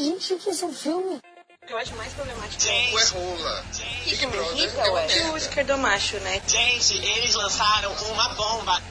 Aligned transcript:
Gente, 0.00 0.32
o 0.32 0.38
que 0.38 0.48
é 0.48 0.52
esse 0.52 0.72
filme? 0.72 1.20
Eu 1.68 1.76
acho 1.76 1.94
mais 1.94 2.10
problemático. 2.14 2.62
Gente, 2.62 2.96
é 2.96 3.04
rola. 3.18 3.64
Big 4.06 4.26
Brother 4.26 4.54
rica, 4.54 4.80
é 4.80 4.90
uma 4.90 5.00
merda. 5.02 5.30
o 5.30 5.34
Oscar 5.34 5.64
do 5.66 5.76
macho, 5.76 6.16
né? 6.20 6.40
Gente, 6.48 6.96
eles 6.96 7.34
lançaram 7.34 7.92
uma 7.92 8.28
bomba. 8.30 8.82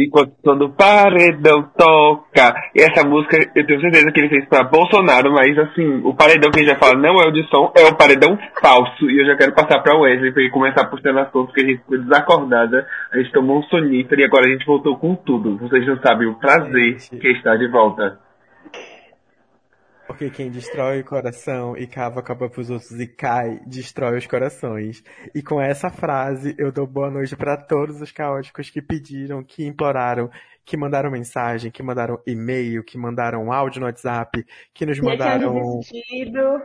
E 0.00 0.08
quando 0.08 0.62
o 0.62 0.70
paredão 0.70 1.62
toca. 1.76 2.54
E 2.74 2.80
essa 2.80 3.06
música, 3.06 3.36
eu 3.54 3.66
tenho 3.66 3.80
certeza 3.82 4.10
que 4.10 4.20
ele 4.20 4.30
fez 4.30 4.48
pra 4.48 4.64
Bolsonaro, 4.64 5.30
mas 5.30 5.58
assim, 5.58 6.00
o 6.02 6.14
paredão 6.14 6.50
que 6.50 6.60
ele 6.60 6.70
já 6.70 6.76
fala 6.76 6.98
não 6.98 7.20
é 7.20 7.28
o 7.28 7.30
de 7.30 7.46
som, 7.50 7.70
é 7.76 7.84
o 7.84 7.94
paredão 7.94 8.38
falso. 8.62 9.10
E 9.10 9.20
eu 9.20 9.26
já 9.26 9.36
quero 9.36 9.52
passar 9.52 9.80
pra 9.80 9.98
Wesley 9.98 10.32
pra 10.32 10.42
ele 10.42 10.50
começar 10.50 10.86
postando 10.86 11.18
as 11.18 11.30
coisas, 11.30 11.50
porque 11.50 11.60
a 11.60 11.68
gente 11.68 11.80
ficou 11.80 11.98
desacordada, 11.98 12.86
a 13.12 13.18
gente 13.18 13.32
tomou 13.32 13.58
um 13.58 13.62
sonífero 13.64 14.20
e 14.22 14.24
agora 14.24 14.46
a 14.46 14.50
gente 14.50 14.64
voltou 14.64 14.96
com 14.96 15.14
tudo. 15.14 15.58
Vocês 15.58 15.86
não 15.86 15.98
sabem 15.98 16.28
o 16.28 16.34
prazer 16.34 16.96
que 16.96 17.28
está 17.28 17.56
de 17.56 17.68
volta. 17.68 18.18
Porque 20.10 20.28
quem 20.28 20.50
destrói 20.50 21.02
o 21.02 21.04
coração 21.04 21.76
e 21.76 21.86
cava 21.86 22.20
capa 22.20 22.48
pros 22.48 22.68
outros 22.68 22.90
e 22.98 23.06
cai, 23.06 23.60
destrói 23.64 24.18
os 24.18 24.26
corações. 24.26 25.04
E 25.32 25.40
com 25.40 25.60
essa 25.60 25.88
frase, 25.88 26.52
eu 26.58 26.72
dou 26.72 26.84
boa 26.84 27.08
noite 27.08 27.36
para 27.36 27.56
todos 27.56 28.00
os 28.00 28.10
caóticos 28.10 28.68
que 28.68 28.82
pediram, 28.82 29.44
que 29.44 29.64
imploraram, 29.64 30.28
que 30.64 30.76
mandaram 30.76 31.12
mensagem, 31.12 31.70
que 31.70 31.80
mandaram 31.80 32.20
e-mail, 32.26 32.82
que 32.82 32.98
mandaram 32.98 33.52
áudio 33.52 33.78
no 33.78 33.86
WhatsApp, 33.86 34.44
que 34.74 34.84
nos 34.84 34.98
mandaram. 34.98 35.78
Desistido. 35.78 36.60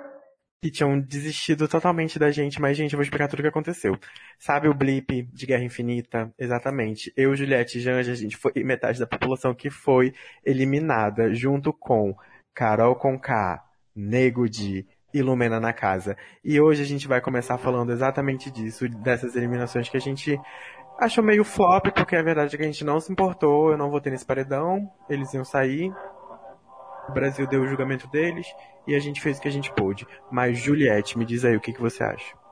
Que 0.59 0.71
tinham 0.71 0.99
desistido 0.99 1.67
totalmente 1.67 2.17
da 2.17 2.31
gente, 2.31 2.59
mas, 2.59 2.75
gente, 2.75 2.93
eu 2.93 2.97
vou 2.97 3.03
explicar 3.03 3.27
tudo 3.27 3.41
o 3.41 3.43
que 3.43 3.49
aconteceu. 3.49 3.95
Sabe 4.39 4.67
o 4.67 4.73
blip 4.73 5.21
de 5.31 5.45
Guerra 5.45 5.63
Infinita? 5.63 6.33
Exatamente. 6.39 7.13
Eu, 7.15 7.35
Juliette 7.35 7.77
e 7.77 7.81
Janja, 7.81 8.11
a 8.11 8.15
gente 8.15 8.35
foi 8.35 8.51
metade 8.63 8.99
da 8.99 9.05
população 9.05 9.53
que 9.53 9.69
foi 9.69 10.15
eliminada, 10.43 11.31
junto 11.31 11.71
com 11.71 12.15
Carol 12.55 12.95
Conká, 12.95 13.61
Nego 13.93 14.49
de 14.49 14.87
Ilumina 15.13 15.59
na 15.59 15.73
Casa. 15.73 16.17
E 16.43 16.59
hoje 16.59 16.81
a 16.81 16.85
gente 16.85 17.07
vai 17.07 17.19
começar 17.19 17.57
falando 17.57 17.91
exatamente 17.91 18.49
disso, 18.49 18.87
dessas 18.87 19.35
eliminações 19.35 19.89
que 19.89 19.97
a 19.97 20.01
gente 20.01 20.39
achou 20.97 21.23
meio 21.23 21.43
flop, 21.43 21.87
porque 21.93 22.15
a 22.15 22.23
verdade 22.23 22.55
é 22.55 22.57
que 22.57 22.63
a 22.63 22.67
gente 22.67 22.85
não 22.85 22.99
se 23.01 23.11
importou, 23.11 23.71
eu 23.71 23.77
não 23.77 23.91
votei 23.91 24.11
nesse 24.11 24.25
paredão, 24.25 24.89
eles 25.09 25.33
iam 25.33 25.43
sair, 25.43 25.93
o 27.09 27.11
Brasil 27.11 27.45
deu 27.45 27.61
o 27.61 27.67
julgamento 27.67 28.07
deles, 28.07 28.47
e 28.87 28.95
a 28.95 28.99
gente 28.99 29.21
fez 29.21 29.37
o 29.37 29.41
que 29.41 29.47
a 29.49 29.51
gente 29.51 29.73
pôde. 29.73 30.07
Mas, 30.31 30.57
Juliette, 30.57 31.17
me 31.17 31.25
diz 31.25 31.43
aí 31.43 31.55
o 31.55 31.61
que, 31.61 31.73
que 31.73 31.81
você 31.81 32.03
acha. 32.03 32.44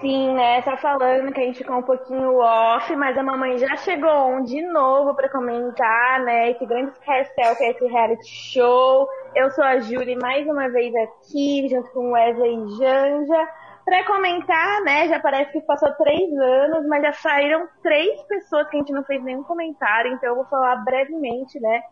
Sim, 0.00 0.34
né? 0.34 0.60
Tá 0.62 0.76
falando 0.76 1.32
que 1.32 1.40
a 1.40 1.44
gente 1.44 1.58
ficou 1.58 1.76
um 1.76 1.82
pouquinho 1.82 2.38
off, 2.38 2.94
mas 2.96 3.16
a 3.16 3.22
mamãe 3.22 3.56
já 3.58 3.76
chegou 3.76 4.10
on 4.10 4.42
de 4.42 4.60
novo 4.62 5.14
para 5.14 5.28
comentar, 5.28 6.20
né? 6.20 6.50
Esse 6.50 6.66
grande 6.66 6.92
carcel 7.00 7.56
que 7.56 7.64
é 7.64 7.70
esse 7.70 7.86
reality 7.86 8.28
show. 8.28 9.08
Eu 9.34 9.50
sou 9.50 9.64
a 9.64 9.78
Júlia 9.80 10.18
mais 10.20 10.46
uma 10.46 10.68
vez 10.68 10.92
aqui, 10.96 11.68
junto 11.68 11.90
com 11.92 12.12
Wesley 12.12 12.54
e 12.54 12.68
Janja, 12.76 13.48
para 13.84 14.04
comentar, 14.04 14.80
né? 14.82 15.08
Já 15.08 15.20
parece 15.20 15.52
que 15.52 15.60
passou 15.62 15.90
três 15.92 16.32
anos, 16.38 16.86
mas 16.86 17.02
já 17.02 17.12
saíram 17.12 17.68
três 17.82 18.22
pessoas 18.24 18.68
que 18.68 18.76
a 18.76 18.80
gente 18.80 18.92
não 18.92 19.04
fez 19.04 19.22
nenhum 19.22 19.44
comentário, 19.44 20.12
então 20.12 20.30
eu 20.30 20.36
vou 20.36 20.44
falar 20.46 20.76
brevemente, 20.84 21.60
né? 21.60 21.82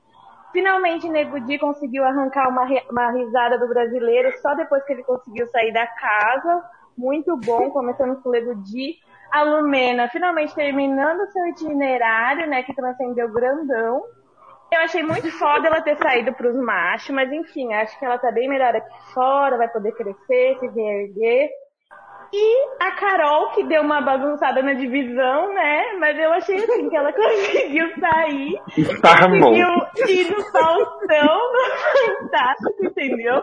Finalmente, 0.52 1.08
Nego 1.08 1.40
Di 1.40 1.58
conseguiu 1.58 2.04
arrancar 2.04 2.48
uma, 2.48 2.64
uma 2.90 3.10
risada 3.12 3.58
do 3.58 3.68
brasileiro 3.68 4.36
só 4.38 4.54
depois 4.54 4.84
que 4.84 4.92
ele 4.92 5.02
conseguiu 5.02 5.46
sair 5.46 5.72
da 5.72 5.86
casa 5.86 6.62
muito 6.96 7.36
bom, 7.36 7.70
começando 7.70 8.20
com 8.22 8.28
o 8.28 8.32
Lego 8.32 8.54
de 8.62 8.96
a 9.32 9.42
Lumena 9.42 10.08
finalmente 10.10 10.54
terminando 10.54 11.26
seu 11.32 11.46
itinerário, 11.46 12.46
né, 12.46 12.62
que 12.62 12.74
transcendeu 12.74 13.32
grandão. 13.32 14.02
Eu 14.70 14.80
achei 14.80 15.02
muito 15.02 15.30
foda 15.38 15.68
ela 15.68 15.80
ter 15.80 15.96
saído 15.96 16.34
pros 16.34 16.54
machos, 16.54 17.10
mas 17.10 17.32
enfim, 17.32 17.72
acho 17.72 17.98
que 17.98 18.04
ela 18.04 18.18
tá 18.18 18.30
bem 18.30 18.48
melhor 18.48 18.76
aqui 18.76 19.12
fora, 19.14 19.56
vai 19.56 19.68
poder 19.68 19.92
crescer, 19.92 20.58
se 20.60 20.66
reerguer. 20.68 21.48
E 22.34 22.68
a 22.80 22.92
Carol, 22.92 23.50
que 23.50 23.62
deu 23.64 23.82
uma 23.82 24.00
bagunçada 24.00 24.62
na 24.62 24.72
divisão, 24.72 25.52
né? 25.52 25.92
Mas 25.98 26.18
eu 26.18 26.32
achei 26.32 26.56
assim 26.56 26.88
que 26.88 26.96
ela 26.96 27.12
conseguiu 27.12 27.86
sair. 28.00 28.58
Esparramou. 28.78 29.50
Conseguiu 29.50 30.08
ir 30.08 30.30
no 30.30 30.42
Faustão, 30.44 31.40
fantástico, 32.20 32.86
entendeu? 32.86 33.42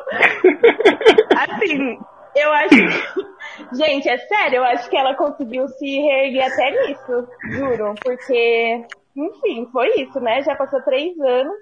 Assim, 1.37 1.99
eu 2.35 2.51
acho 2.53 2.75
Gente, 3.73 4.09
é 4.09 4.17
sério, 4.17 4.57
eu 4.57 4.63
acho 4.63 4.89
que 4.89 4.97
ela 4.97 5.15
conseguiu 5.15 5.67
se 5.67 5.85
reerguer 5.85 6.45
até 6.45 6.71
nisso, 6.71 7.27
juro. 7.51 7.93
Porque, 8.01 8.85
enfim, 9.15 9.67
foi 9.71 10.01
isso, 10.01 10.19
né? 10.19 10.41
Já 10.41 10.55
passou 10.55 10.81
três 10.81 11.19
anos. 11.19 11.57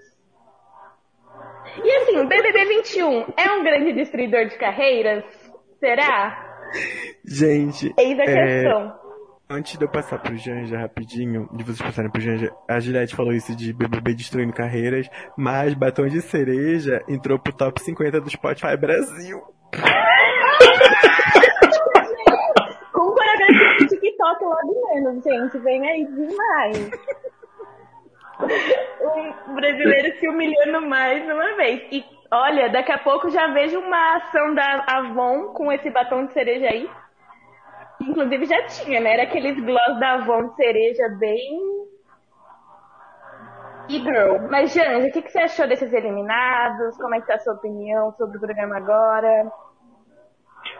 E 1.83 1.91
assim, 1.97 2.17
o 2.19 2.27
BBB 2.27 2.66
21 2.66 3.25
é 3.38 3.51
um 3.51 3.63
grande 3.63 3.94
destruidor 3.94 4.45
de 4.45 4.57
carreiras? 4.57 5.23
Será? 5.79 6.45
Gente. 7.25 7.94
Eis 7.97 8.19
a 8.19 8.23
é... 8.23 8.25
questão. 8.25 9.07
Antes 9.50 9.77
de 9.77 9.85
eu 9.85 9.89
passar 9.89 10.19
pro 10.19 10.35
Janja 10.35 10.77
rapidinho, 10.77 11.47
de 11.53 11.63
vocês 11.63 11.81
passarem 11.81 12.11
pro 12.11 12.19
Janja, 12.19 12.53
a 12.67 12.81
Juliette 12.81 13.16
falou 13.16 13.31
isso 13.31 13.56
de 13.56 13.72
BBB 13.72 14.13
destruindo 14.13 14.51
carreiras, 14.51 15.09
mas 15.38 15.73
Batom 15.73 16.06
de 16.07 16.22
Cereja 16.22 17.01
entrou 17.07 17.39
pro 17.39 17.53
top 17.53 17.81
50 17.81 18.19
do 18.19 18.29
Spotify 18.29 18.75
Brasil. 18.75 19.41
TikTok 23.90 24.44
logo 24.44 24.90
menos, 24.94 25.23
gente. 25.23 25.57
Vem 25.59 25.88
aí 25.90 26.06
demais. 26.06 26.91
um 29.47 29.56
brasileiro 29.56 30.18
se 30.19 30.28
humilhando 30.28 30.88
mais 30.88 31.23
uma 31.23 31.56
vez. 31.56 31.88
E 31.91 32.06
olha, 32.31 32.69
daqui 32.69 32.91
a 32.91 32.97
pouco 32.97 33.29
já 33.29 33.47
vejo 33.47 33.79
uma 33.79 34.18
ação 34.18 34.53
da 34.53 34.84
Avon 34.88 35.53
com 35.53 35.72
esse 35.72 35.90
batom 35.90 36.25
de 36.25 36.34
cereja 36.34 36.68
aí. 36.68 36.89
Inclusive 38.01 38.45
já 38.45 38.63
tinha, 38.68 39.00
né? 39.00 39.13
Era 39.13 39.24
aqueles 39.24 39.59
gloss 39.59 40.00
da 40.00 40.13
Avon 40.13 40.50
de 40.50 40.56
cereja 40.56 41.09
bem. 41.18 41.88
E 43.89 44.00
girl. 44.00 44.50
Mas, 44.50 44.74
Janja, 44.74 45.07
o 45.07 45.12
que, 45.12 45.22
que 45.22 45.31
você 45.31 45.39
achou 45.39 45.66
desses 45.68 45.91
eliminados? 45.94 46.97
Como 46.97 47.16
é 47.16 47.22
que 47.22 47.28
tá 47.28 47.35
a 47.35 47.39
sua 47.39 47.53
opinião 47.53 48.12
sobre 48.18 48.38
o 48.38 48.39
programa 48.41 48.75
agora? 48.75 49.50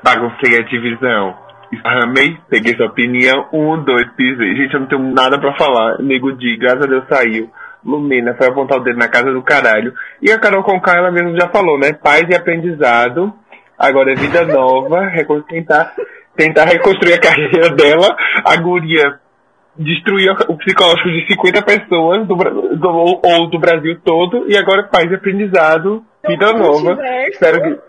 Baguncei 0.03 0.58
a 0.58 0.63
divisão. 0.63 1.35
Esparramei, 1.72 2.38
peguei 2.50 2.75
sua 2.75 2.88
opinião, 2.88 3.47
um, 3.52 3.84
dois, 3.84 4.08
pisei. 4.16 4.56
Gente, 4.56 4.74
eu 4.74 4.80
não 4.80 4.88
tenho 4.88 5.13
nada 5.13 5.40
pra 5.40 5.58
falar. 5.58 6.00
Nego 6.00 6.31
de, 6.31 6.56
graças 6.58 6.84
a 6.84 6.88
Deus 6.88 7.03
saiu. 7.09 7.50
Lumena 7.84 8.35
foi 8.35 8.47
apontar 8.47 8.80
o 8.80 8.84
dedo 8.84 8.97
na 8.97 9.08
casa 9.08 9.31
do 9.31 9.41
caralho. 9.41 9.94
E 10.22 10.31
a 10.31 10.40
Carol 10.40 10.63
Conká, 10.63 10.97
ela 10.97 11.12
mesmo 11.12 11.40
já 11.40 11.47
falou, 11.50 11.80
né? 11.80 11.94
Paz 11.94 12.24
e 12.30 12.35
aprendizado. 12.35 13.34
Agora 13.78 14.12
é 14.12 14.16
vida 14.16 14.46
nova. 14.46 15.09
tentar, 15.47 15.94
tentar 16.35 16.66
reconstruir 16.66 17.14
a 17.14 17.19
carreira 17.19 17.69
dela. 17.69 18.16
A 18.44 18.56
guria 18.58 19.19
destruiu 19.75 20.34
o 20.47 20.58
psicológico 20.58 21.09
de 21.09 21.28
50 21.28 21.62
pessoas 21.62 22.28
do, 22.28 22.35
do, 22.35 23.22
ou 23.24 23.50
do 23.50 23.59
Brasil 23.59 24.00
todo. 24.03 24.50
E 24.50 24.58
agora 24.58 24.84
paz 24.84 25.09
e 25.09 25.16
aprendizado. 25.16 26.03
Vida 26.28 26.52
nova. 26.53 26.97
Espero 27.29 27.62
que. 27.62 27.87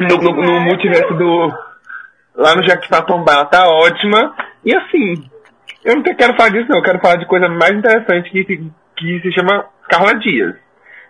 No, 0.00 0.16
no, 0.18 0.42
no 0.42 0.60
multiverso 0.60 1.14
do 1.14 1.52
lá 2.36 2.54
no 2.54 2.62
Jaquipatombá, 2.62 3.32
ela 3.32 3.44
tá 3.46 3.68
ótima. 3.68 4.34
E 4.64 4.74
assim, 4.76 5.28
eu 5.84 5.96
não 5.96 6.02
quero 6.02 6.36
falar 6.36 6.50
disso 6.50 6.68
não, 6.68 6.78
eu 6.78 6.82
quero 6.82 7.00
falar 7.00 7.16
de 7.16 7.26
coisa 7.26 7.48
mais 7.48 7.72
interessante 7.72 8.30
que 8.30 8.44
se, 8.44 8.72
que 8.96 9.20
se 9.20 9.32
chama 9.32 9.66
Carla 9.88 10.14
Dias. 10.18 10.54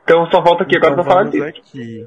Então 0.05 0.27
só 0.31 0.41
volto 0.41 0.62
aqui 0.62 0.77
então, 0.77 0.93
agora 0.93 1.03
pra 1.03 1.12
falar 1.12 1.31
disso. 1.31 1.44
Aqui. 1.44 2.06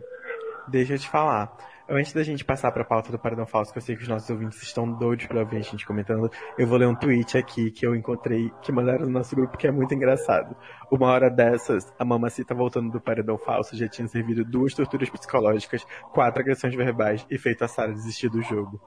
Deixa 0.67 0.93
eu 0.93 0.99
te 0.99 1.09
falar. 1.09 1.51
Antes 1.91 2.13
da 2.13 2.21
gente 2.21 2.45
passar 2.45 2.71
para 2.71 2.83
a 2.83 2.85
pauta 2.85 3.11
do 3.11 3.17
Paradão 3.17 3.47
Falso, 3.47 3.71
que 3.71 3.79
eu 3.79 3.81
sei 3.81 3.95
que 3.95 4.03
os 4.03 4.07
nossos 4.07 4.29
ouvintes 4.29 4.61
estão 4.61 4.87
doidos 4.91 5.25
para 5.25 5.43
ver 5.43 5.57
a 5.57 5.61
gente 5.61 5.87
comentando, 5.87 6.29
eu 6.55 6.67
vou 6.67 6.77
ler 6.77 6.87
um 6.87 6.93
tweet 6.93 7.35
aqui 7.35 7.71
que 7.71 7.83
eu 7.83 7.95
encontrei, 7.95 8.51
que 8.61 8.71
mandaram 8.71 9.05
no 9.05 9.11
nosso 9.11 9.35
grupo, 9.35 9.57
que 9.57 9.65
é 9.65 9.71
muito 9.71 9.95
engraçado. 9.95 10.55
Uma 10.91 11.07
hora 11.07 11.31
dessas, 11.31 11.91
a 11.97 12.05
mamacita 12.05 12.53
voltando 12.53 12.91
do 12.91 13.01
Paradão 13.01 13.39
Falso 13.39 13.75
já 13.75 13.87
tinha 13.87 14.07
servido 14.07 14.45
duas 14.45 14.75
torturas 14.75 15.09
psicológicas, 15.09 15.83
quatro 16.13 16.41
agressões 16.41 16.75
verbais 16.75 17.25
e 17.27 17.39
feito 17.39 17.63
a 17.63 17.67
Sara 17.67 17.91
desistir 17.91 18.29
do 18.29 18.43
jogo. 18.43 18.79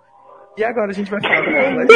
E 0.56 0.62
agora 0.62 0.92
a 0.92 0.94
gente 0.94 1.10
vai 1.10 1.20
falar 1.20 1.40
da 1.84 1.94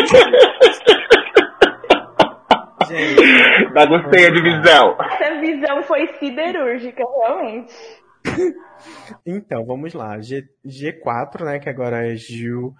Gente. 2.89 3.73
Baguncei 3.73 4.27
a 4.27 4.31
divisão. 4.31 4.97
Essa 5.01 5.41
visão 5.41 5.83
foi 5.83 6.07
siderúrgica, 6.19 7.05
realmente. 7.21 7.75
Então, 9.25 9.65
vamos 9.65 9.95
lá. 9.95 10.21
G, 10.21 10.49
G4, 10.65 11.45
né, 11.45 11.59
que 11.59 11.69
agora 11.69 12.07
é 12.07 12.17
Gil, 12.17 12.75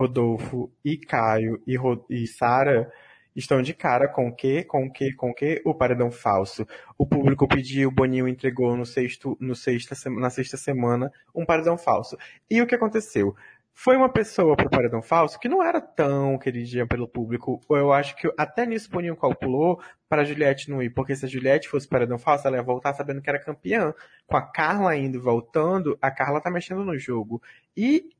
Rodolfo 0.00 0.72
e 0.84 0.98
Caio 0.98 1.62
e, 1.66 1.76
e 2.10 2.26
Sara, 2.26 2.90
estão 3.34 3.62
de 3.62 3.74
cara 3.74 4.08
com 4.08 4.28
o 4.28 4.34
quê? 4.34 4.64
Com 4.64 4.86
o 4.86 4.92
quê? 4.92 5.12
Com 5.12 5.30
o 5.30 5.34
quê? 5.34 5.60
O 5.64 5.74
paredão 5.74 6.10
falso. 6.10 6.66
O 6.98 7.06
público 7.06 7.48
pediu, 7.48 7.88
o 7.88 7.92
Boninho 7.92 8.28
entregou 8.28 8.76
no 8.76 8.86
sexto, 8.86 9.36
no 9.40 9.54
sexta, 9.54 9.94
na 10.10 10.30
sexta 10.30 10.56
semana 10.56 11.10
um 11.34 11.44
paredão 11.44 11.76
falso. 11.76 12.16
E 12.50 12.60
o 12.62 12.66
que 12.66 12.74
aconteceu? 12.74 13.34
Foi 13.74 13.96
uma 13.96 14.08
pessoa 14.08 14.56
pro 14.56 14.70
paredão 14.70 15.02
falso 15.02 15.38
que 15.38 15.48
não 15.48 15.62
era 15.62 15.80
tão 15.80 16.38
queridinha 16.38 16.86
pelo 16.86 17.08
público. 17.08 17.60
Eu 17.68 17.92
acho 17.92 18.14
que 18.16 18.32
até 18.38 18.64
nisso 18.64 18.88
Boninho 18.88 19.16
calculou 19.16 19.82
para 20.08 20.24
Juliette 20.24 20.70
não 20.70 20.80
ir, 20.80 20.90
porque 20.90 21.16
se 21.16 21.26
a 21.26 21.28
Juliette 21.28 21.68
fosse 21.68 21.88
paredão 21.88 22.16
falso, 22.16 22.46
ela 22.46 22.56
ia 22.56 22.62
voltar 22.62 22.94
sabendo 22.94 23.20
que 23.20 23.28
era 23.28 23.42
campeã. 23.42 23.92
Com 24.26 24.36
a 24.36 24.42
Carla 24.42 24.96
indo 24.96 25.18
e 25.18 25.20
voltando, 25.20 25.98
a 26.00 26.10
Carla 26.10 26.40
tá 26.40 26.50
mexendo 26.50 26.84
no 26.84 26.96
jogo. 26.96 27.42
E 27.76 28.10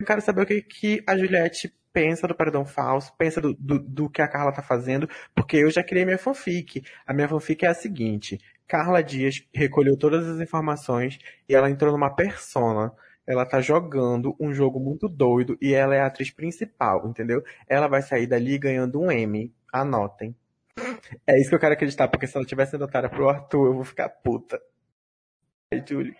eu 0.00 0.06
quero 0.06 0.22
saber 0.22 0.42
o 0.42 0.46
que, 0.46 0.62
que 0.62 1.04
a 1.06 1.16
Juliette 1.16 1.72
pensa 1.92 2.26
do 2.26 2.34
paredão 2.34 2.64
falso, 2.64 3.12
pensa 3.18 3.38
do, 3.38 3.52
do, 3.54 3.78
do 3.78 4.10
que 4.10 4.22
a 4.22 4.28
Carla 4.28 4.50
tá 4.50 4.62
fazendo, 4.62 5.06
porque 5.34 5.58
eu 5.58 5.70
já 5.70 5.84
criei 5.84 6.06
minha 6.06 6.18
fanfic. 6.18 6.82
A 7.06 7.12
minha 7.12 7.28
fanfic 7.28 7.66
é 7.66 7.68
a 7.68 7.74
seguinte: 7.74 8.40
Carla 8.66 9.02
Dias 9.02 9.46
recolheu 9.54 9.96
todas 9.96 10.26
as 10.26 10.40
informações 10.40 11.18
e 11.46 11.54
ela 11.54 11.70
entrou 11.70 11.92
numa 11.92 12.10
persona 12.10 12.92
ela 13.26 13.46
tá 13.46 13.60
jogando 13.60 14.34
um 14.40 14.52
jogo 14.52 14.80
muito 14.80 15.08
doido 15.08 15.56
e 15.60 15.74
ela 15.74 15.94
é 15.94 16.00
a 16.00 16.06
atriz 16.06 16.30
principal, 16.30 17.06
entendeu? 17.06 17.42
Ela 17.68 17.88
vai 17.88 18.02
sair 18.02 18.26
dali 18.26 18.58
ganhando 18.58 19.00
um 19.00 19.10
M. 19.10 19.52
Anotem. 19.72 20.34
É 21.26 21.38
isso 21.38 21.50
que 21.50 21.54
eu 21.54 21.60
quero 21.60 21.74
acreditar, 21.74 22.08
porque 22.08 22.26
se 22.26 22.36
ela 22.36 22.46
tivesse 22.46 22.72
sendo 22.72 22.84
otária 22.84 23.08
pro 23.08 23.28
Arthur, 23.28 23.66
eu 23.66 23.74
vou 23.74 23.84
ficar 23.84 24.08
puta. 24.08 24.60
Aí, 25.72 25.82
Julie. 25.86 26.16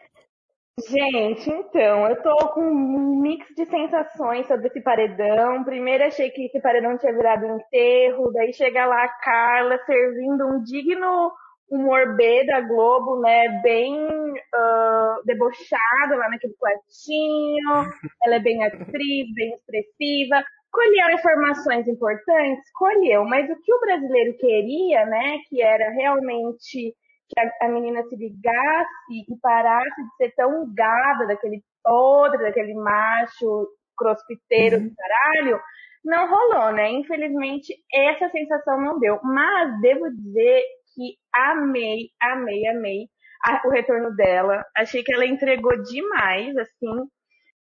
Gente, 0.88 1.50
então, 1.50 2.08
eu 2.08 2.22
tô 2.22 2.34
com 2.54 2.62
um 2.62 3.20
mix 3.20 3.46
de 3.54 3.66
sensações 3.66 4.46
sobre 4.46 4.68
esse 4.68 4.80
paredão. 4.80 5.64
Primeiro 5.64 6.04
achei 6.04 6.30
que 6.30 6.46
esse 6.46 6.60
paredão 6.60 6.96
tinha 6.96 7.12
virado 7.12 7.46
um 7.46 7.56
enterro, 7.56 8.32
daí 8.32 8.52
chega 8.54 8.86
lá 8.86 9.04
a 9.04 9.08
Carla 9.08 9.78
servindo 9.84 10.46
um 10.46 10.62
digno 10.62 11.30
humor 11.72 12.14
B 12.16 12.44
da 12.44 12.60
Globo, 12.60 13.18
né? 13.20 13.48
Bem 13.62 13.96
uh, 13.96 15.24
debochada 15.24 16.16
lá 16.16 16.28
naquele 16.28 16.54
quartinho. 16.54 17.90
Ela 18.22 18.36
é 18.36 18.40
bem 18.40 18.62
atriz, 18.62 19.34
bem 19.34 19.54
expressiva. 19.54 20.44
Colheu 20.70 21.10
informações 21.14 21.88
importantes? 21.88 22.70
Colheu. 22.74 23.24
Mas 23.24 23.50
o 23.50 23.56
que 23.62 23.72
o 23.72 23.80
brasileiro 23.80 24.36
queria, 24.36 25.06
né? 25.06 25.38
Que 25.48 25.62
era 25.62 25.90
realmente 25.90 26.94
que 27.28 27.40
a, 27.40 27.66
a 27.66 27.68
menina 27.68 28.02
se 28.04 28.16
ligasse 28.16 28.90
e 29.10 29.40
parasse 29.40 30.02
de 30.02 30.16
ser 30.16 30.34
tão 30.34 30.72
gada 30.74 31.26
daquele 31.26 31.62
podre, 31.82 32.42
daquele 32.42 32.74
macho 32.74 33.66
crossfiteiro 33.96 34.76
uhum. 34.76 34.88
do 34.88 34.94
caralho, 34.94 35.60
não 36.04 36.28
rolou, 36.28 36.72
né? 36.72 36.90
Infelizmente, 36.90 37.74
essa 37.94 38.28
sensação 38.28 38.80
não 38.80 38.98
deu. 38.98 39.20
Mas 39.22 39.80
devo 39.80 40.10
dizer 40.10 40.62
que 40.94 41.16
amei, 41.32 42.10
amei, 42.20 42.66
amei 42.66 43.08
a, 43.44 43.66
o 43.66 43.70
retorno 43.70 44.14
dela. 44.14 44.64
Achei 44.76 45.02
que 45.02 45.12
ela 45.12 45.26
entregou 45.26 45.82
demais, 45.82 46.56
assim. 46.56 47.00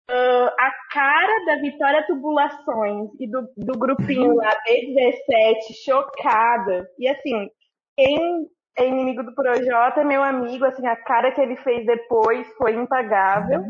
Uh, 0.09 0.49
a 0.59 0.71
cara 0.93 1.45
da 1.47 1.57
Vitória 1.57 2.07
Tubulações 2.07 3.11
e 3.19 3.29
do, 3.29 3.43
do 3.57 3.79
grupinho 3.79 4.37
lá, 4.37 4.51
B17, 4.69 5.85
chocada. 5.85 6.89
E 6.99 7.09
assim, 7.09 7.51
quem 7.97 8.47
é 8.79 8.87
inimigo 8.87 9.25
do 9.25 9.35
Projota 9.35 10.03
é 10.03 10.05
meu 10.05 10.23
amigo, 10.23 10.65
assim, 10.65 10.87
a 10.87 10.95
cara 10.95 11.33
que 11.33 11.41
ele 11.41 11.57
fez 11.57 11.85
depois 11.85 12.47
foi 12.57 12.75
impagável. 12.75 13.63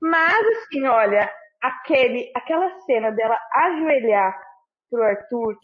Mas, 0.00 0.46
assim, 0.56 0.84
olha, 0.86 1.30
aquele, 1.62 2.30
aquela 2.34 2.70
cena 2.80 3.10
dela 3.12 3.38
ajoelhar 3.54 4.36
pro 4.90 5.02
Arthur, 5.02 5.56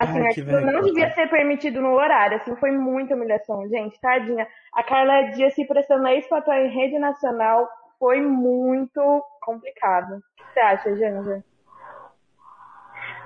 Assim, 0.00 0.18
Ai, 0.18 0.28
aquilo 0.28 0.60
não 0.62 0.80
devia 0.80 1.10
ser 1.10 1.28
permitido 1.28 1.82
no 1.82 1.92
horário, 1.92 2.38
assim, 2.38 2.56
foi 2.56 2.70
muita 2.70 3.14
humilhação, 3.14 3.68
gente, 3.68 4.00
tadinha. 4.00 4.46
A 4.74 4.82
Carla 4.82 5.30
Dias 5.32 5.54
se 5.54 5.66
prestando 5.66 6.06
a 6.06 6.14
ex-patrão 6.14 6.54
em 6.54 6.70
rede 6.74 6.98
nacional 6.98 7.68
foi 7.98 8.18
muito 8.22 9.22
complicado. 9.42 10.14
O 10.14 10.20
que 10.36 10.54
você 10.54 10.60
acha, 10.60 10.96
Janja? 10.96 11.44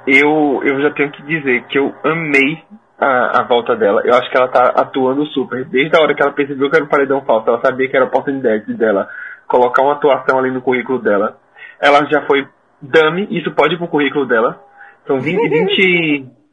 Eu, 0.05 0.63
eu 0.65 0.83
já 0.83 0.91
tenho 0.91 1.13
que 1.13 1.23
dizer 1.23 1.65
que 1.69 1.79
eu 1.79 1.95
amei 2.03 2.65
a, 2.99 3.41
a 3.41 3.43
volta 3.45 3.77
dela. 3.77 4.03
Eu 4.05 4.15
acho 4.15 4.29
que 4.29 4.37
ela 4.37 4.49
tá 4.49 4.73
atuando 4.75 5.25
super. 5.27 5.65
Desde 5.65 5.97
a 5.97 6.01
hora 6.03 6.13
que 6.13 6.23
ela 6.23 6.33
percebeu 6.33 6.69
que 6.69 6.75
era 6.75 6.85
o 6.85 6.89
paredão 6.89 7.25
falso, 7.25 7.49
ela 7.49 7.61
sabia 7.61 7.89
que 7.89 7.95
era 7.95 8.05
a 8.05 8.09
oportunidade 8.09 8.75
dela 8.75 9.09
colocar 9.47 9.83
uma 9.83 9.93
atuação 9.93 10.41
ali 10.41 10.51
no 10.51 10.61
currículo 10.61 10.99
dela. 10.99 11.39
Ela 11.81 12.05
já 12.07 12.27
foi 12.27 12.49
dummy, 12.83 13.29
isso 13.31 13.55
pode 13.55 13.75
ir 13.75 13.79
pro 13.79 13.87
currículo 13.87 14.27
dela. 14.27 14.61
São 15.07 15.21
20, 15.21 15.49
20 15.49 16.44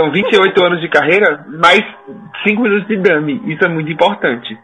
São 0.00 0.10
28 0.10 0.64
anos 0.64 0.80
de 0.80 0.88
carreira, 0.88 1.44
mais 1.46 1.84
5 2.42 2.62
minutos 2.62 2.88
de 2.88 2.96
dummy. 2.96 3.52
Isso 3.52 3.62
é 3.62 3.68
muito 3.68 3.92
importante. 3.92 4.58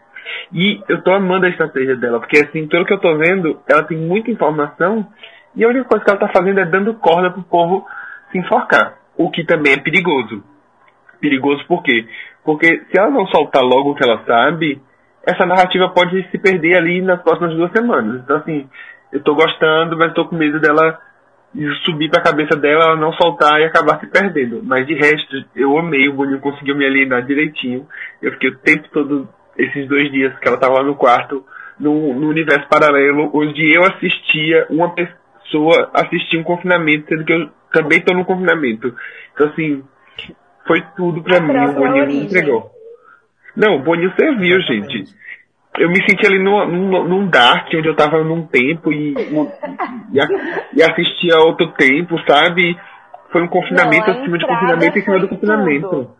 E 0.50 0.80
eu 0.88 1.02
tô 1.02 1.12
amando 1.12 1.44
a 1.44 1.50
estratégia 1.50 1.94
dela, 1.94 2.18
porque 2.18 2.38
assim, 2.38 2.66
pelo 2.66 2.86
que 2.86 2.94
eu 2.94 2.98
tô 2.98 3.14
vendo, 3.18 3.60
ela 3.68 3.82
tem 3.82 3.98
muita 3.98 4.30
informação 4.30 5.06
e 5.54 5.62
a 5.62 5.68
única 5.68 5.84
coisa 5.84 6.02
que 6.02 6.10
ela 6.10 6.20
tá 6.20 6.28
fazendo 6.28 6.58
é 6.58 6.64
dando 6.64 6.94
corda 6.94 7.30
pro 7.30 7.42
povo 7.42 7.86
se 8.32 8.38
enforcar. 8.38 8.94
O 9.14 9.30
que 9.30 9.44
também 9.44 9.74
é 9.74 9.76
perigoso. 9.76 10.42
Perigoso 11.20 11.66
por 11.66 11.82
quê? 11.82 12.06
Porque 12.42 12.84
se 12.90 12.98
ela 12.98 13.10
não 13.10 13.26
soltar 13.26 13.62
logo 13.62 13.90
o 13.90 13.94
que 13.94 14.04
ela 14.04 14.24
sabe, 14.26 14.80
essa 15.22 15.44
narrativa 15.44 15.90
pode 15.90 16.26
se 16.30 16.38
perder 16.38 16.78
ali 16.78 17.02
nas 17.02 17.20
próximas 17.20 17.54
duas 17.54 17.70
semanas. 17.72 18.22
Então 18.22 18.38
assim, 18.38 18.66
eu 19.12 19.22
tô 19.22 19.34
gostando, 19.34 19.98
mas 19.98 20.14
tô 20.14 20.24
com 20.24 20.34
medo 20.34 20.58
dela 20.60 20.98
e 21.56 21.74
subir 21.84 22.10
pra 22.10 22.22
cabeça 22.22 22.54
dela, 22.54 22.84
ela 22.84 22.96
não 22.96 23.12
soltar 23.14 23.60
e 23.60 23.64
acabar 23.64 23.98
se 23.98 24.06
perdendo. 24.06 24.62
Mas 24.62 24.86
de 24.86 24.94
resto, 24.94 25.44
eu 25.54 25.76
amei, 25.78 26.06
o 26.06 26.12
Boninho 26.12 26.40
conseguiu 26.40 26.76
me 26.76 26.84
alienar 26.84 27.24
direitinho. 27.24 27.86
Eu 28.20 28.32
fiquei 28.32 28.50
o 28.50 28.58
tempo 28.58 28.88
todo, 28.92 29.28
esses 29.56 29.88
dois 29.88 30.10
dias 30.12 30.38
que 30.38 30.46
ela 30.46 30.58
tava 30.58 30.74
lá 30.74 30.82
no 30.82 30.94
quarto, 30.94 31.44
no, 31.80 32.14
no 32.14 32.28
universo 32.28 32.68
paralelo, 32.68 33.30
onde 33.34 33.74
eu 33.74 33.82
assistia 33.84 34.66
uma 34.68 34.94
pessoa 34.94 35.90
assistir 35.94 36.36
um 36.36 36.44
confinamento, 36.44 37.08
sendo 37.08 37.24
que 37.24 37.32
eu 37.32 37.48
também 37.72 38.00
tô 38.02 38.12
no 38.12 38.24
confinamento. 38.26 38.94
Então 39.32 39.48
assim, 39.48 39.82
foi 40.66 40.84
tudo 40.94 41.22
pra 41.22 41.40
mim, 41.40 41.56
o 41.56 41.72
Boninho 41.72 42.06
me 42.06 42.24
entregou. 42.24 42.70
Não, 43.56 43.76
o 43.76 43.82
Boninho 43.82 44.12
serviu, 44.14 44.60
gente 44.60 45.06
eu 45.78 45.88
me 45.88 46.02
senti 46.08 46.26
ali 46.26 46.38
no, 46.38 46.66
num, 46.66 47.04
num 47.04 47.28
dark, 47.28 47.68
onde 47.74 47.88
eu 47.88 47.96
tava 47.96 48.22
num 48.22 48.46
tempo 48.46 48.92
e, 48.92 49.14
e, 49.14 50.18
e 50.74 50.82
assistia 50.82 51.38
outro 51.38 51.68
tempo, 51.72 52.18
sabe? 52.26 52.78
Foi 53.30 53.42
um 53.42 53.48
confinamento 53.48 54.10
Não, 54.10 54.20
acima 54.20 54.38
de 54.38 54.46
confinamento 54.46 54.98
em 54.98 55.02
cima 55.02 55.18
do 55.18 55.28
confinamento. 55.28 55.88
Tudo. 55.88 56.15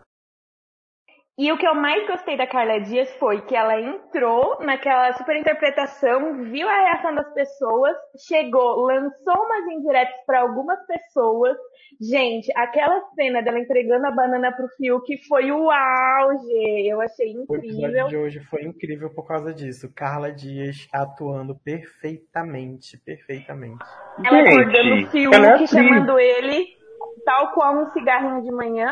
E 1.39 1.51
o 1.51 1.57
que 1.57 1.67
eu 1.67 1.75
mais 1.75 2.07
gostei 2.07 2.35
da 2.35 2.47
Carla 2.47 2.79
Dias 2.79 3.13
foi 3.19 3.41
que 3.41 3.55
ela 3.55 3.79
entrou 3.79 4.57
naquela 4.61 5.13
super 5.13 5.35
interpretação, 5.35 6.45
viu 6.45 6.67
a 6.67 6.79
reação 6.79 7.13
das 7.13 7.31
pessoas, 7.31 7.95
chegou, 8.27 8.87
lançou 8.87 9.35
umas 9.35 9.67
indiretas 9.71 10.15
para 10.25 10.41
algumas 10.41 10.79
pessoas. 10.87 11.55
Gente, 12.01 12.51
aquela 12.55 12.99
cena 13.13 13.43
dela 13.43 13.59
entregando 13.59 14.07
a 14.07 14.11
banana 14.11 14.51
pro 14.51 14.67
Fiuk 14.77 15.15
foi 15.27 15.51
o 15.51 15.69
auge. 15.69 16.87
Eu 16.87 17.01
achei 17.01 17.29
incrível. 17.29 17.49
O 17.49 17.55
episódio 17.55 18.07
de 18.07 18.17
hoje 18.17 18.39
foi 18.39 18.63
incrível 18.63 19.13
por 19.13 19.27
causa 19.27 19.53
disso. 19.53 19.93
Carla 19.93 20.31
Dias 20.31 20.87
atuando 20.91 21.55
perfeitamente, 21.55 22.97
perfeitamente. 22.97 23.85
Ela 24.25 24.37
Gente, 24.37 24.49
acordando 24.49 24.95
o 24.95 25.07
Fiuk, 25.11 25.35
é 25.35 25.67
chamando 25.67 26.19
ele 26.19 26.77
tal 27.23 27.51
qual 27.51 27.77
um 27.77 27.91
cigarrinho 27.91 28.41
de 28.41 28.51
manhã. 28.51 28.91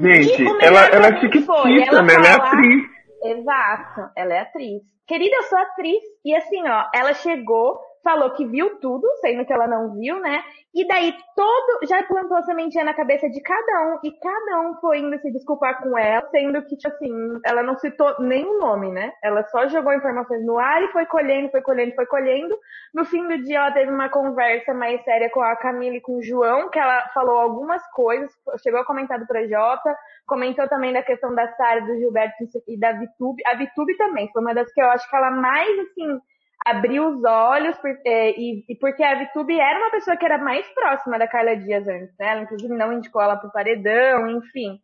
Gente, 0.00 0.64
ela, 0.64 0.86
ela 0.86 1.06
é 1.08 1.20
fictícia, 1.20 2.02
né? 2.02 2.14
Ela 2.14 2.28
é 2.28 2.32
atriz. 2.32 2.82
Exato, 3.24 4.10
ela 4.16 4.34
é 4.34 4.40
atriz. 4.40 4.82
Querida, 5.06 5.36
eu 5.36 5.42
sou 5.44 5.58
atriz. 5.58 6.02
E 6.24 6.34
assim, 6.34 6.62
ó, 6.68 6.84
ela 6.94 7.14
chegou 7.14 7.78
falou 8.02 8.30
que 8.30 8.44
viu 8.46 8.78
tudo, 8.80 9.06
sendo 9.20 9.44
que 9.44 9.52
ela 9.52 9.66
não 9.66 9.94
viu, 9.94 10.18
né? 10.20 10.42
E 10.74 10.86
daí 10.86 11.14
todo, 11.34 11.86
já 11.88 12.02
plantou 12.02 12.36
a 12.36 12.42
sementinha 12.42 12.84
na 12.84 12.94
cabeça 12.94 13.28
de 13.28 13.40
cada 13.40 13.94
um, 13.94 13.98
e 14.04 14.12
cada 14.12 14.60
um 14.60 14.74
foi 14.76 14.98
indo 14.98 15.18
se 15.18 15.32
desculpar 15.32 15.82
com 15.82 15.96
ela, 15.96 16.28
sendo 16.30 16.62
que, 16.62 16.76
tipo 16.76 16.94
assim, 16.94 17.10
ela 17.44 17.62
não 17.62 17.76
citou 17.78 18.14
nenhum 18.20 18.58
nome, 18.58 18.90
né? 18.90 19.12
Ela 19.22 19.42
só 19.44 19.66
jogou 19.68 19.92
informações 19.94 20.44
no 20.44 20.58
ar 20.58 20.82
e 20.82 20.92
foi 20.92 21.06
colhendo, 21.06 21.50
foi 21.50 21.62
colhendo, 21.62 21.94
foi 21.94 22.06
colhendo. 22.06 22.56
No 22.94 23.04
fim 23.04 23.26
do 23.26 23.42
dia, 23.42 23.58
ela 23.58 23.72
teve 23.72 23.90
uma 23.90 24.08
conversa 24.08 24.74
mais 24.74 25.02
séria 25.04 25.30
com 25.30 25.40
a 25.40 25.56
Camila 25.56 25.96
e 25.96 26.00
com 26.00 26.18
o 26.18 26.22
João, 26.22 26.68
que 26.68 26.78
ela 26.78 27.08
falou 27.14 27.38
algumas 27.38 27.82
coisas, 27.92 28.30
chegou 28.62 28.80
a 28.80 28.84
comentar 28.84 29.18
do 29.18 29.26
Projota, 29.26 29.96
comentou 30.26 30.68
também 30.68 30.92
da 30.92 31.02
questão 31.02 31.34
da 31.34 31.48
Sara, 31.54 31.80
do 31.80 31.96
Gilberto 31.96 32.44
e 32.68 32.78
da 32.78 32.92
Vitube. 32.92 33.42
A 33.46 33.54
Vitube 33.54 33.96
também 33.96 34.30
foi 34.32 34.42
uma 34.42 34.54
das 34.54 34.72
que 34.72 34.80
eu 34.80 34.90
acho 34.90 35.08
que 35.08 35.16
ela 35.16 35.30
mais, 35.30 35.78
assim, 35.80 36.20
abriu 36.70 37.08
os 37.08 37.24
olhos 37.24 37.76
por, 37.78 37.90
é, 38.04 38.30
e, 38.30 38.64
e, 38.68 38.76
porque 38.76 39.02
a 39.02 39.24
VTube 39.24 39.58
era 39.58 39.78
uma 39.78 39.90
pessoa 39.90 40.16
que 40.16 40.24
era 40.24 40.38
mais 40.38 40.66
próxima 40.74 41.18
da 41.18 41.28
Carla 41.28 41.56
Dias 41.56 41.86
antes, 41.86 42.14
né? 42.18 42.32
Ela 42.32 42.42
inclusive 42.42 42.74
não 42.74 42.92
indicou 42.92 43.22
ela 43.22 43.36
pro 43.36 43.52
paredão, 43.52 44.28
enfim. 44.28 44.78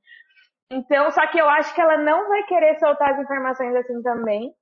Então, 0.70 1.10
só 1.10 1.26
que 1.26 1.38
eu 1.38 1.48
acho 1.48 1.74
que 1.74 1.80
ela 1.80 1.98
não 1.98 2.28
vai 2.28 2.42
querer 2.44 2.78
soltar 2.78 3.12
as 3.12 3.20
informações 3.20 3.74
assim 3.76 4.02
também. 4.02 4.52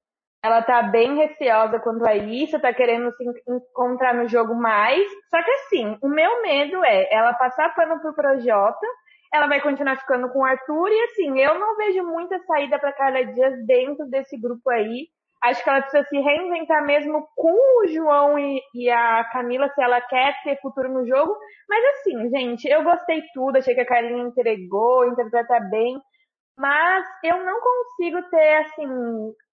Ela 0.45 0.61
tá 0.61 0.83
bem 0.83 1.17
receosa 1.17 1.79
quanto 1.79 2.05
a 2.05 2.17
isso, 2.17 2.61
tá 2.61 2.73
querendo 2.75 3.13
se 3.13 3.25
encontrar 3.49 4.15
no 4.15 4.29
jogo 4.29 4.55
mais. 4.55 5.07
Só 5.31 5.43
que 5.43 5.51
assim, 5.51 5.97
o 6.03 6.09
meu 6.09 6.43
medo 6.43 6.85
é 6.85 7.09
ela 7.15 7.33
passar 7.35 7.75
pano 7.75 8.01
pro 8.01 8.15
Projota, 8.15 8.87
ela 9.33 9.47
vai 9.47 9.61
continuar 9.61 9.97
ficando 9.97 10.29
com 10.31 10.41
o 10.41 10.45
Arthur, 10.45 10.89
e 10.91 11.03
assim, 11.05 11.41
eu 11.41 11.59
não 11.59 11.77
vejo 11.77 12.05
muita 12.05 12.39
saída 12.41 12.79
pra 12.79 12.93
Carla 12.93 13.25
Dias 13.25 13.65
dentro 13.67 14.05
desse 14.07 14.39
grupo 14.39 14.69
aí 14.69 15.07
Acho 15.43 15.63
que 15.65 15.69
ela 15.69 15.83
precisa 15.83 16.05
se 16.05 16.21
reinventar 16.21 16.85
mesmo 16.87 17.27
com 17.35 17.53
o 17.53 17.89
João 17.89 18.39
e, 18.39 18.61
e, 18.75 18.89
a 18.89 19.25
Camila, 19.33 19.69
se 19.75 19.83
ela 19.83 20.01
quer 20.01 20.35
ter 20.45 20.61
futuro 20.61 20.89
no 20.89 21.05
jogo. 21.07 21.37
Mas 21.69 21.85
assim, 21.97 22.31
gente, 22.31 22.69
eu 22.69 22.85
gostei 22.85 23.23
tudo, 23.35 23.59
achei 23.59 23.75
que 23.75 23.81
a 23.81 23.87
Carlinha 23.87 24.23
entregou, 24.23 25.07
interpreta 25.07 25.59
bem. 25.69 26.01
Mas 26.57 27.05
eu 27.25 27.45
não 27.45 27.59
consigo 27.61 28.23
ter, 28.31 28.57
assim, 28.59 28.87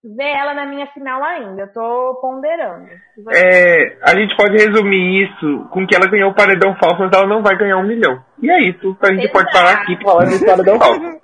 ver 0.04 0.32
ela 0.38 0.54
na 0.54 0.66
minha 0.66 0.86
final 0.88 1.24
ainda. 1.24 1.64
Eu 1.64 1.74
tô 1.74 2.20
ponderando. 2.22 2.88
É, 3.32 3.98
a 4.04 4.16
gente 4.16 4.36
pode 4.36 4.58
resumir 4.58 5.24
isso 5.24 5.68
com 5.72 5.88
que 5.88 5.96
ela 5.96 6.08
ganhou 6.08 6.30
o 6.30 6.36
paredão 6.36 6.76
falso, 6.76 7.00
mas 7.00 7.12
ela 7.14 7.26
não 7.26 7.42
vai 7.42 7.58
ganhar 7.58 7.78
um 7.78 7.88
milhão. 7.88 8.24
E 8.42 8.52
é 8.52 8.62
isso. 8.62 8.96
A 9.02 9.08
gente 9.08 9.26
Exato. 9.26 9.34
pode 9.34 9.52
parar 9.52 9.72
aqui 9.82 9.96
pra 9.96 10.06
falar 10.06 10.26
desse 10.26 10.46
paredão 10.46 10.78
falso. 10.78 11.20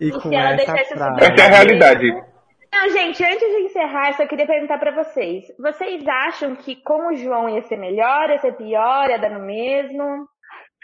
e 0.00 0.10
com 0.12 0.32
essa, 0.32 0.78
essa 0.78 1.42
é 1.42 1.46
a 1.46 1.50
realidade. 1.50 2.27
Não, 2.72 2.90
gente, 2.90 3.24
antes 3.24 3.40
de 3.40 3.62
encerrar, 3.62 4.08
eu 4.10 4.14
só 4.14 4.26
queria 4.26 4.46
perguntar 4.46 4.78
para 4.78 4.94
vocês. 4.94 5.44
Vocês 5.58 6.06
acham 6.06 6.54
que 6.54 6.76
com 6.76 7.08
o 7.08 7.16
João 7.16 7.48
ia 7.48 7.62
ser 7.62 7.76
melhor, 7.76 8.30
ia 8.30 8.38
ser 8.38 8.52
pior, 8.52 9.08
ia 9.08 9.18
dar 9.18 9.30
no 9.30 9.44
mesmo? 9.44 10.28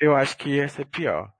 Eu 0.00 0.16
acho 0.16 0.36
que 0.36 0.56
ia 0.56 0.68
ser 0.68 0.86
pior. 0.86 1.30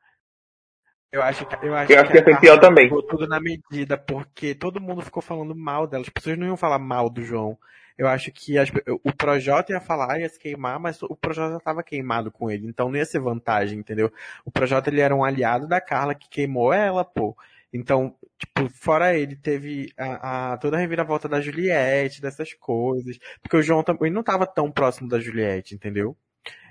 Eu 1.11 1.23
acho 1.23 1.47
que, 1.47 1.55
eu 1.55 1.75
acho 1.75 1.93
eu 1.93 2.01
acho 2.01 2.11
que, 2.11 2.13
que 2.13 2.19
ia 2.19 2.25
ser 2.25 2.41
pior 2.41 2.59
também. 2.59 2.89
tudo 2.89 3.27
na 3.27 3.41
medida, 3.41 3.97
porque 3.97 4.55
todo 4.55 4.81
mundo 4.81 5.01
ficou 5.01 5.23
falando 5.23 5.55
mal 5.55 5.87
dela. 5.87 6.03
As 6.03 6.09
pessoas 6.09 6.37
não 6.37 6.47
iam 6.47 6.57
falar 6.57 6.79
mal 6.79 7.09
do 7.09 7.23
João. 7.23 7.57
Eu 7.97 8.09
acho 8.09 8.33
que 8.33 8.59
as, 8.59 8.69
o 9.05 9.13
Projota 9.13 9.73
ia 9.73 9.81
falar, 9.81 10.19
ia 10.19 10.29
se 10.29 10.39
queimar, 10.39 10.81
mas 10.81 11.01
o 11.03 11.15
Projota 11.15 11.53
já 11.53 11.59
estava 11.59 11.83
queimado 11.83 12.33
com 12.33 12.51
ele, 12.51 12.67
então 12.67 12.89
não 12.89 12.97
ia 12.97 13.05
ser 13.05 13.21
vantagem, 13.21 13.79
entendeu? 13.79 14.13
O 14.45 14.51
Projota 14.51 14.91
ele 14.91 15.01
era 15.01 15.15
um 15.15 15.23
aliado 15.23 15.69
da 15.69 15.81
Carla 15.81 16.13
que 16.15 16.29
queimou 16.29 16.73
ela, 16.73 17.05
pô. 17.05 17.37
Então, 17.75 18.15
tipo, 18.39 18.69
fora 18.71 19.19
ele, 19.19 19.35
teve 19.35 19.93
a, 19.99 20.53
a, 20.53 20.57
toda 20.59 20.77
a 20.77 20.81
reviravolta 20.81 21.29
da 21.29 21.41
Juliette, 21.41 22.23
dessas 22.23 22.55
coisas. 22.55 23.19
Porque 23.43 23.57
o 23.57 23.63
João 23.63 23.83
também 23.83 24.13
não 24.13 24.21
estava 24.21 24.47
tão 24.47 24.71
próximo 24.71 25.09
da 25.09 25.19
Juliette, 25.19 25.75
entendeu? 25.75 26.17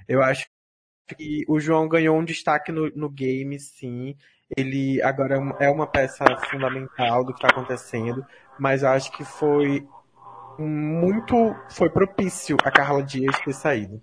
Eu 0.08 0.24
acho 0.24 0.48
que 1.18 1.44
o 1.50 1.60
João 1.60 1.90
ganhou 1.90 2.18
um 2.18 2.24
destaque 2.24 2.72
no, 2.72 2.90
no 2.96 3.10
game, 3.10 3.60
sim. 3.60 4.16
Ele 4.56 5.02
agora 5.02 5.36
é 5.60 5.70
uma 5.70 5.86
peça 5.86 6.24
fundamental 6.50 7.26
do 7.26 7.34
que 7.34 7.40
está 7.44 7.50
acontecendo, 7.50 8.26
mas 8.58 8.84
eu 8.84 8.90
acho 8.90 9.12
que 9.12 9.26
foi 9.26 9.86
muito, 10.58 11.36
foi 11.70 11.90
propício 11.90 12.56
a 12.64 12.72
Carla 12.72 13.04
Dias 13.04 13.38
ter 13.42 13.54
saído. 13.54 14.02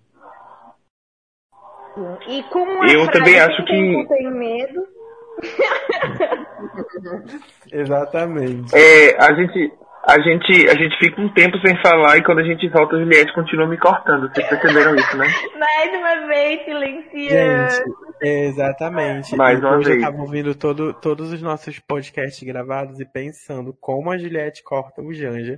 E 2.28 2.42
com 2.44 2.82
a 2.82 2.86
eu 2.92 3.10
também 3.10 3.38
acho 3.38 3.64
que 3.64 4.06
tem 4.06 4.30
medo 4.30 4.99
Exatamente. 7.72 8.74
É, 8.74 9.16
a 9.18 9.34
gente, 9.34 9.72
a 10.06 10.20
gente, 10.20 10.68
a 10.68 10.74
gente 10.74 10.98
fica 10.98 11.20
um 11.20 11.32
tempo 11.32 11.58
sem 11.64 11.80
falar 11.82 12.18
e 12.18 12.24
quando 12.24 12.40
a 12.40 12.44
gente 12.44 12.68
volta, 12.68 12.96
a 12.96 12.98
Juliette 12.98 13.34
continua 13.34 13.66
me 13.66 13.78
cortando. 13.78 14.28
Vocês 14.28 14.48
perceberam 14.48 14.94
isso, 14.94 15.16
né? 15.16 15.26
Mais 15.58 15.96
uma 15.96 16.26
vez, 16.26 16.64
silenciando. 16.64 18.00
Exatamente. 18.22 19.36
Mais 19.36 19.60
uma 19.60 19.78
vez. 19.78 19.88
eu 19.88 20.00
tava 20.00 20.20
ouvindo 20.20 20.54
todo, 20.54 20.94
todos 20.94 21.32
os 21.32 21.42
nossos 21.42 21.78
podcasts 21.78 22.42
gravados 22.42 23.00
e 23.00 23.04
pensando 23.04 23.76
como 23.80 24.10
a 24.10 24.18
Juliette 24.18 24.62
corta 24.62 25.02
o 25.02 25.12
Janja. 25.12 25.56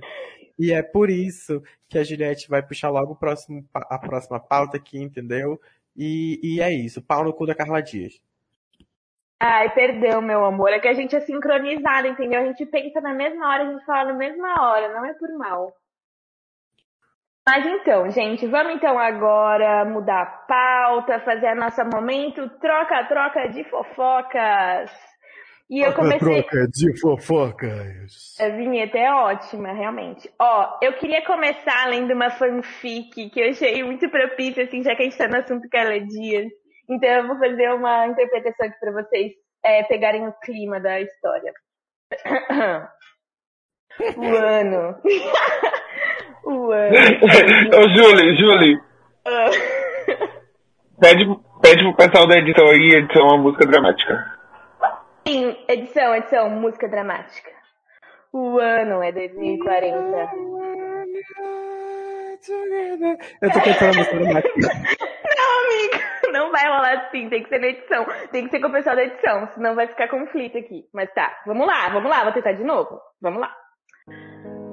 E 0.57 0.71
é 0.71 0.83
por 0.83 1.09
isso 1.09 1.61
que 1.89 1.97
a 1.97 2.03
Juliette 2.03 2.47
vai 2.47 2.61
puxar 2.61 2.89
logo 2.89 3.13
o 3.13 3.15
próximo, 3.15 3.65
a 3.73 3.97
próxima 3.97 4.39
pauta 4.39 4.77
aqui, 4.77 5.01
entendeu? 5.01 5.59
E, 5.95 6.39
e 6.43 6.61
é 6.61 6.73
isso. 6.73 7.01
Pau 7.01 7.23
no 7.23 7.33
cu 7.33 7.45
da 7.45 7.55
Carla 7.55 7.81
Dias. 7.81 8.13
Ai, 9.39 9.73
perdão, 9.73 10.21
meu 10.21 10.45
amor. 10.45 10.69
É 10.69 10.79
que 10.79 10.87
a 10.87 10.93
gente 10.93 11.15
é 11.15 11.19
sincronizado, 11.21 12.07
entendeu? 12.07 12.41
A 12.41 12.45
gente 12.45 12.65
pensa 12.65 13.01
na 13.01 13.13
mesma 13.13 13.49
hora, 13.49 13.63
a 13.63 13.71
gente 13.71 13.85
fala 13.85 14.11
na 14.11 14.17
mesma 14.17 14.61
hora, 14.61 14.93
não 14.93 15.05
é 15.05 15.13
por 15.13 15.29
mal. 15.37 15.73
Mas 17.45 17.65
então, 17.65 18.09
gente, 18.09 18.47
vamos 18.47 18.75
então 18.75 18.97
agora 18.97 19.83
mudar 19.83 20.21
a 20.21 20.25
pauta, 20.25 21.19
fazer 21.19 21.47
a 21.47 21.55
nossa 21.55 21.83
momento 21.83 22.49
troca-troca 22.61 23.49
de 23.49 23.65
fofocas. 23.65 24.89
E 25.69 25.81
eu 25.81 25.93
comecei. 25.93 26.43
Troca 26.43 26.67
de 26.67 27.01
fofocas. 27.01 28.39
A 28.39 28.47
vinheta 28.49 28.97
é 28.97 29.11
ótima, 29.11 29.73
realmente. 29.73 30.29
Ó, 30.39 30.77
eu 30.81 30.93
queria 30.93 31.25
começar 31.25 31.89
lendo 31.89 32.13
uma 32.13 32.29
fanfic 32.29 33.29
que 33.29 33.39
eu 33.41 33.49
achei 33.49 33.83
muito 33.83 34.09
propícia, 34.09 34.63
assim, 34.63 34.81
já 34.81 34.95
que 34.95 35.01
a 35.01 35.05
gente 35.05 35.17
tá 35.17 35.27
no 35.27 35.37
assunto 35.37 35.67
Carla 35.69 35.99
Dias. 35.99 36.47
Então 36.89 37.09
eu 37.09 37.27
vou 37.27 37.37
fazer 37.37 37.71
uma 37.73 38.07
interpretação 38.07 38.65
aqui 38.67 38.79
para 38.79 38.91
vocês 38.91 39.31
é, 39.63 39.83
pegarem 39.83 40.27
o 40.27 40.33
clima 40.33 40.79
da 40.79 40.99
história. 40.99 41.53
o 44.17 44.25
ano. 44.35 44.97
o 46.43 46.71
ano. 46.71 46.95
Ô, 47.77 47.89
Julie, 47.89 48.35
Julie. 48.35 48.81
pede, 50.99 51.25
pede 51.61 51.83
pro 51.83 51.95
pessoal 51.95 52.27
da 52.27 52.37
edição 52.37 52.67
aí 52.67 52.95
edição 52.95 53.27
uma 53.27 53.37
música 53.37 53.65
dramática. 53.65 54.33
Sim, 55.25 55.57
edição, 55.69 56.13
edição, 56.15 56.49
música 56.49 56.89
dramática. 56.89 57.49
O 58.33 58.59
ano 58.59 59.01
é 59.01 59.11
2040. 59.13 60.31
Eu 63.41 63.51
tô 63.51 63.61
cantando 63.61 63.93
a 63.93 63.97
música 63.97 64.19
dramática. 64.19 64.59
Não, 65.37 65.65
amiga 65.65 66.12
não 66.33 66.51
vai 66.51 66.67
rolar 66.67 67.05
assim, 67.05 67.29
tem 67.29 67.43
que 67.43 67.49
ser 67.49 67.59
na 67.59 67.67
edição. 67.67 68.05
Tem 68.31 68.43
que 68.43 68.49
ser 68.49 68.59
com 68.59 68.67
o 68.67 68.71
pessoal 68.71 68.95
da 68.95 69.03
edição, 69.03 69.47
senão 69.53 69.75
vai 69.75 69.87
ficar 69.87 70.09
conflito 70.09 70.57
aqui. 70.57 70.83
Mas 70.91 71.13
tá, 71.13 71.31
vamos 71.45 71.65
lá, 71.67 71.89
vamos 71.89 72.09
lá, 72.09 72.23
vou 72.23 72.33
tentar 72.33 72.53
de 72.53 72.63
novo. 72.63 72.99
Vamos 73.21 73.39
lá. 73.39 73.55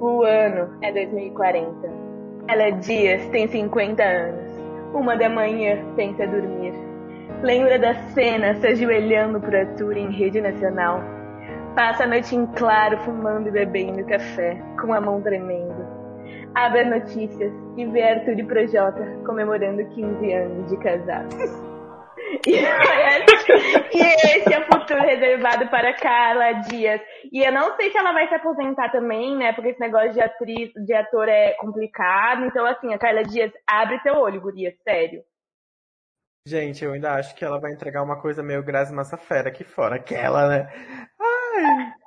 O 0.01 0.23
ano 0.23 0.79
é 0.81 0.91
2040. 0.91 1.87
Ela 2.49 2.63
é 2.63 2.71
Dias, 2.71 3.25
tem 3.29 3.47
50 3.47 4.03
anos. 4.03 4.51
Uma 4.93 5.15
da 5.15 5.29
manhã, 5.29 5.77
tenta 5.95 6.27
dormir. 6.27 6.73
Lembra 7.43 7.77
da 7.77 7.93
cena 8.09 8.55
se 8.55 8.67
ajoelhando 8.67 9.39
por 9.39 9.55
Arthur 9.55 9.95
em 9.95 10.11
rede 10.11 10.41
nacional. 10.41 11.01
Passa 11.75 12.03
a 12.03 12.07
noite 12.07 12.35
em 12.35 12.45
claro, 12.47 12.97
fumando 12.99 13.47
e 13.47 13.51
bebendo 13.51 14.05
café, 14.05 14.57
com 14.81 14.93
a 14.93 14.99
mão 14.99 15.21
tremendo 15.21 15.70
abre 16.55 16.81
as 16.81 16.89
notícias 16.89 17.51
e 17.77 17.85
vê 17.85 18.03
Arthur 18.03 18.39
e 18.39 18.43
Projota 18.43 19.05
comemorando 19.25 19.85
15 19.89 20.33
anos 20.33 20.69
de 20.69 20.77
casados. 20.77 21.35
E, 23.93 23.99
esse 23.99 24.53
é 24.53 24.59
o 24.59 24.65
futuro 24.65 25.01
reservado 25.01 25.67
para 25.69 25.93
Carla 25.93 26.53
Dias. 26.61 27.01
E 27.31 27.43
eu 27.43 27.51
não 27.51 27.75
sei 27.75 27.91
se 27.91 27.97
ela 27.97 28.13
vai 28.13 28.27
se 28.27 28.35
aposentar 28.35 28.89
também, 28.89 29.35
né? 29.35 29.51
Porque 29.53 29.69
esse 29.69 29.79
negócio 29.79 30.13
de 30.13 30.21
atriz, 30.21 30.71
de 30.73 30.93
ator 30.93 31.27
é 31.27 31.51
complicado. 31.53 32.45
Então, 32.45 32.65
assim, 32.65 32.93
a 32.93 32.97
Carla 32.97 33.23
Dias, 33.23 33.51
abre 33.67 34.01
teu 34.01 34.15
olho, 34.15 34.41
guria, 34.41 34.73
sério. 34.83 35.23
Gente, 36.47 36.83
eu 36.83 36.93
ainda 36.93 37.13
acho 37.13 37.35
que 37.35 37.45
ela 37.45 37.59
vai 37.59 37.71
entregar 37.71 38.01
uma 38.01 38.19
coisa 38.19 38.41
meio 38.41 38.63
Grazi 38.63 38.93
Massafera 38.93 39.49
aqui 39.49 39.63
fora. 39.63 39.95
Aquela, 39.95 40.47
né? 40.47 40.69
Ai. 41.19 42.00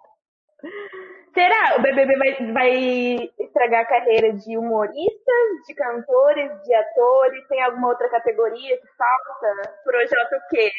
Será? 1.35 1.77
O 1.77 1.83
BBB 1.83 2.17
vai, 2.17 2.53
vai 2.53 3.31
estragar 3.41 3.83
a 3.83 3.89
carreira 3.89 4.33
de 4.33 4.57
humoristas, 4.57 5.67
de 5.67 5.75
cantores, 5.75 6.63
de 6.63 6.75
atores? 6.75 7.49
Tem 7.49 7.61
alguma 7.61 7.89
outra 7.89 8.09
categoria 8.09 8.81
que 8.81 8.87
falta? 8.97 9.75
Projeto 9.83 10.33
o 10.33 10.49
quê? 10.49 10.71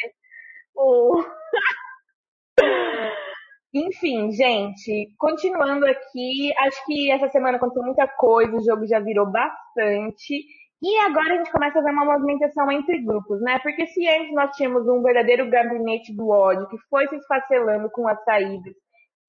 O... 0.74 1.26
Enfim, 3.74 4.32
gente, 4.32 5.14
continuando 5.18 5.86
aqui, 5.86 6.54
acho 6.60 6.86
que 6.86 7.12
essa 7.12 7.28
semana 7.28 7.58
aconteceu 7.58 7.84
muita 7.84 8.08
coisa, 8.08 8.56
o 8.56 8.64
jogo 8.64 8.88
já 8.88 9.02
virou 9.02 9.30
bastante. 9.30 10.46
E 10.82 10.98
agora 11.00 11.34
a 11.34 11.38
gente 11.38 11.52
começa 11.52 11.80
a 11.80 11.82
ver 11.82 11.92
uma 11.92 12.06
movimentação 12.06 12.72
entre 12.72 13.04
grupos, 13.04 13.42
né? 13.42 13.60
Porque 13.60 13.86
se 13.88 14.08
antes 14.08 14.34
nós 14.34 14.56
tínhamos 14.56 14.88
um 14.88 15.02
verdadeiro 15.02 15.50
gabinete 15.50 16.16
do 16.16 16.30
ódio 16.30 16.70
que 16.70 16.78
foi 16.90 17.06
se 17.10 17.18
esfacelando 17.18 17.90
com 17.92 18.08
as 18.08 18.24
saídas 18.24 18.74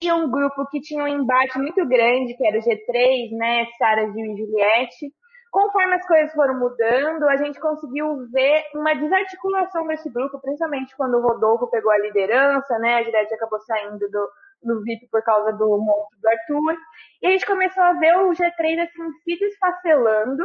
e 0.02 0.12
um 0.12 0.30
grupo 0.30 0.66
que 0.66 0.80
tinha 0.80 1.04
um 1.04 1.08
embate 1.08 1.58
muito 1.58 1.86
grande, 1.86 2.34
que 2.36 2.46
era 2.46 2.58
o 2.58 2.62
G3, 2.62 3.36
né, 3.36 3.66
Sara, 3.78 4.12
Gil 4.12 4.26
e 4.26 4.36
Juliette. 4.36 5.12
Conforme 5.50 5.94
as 5.94 6.06
coisas 6.06 6.34
foram 6.34 6.58
mudando, 6.58 7.26
a 7.28 7.36
gente 7.36 7.58
conseguiu 7.58 8.28
ver 8.30 8.64
uma 8.74 8.94
desarticulação 8.94 9.86
desse 9.86 10.10
grupo, 10.10 10.40
principalmente 10.40 10.94
quando 10.96 11.16
o 11.16 11.22
Rodolfo 11.22 11.66
pegou 11.68 11.90
a 11.90 11.98
liderança, 11.98 12.78
né, 12.78 12.96
a 12.96 13.02
Juliette 13.04 13.34
acabou 13.34 13.58
saindo 13.60 14.10
do, 14.10 14.30
do 14.62 14.82
VIP 14.82 15.08
por 15.10 15.22
causa 15.22 15.52
do 15.52 15.78
monstro 15.78 16.20
do 16.20 16.28
Arthur. 16.28 16.76
E 17.22 17.26
a 17.28 17.30
gente 17.30 17.46
começou 17.46 17.82
a 17.82 17.94
ver 17.94 18.18
o 18.18 18.30
G3 18.32 18.80
assim 18.80 19.12
se 19.24 19.38
desfacelando. 19.38 20.44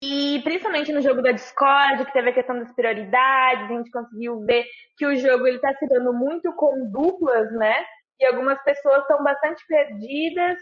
E 0.00 0.40
principalmente 0.42 0.92
no 0.92 1.00
jogo 1.00 1.22
da 1.22 1.30
Discord, 1.32 2.04
que 2.04 2.12
teve 2.12 2.30
a 2.30 2.34
questão 2.34 2.58
das 2.58 2.72
prioridades, 2.72 3.64
a 3.64 3.74
gente 3.74 3.90
conseguiu 3.90 4.40
ver 4.44 4.64
que 4.96 5.06
o 5.06 5.16
jogo 5.16 5.46
ele 5.46 5.56
está 5.56 5.72
se 5.74 5.86
dando 5.86 6.12
muito 6.12 6.52
com 6.54 6.90
duplas, 6.90 7.52
né? 7.52 7.84
E 8.20 8.26
algumas 8.26 8.62
pessoas 8.62 9.02
estão 9.02 9.22
bastante 9.22 9.64
perdidas. 9.66 10.58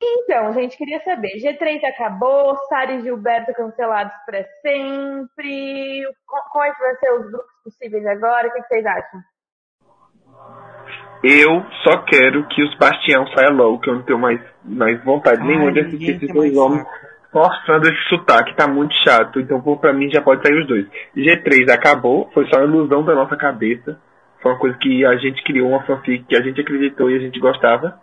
Então, 0.00 0.52
gente, 0.52 0.76
queria 0.76 1.02
saber, 1.02 1.38
G3 1.38 1.84
acabou, 1.84 2.56
Sara 2.68 2.92
e 2.92 3.02
Gilberto 3.02 3.52
cancelados 3.52 4.12
para 4.24 4.44
sempre, 4.62 6.04
quais 6.52 6.78
vão 6.78 6.94
ser 7.00 7.12
os 7.14 7.30
grupos 7.30 7.62
possíveis 7.64 8.06
agora, 8.06 8.46
o 8.46 8.52
que, 8.52 8.62
vocês 8.62 8.86
acham? 8.86 9.20
Eu 11.24 11.66
só 11.82 12.04
quero 12.04 12.46
que 12.46 12.62
os 12.62 12.78
Bastião 12.78 13.26
saia 13.34 13.50
logo, 13.50 13.80
que 13.80 13.90
eu 13.90 13.94
não 13.96 14.02
tenho 14.04 14.20
mais, 14.20 14.40
mais 14.62 15.02
vontade 15.02 15.40
Ai, 15.40 15.48
nenhuma 15.48 15.72
de 15.72 15.80
assistir 15.80 16.14
esses 16.14 16.32
dois 16.32 16.56
homens 16.56 16.86
mostrando 17.32 17.88
esse 17.88 18.08
sotaque, 18.08 18.56
tá 18.56 18.66
muito 18.66 18.94
chato. 19.04 19.40
Então, 19.40 19.60
pra 19.76 19.92
mim, 19.92 20.10
já 20.10 20.22
pode 20.22 20.46
sair 20.46 20.58
os 20.58 20.66
dois. 20.66 20.86
G3 21.16 21.70
acabou, 21.70 22.30
foi 22.32 22.46
só 22.48 22.60
uma 22.60 22.66
ilusão 22.66 23.04
da 23.04 23.14
nossa 23.14 23.36
cabeça. 23.36 24.00
Foi 24.42 24.52
uma 24.52 24.58
coisa 24.58 24.78
que 24.78 25.04
a 25.04 25.16
gente 25.16 25.42
criou, 25.44 25.68
uma 25.70 25.84
fanfic 25.84 26.24
que 26.24 26.36
a 26.36 26.42
gente 26.42 26.60
acreditou 26.60 27.10
e 27.10 27.16
a 27.16 27.20
gente 27.20 27.38
gostava. 27.40 28.00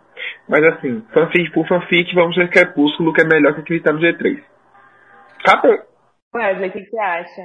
Mas 0.48 0.64
assim, 0.64 1.02
fanfic 1.12 1.50
por 1.52 1.66
fanfic, 1.66 2.14
vamos 2.14 2.36
ver 2.36 2.50
Crepúsculo, 2.50 3.12
que 3.12 3.22
é 3.22 3.24
melhor 3.24 3.54
que 3.54 3.60
acreditar 3.60 3.92
no 3.92 4.00
G3. 4.00 4.42
Acabou. 5.44 5.78
Wesley, 6.34 6.68
o 6.68 6.72
que 6.72 6.80
que 6.80 6.90
você 6.90 6.98
acha? 6.98 7.42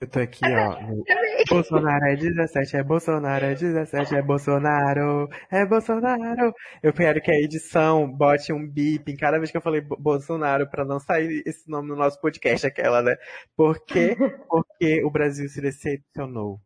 Eu 0.00 0.10
tô 0.10 0.18
aqui, 0.18 0.40
ó. 0.44 0.76
Bolsonaro 1.48 2.04
é 2.06 2.16
17, 2.16 2.76
é 2.76 2.82
Bolsonaro, 2.82 3.44
é 3.44 3.54
17, 3.54 4.16
é 4.16 4.22
Bolsonaro, 4.22 5.28
é 5.50 5.64
Bolsonaro. 5.64 6.52
Eu 6.82 6.92
quero 6.92 7.20
que 7.20 7.30
a 7.30 7.34
edição 7.40 8.08
bote 8.10 8.52
um 8.52 8.68
bip 8.68 9.10
em 9.10 9.16
cada 9.16 9.38
vez 9.38 9.50
que 9.52 9.56
eu 9.56 9.62
falei 9.62 9.80
Bo- 9.80 9.96
Bolsonaro 9.96 10.68
pra 10.68 10.84
não 10.84 10.98
sair 10.98 11.42
esse 11.46 11.68
nome 11.70 11.88
no 11.88 11.96
nosso 11.96 12.20
podcast, 12.20 12.66
aquela, 12.66 13.00
né? 13.02 13.14
Por 13.56 13.84
quê? 13.86 14.16
Porque 14.50 15.04
o 15.04 15.10
Brasil 15.10 15.48
se 15.48 15.60
decepcionou. 15.60 16.58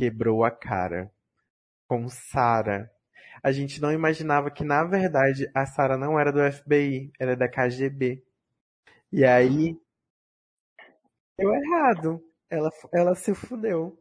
Quebrou 0.00 0.42
a 0.42 0.50
cara. 0.50 1.12
Com 1.86 2.08
Sara. 2.08 2.90
A 3.42 3.52
gente 3.52 3.82
não 3.82 3.92
imaginava 3.92 4.50
que, 4.50 4.64
na 4.64 4.82
verdade, 4.82 5.46
a 5.54 5.66
Sara 5.66 5.98
não 5.98 6.18
era 6.18 6.32
do 6.32 6.40
FBI, 6.40 7.12
era 7.20 7.36
da 7.36 7.46
KGB. 7.46 8.24
E 9.12 9.26
aí, 9.26 9.78
deu 11.38 11.52
errado. 11.52 12.24
Ela, 12.48 12.70
ela 12.94 13.14
se 13.14 13.34
fudeu. 13.34 13.94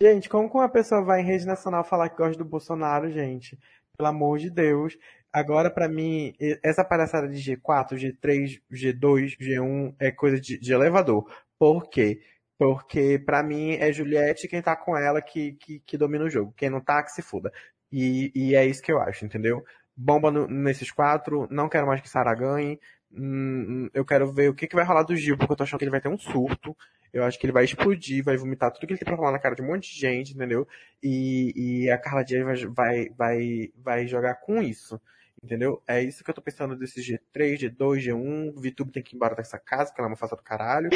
Gente, 0.00 0.28
como 0.28 0.48
que 0.48 0.56
uma 0.56 0.68
pessoa 0.68 1.02
vai 1.02 1.22
em 1.22 1.26
rede 1.26 1.44
nacional 1.44 1.82
falar 1.82 2.08
que 2.08 2.18
gosta 2.18 2.38
do 2.38 2.48
Bolsonaro, 2.48 3.10
gente? 3.10 3.58
Pelo 3.96 4.10
amor 4.10 4.38
de 4.38 4.48
Deus. 4.48 4.96
Agora, 5.32 5.68
pra 5.68 5.88
mim, 5.88 6.32
essa 6.62 6.84
palhaçada 6.84 7.28
de 7.28 7.38
G4, 7.38 7.96
G3, 7.96 8.62
G2, 8.70 9.36
G1 9.40 9.96
é 9.98 10.12
coisa 10.12 10.40
de, 10.40 10.56
de 10.56 10.72
elevador. 10.72 11.28
Por 11.58 11.90
quê? 11.90 12.20
Porque, 12.64 13.18
pra 13.18 13.42
mim, 13.42 13.72
é 13.72 13.92
Juliette 13.92 14.46
quem 14.46 14.62
tá 14.62 14.76
com 14.76 14.96
ela 14.96 15.20
que, 15.20 15.52
que, 15.54 15.80
que 15.80 15.98
domina 15.98 16.24
o 16.24 16.30
jogo. 16.30 16.54
Quem 16.56 16.70
não 16.70 16.80
tá, 16.80 17.02
que 17.02 17.10
se 17.10 17.20
fuda. 17.22 17.50
E, 17.90 18.30
e 18.34 18.54
é 18.54 18.64
isso 18.64 18.80
que 18.82 18.92
eu 18.92 19.00
acho, 19.00 19.24
entendeu? 19.24 19.64
Bomba 19.96 20.30
no- 20.30 20.46
nesses 20.46 20.90
quatro, 20.92 21.48
não 21.50 21.68
quero 21.68 21.86
mais 21.86 22.00
que 22.00 22.08
Sara 22.08 22.34
ganhe. 22.34 22.78
Hum, 23.12 23.88
eu 23.92 24.04
quero 24.04 24.32
ver 24.32 24.48
o 24.48 24.54
que, 24.54 24.66
que 24.68 24.76
vai 24.76 24.84
rolar 24.84 25.02
do 25.02 25.16
Gil, 25.16 25.36
porque 25.36 25.52
eu 25.52 25.56
tô 25.56 25.64
achando 25.64 25.78
que 25.78 25.84
ele 25.84 25.90
vai 25.90 26.00
ter 26.00 26.08
um 26.08 26.16
surto. 26.18 26.76
Eu 27.12 27.24
acho 27.24 27.38
que 27.38 27.44
ele 27.46 27.52
vai 27.52 27.64
explodir, 27.64 28.24
vai 28.24 28.36
vomitar 28.36 28.70
tudo 28.72 28.86
que 28.86 28.92
ele 28.92 28.98
tem 29.00 29.06
pra 29.06 29.16
falar 29.16 29.32
na 29.32 29.38
cara 29.38 29.54
de 29.54 29.60
um 29.62 29.66
monte 29.66 29.92
de 29.92 29.98
gente, 30.00 30.32
entendeu? 30.32 30.66
E, 31.02 31.82
e 31.84 31.90
a 31.90 31.98
Carla 31.98 32.24
Dias 32.24 32.42
vai, 32.62 32.66
vai, 32.70 33.08
vai, 33.10 33.72
vai 33.76 34.06
jogar 34.06 34.36
com 34.36 34.62
isso, 34.62 35.00
entendeu? 35.42 35.82
É 35.88 36.02
isso 36.02 36.22
que 36.22 36.30
eu 36.30 36.34
tô 36.34 36.40
pensando 36.40 36.76
desse 36.76 37.00
G3, 37.00 37.58
G2, 37.58 38.06
G1. 38.06 38.52
VTube 38.54 38.92
tem 38.92 39.02
que 39.02 39.14
ir 39.14 39.16
embora 39.16 39.34
dessa 39.34 39.58
casa, 39.58 39.86
porque 39.86 40.00
ela 40.00 40.08
é 40.08 40.12
uma 40.12 40.16
faça 40.16 40.36
do 40.36 40.42
caralho. 40.42 40.88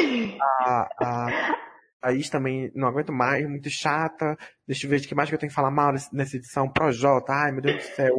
A, 0.61 0.89
a 1.01 1.57
Thaís 2.01 2.31
também 2.31 2.71
não 2.75 2.89
aguento 2.89 3.13
mais, 3.13 3.49
muito 3.49 3.69
chata. 3.69 4.37
Deixa 4.67 4.87
eu 4.87 4.91
ver 4.91 5.01
de 5.01 5.09
que 5.09 5.15
mais 5.15 5.29
que 5.29 5.35
eu 5.35 5.39
tenho 5.39 5.51
que 5.51 5.57
falar 5.57 5.71
mal 5.71 5.93
nessa 6.13 6.37
edição. 6.37 6.71
Projota, 6.71 7.33
ai 7.33 7.53
meu 7.53 7.63
Deus 7.63 7.77
do 7.77 7.95
céu. 7.95 8.15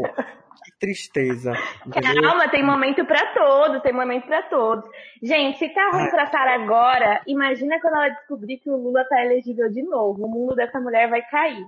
Que 0.63 0.77
tristeza, 0.79 1.53
entendeu? 1.85 2.21
Calma, 2.21 2.49
tem 2.49 2.65
momento 2.65 3.05
pra 3.05 3.33
todos, 3.33 3.81
tem 3.81 3.93
momento 3.93 4.25
pra 4.25 4.41
todos. 4.43 4.83
Gente, 5.23 5.57
se 5.59 5.69
tá 5.69 5.91
ruim 5.93 6.09
pra 6.09 6.25
Sara 6.25 6.55
agora, 6.55 7.21
imagina 7.25 7.79
quando 7.79 7.95
ela 7.95 8.09
descobrir 8.09 8.57
que 8.57 8.69
o 8.69 8.75
Lula 8.75 9.05
tá 9.07 9.23
elegível 9.23 9.69
de 9.69 9.83
novo. 9.83 10.25
O 10.25 10.29
mundo 10.29 10.55
dessa 10.55 10.79
mulher 10.81 11.09
vai 11.09 11.21
cair. 11.21 11.63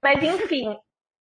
Mas 0.00 0.22
enfim, 0.22 0.76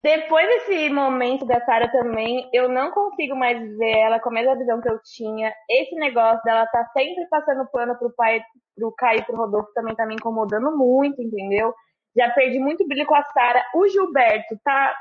depois 0.04 0.46
desse 0.46 0.90
momento 0.90 1.46
da 1.46 1.64
Sara 1.64 1.90
também, 1.90 2.46
eu 2.52 2.68
não 2.68 2.90
consigo 2.90 3.34
mais 3.34 3.58
ver 3.78 4.00
ela 4.00 4.20
com 4.20 4.28
a 4.28 4.32
mesma 4.32 4.54
visão 4.54 4.78
que 4.78 4.90
eu 4.90 5.00
tinha. 5.02 5.50
Esse 5.66 5.94
negócio 5.94 6.42
dela 6.44 6.66
tá 6.66 6.84
sempre 6.92 7.26
passando 7.30 7.66
pano 7.72 7.96
pro 7.98 8.14
pai, 8.14 8.42
pro 8.76 8.92
Caio 8.98 9.20
e 9.20 9.24
pro 9.24 9.38
Rodolfo 9.38 9.72
também 9.72 9.94
tá 9.94 10.04
me 10.04 10.14
incomodando 10.14 10.76
muito, 10.76 11.22
entendeu? 11.22 11.72
Já 12.14 12.28
perdi 12.32 12.58
muito 12.58 12.86
brilho 12.86 13.06
com 13.06 13.14
a 13.14 13.24
Sara. 13.24 13.64
O 13.74 13.88
Gilberto 13.88 14.58
tá 14.62 14.94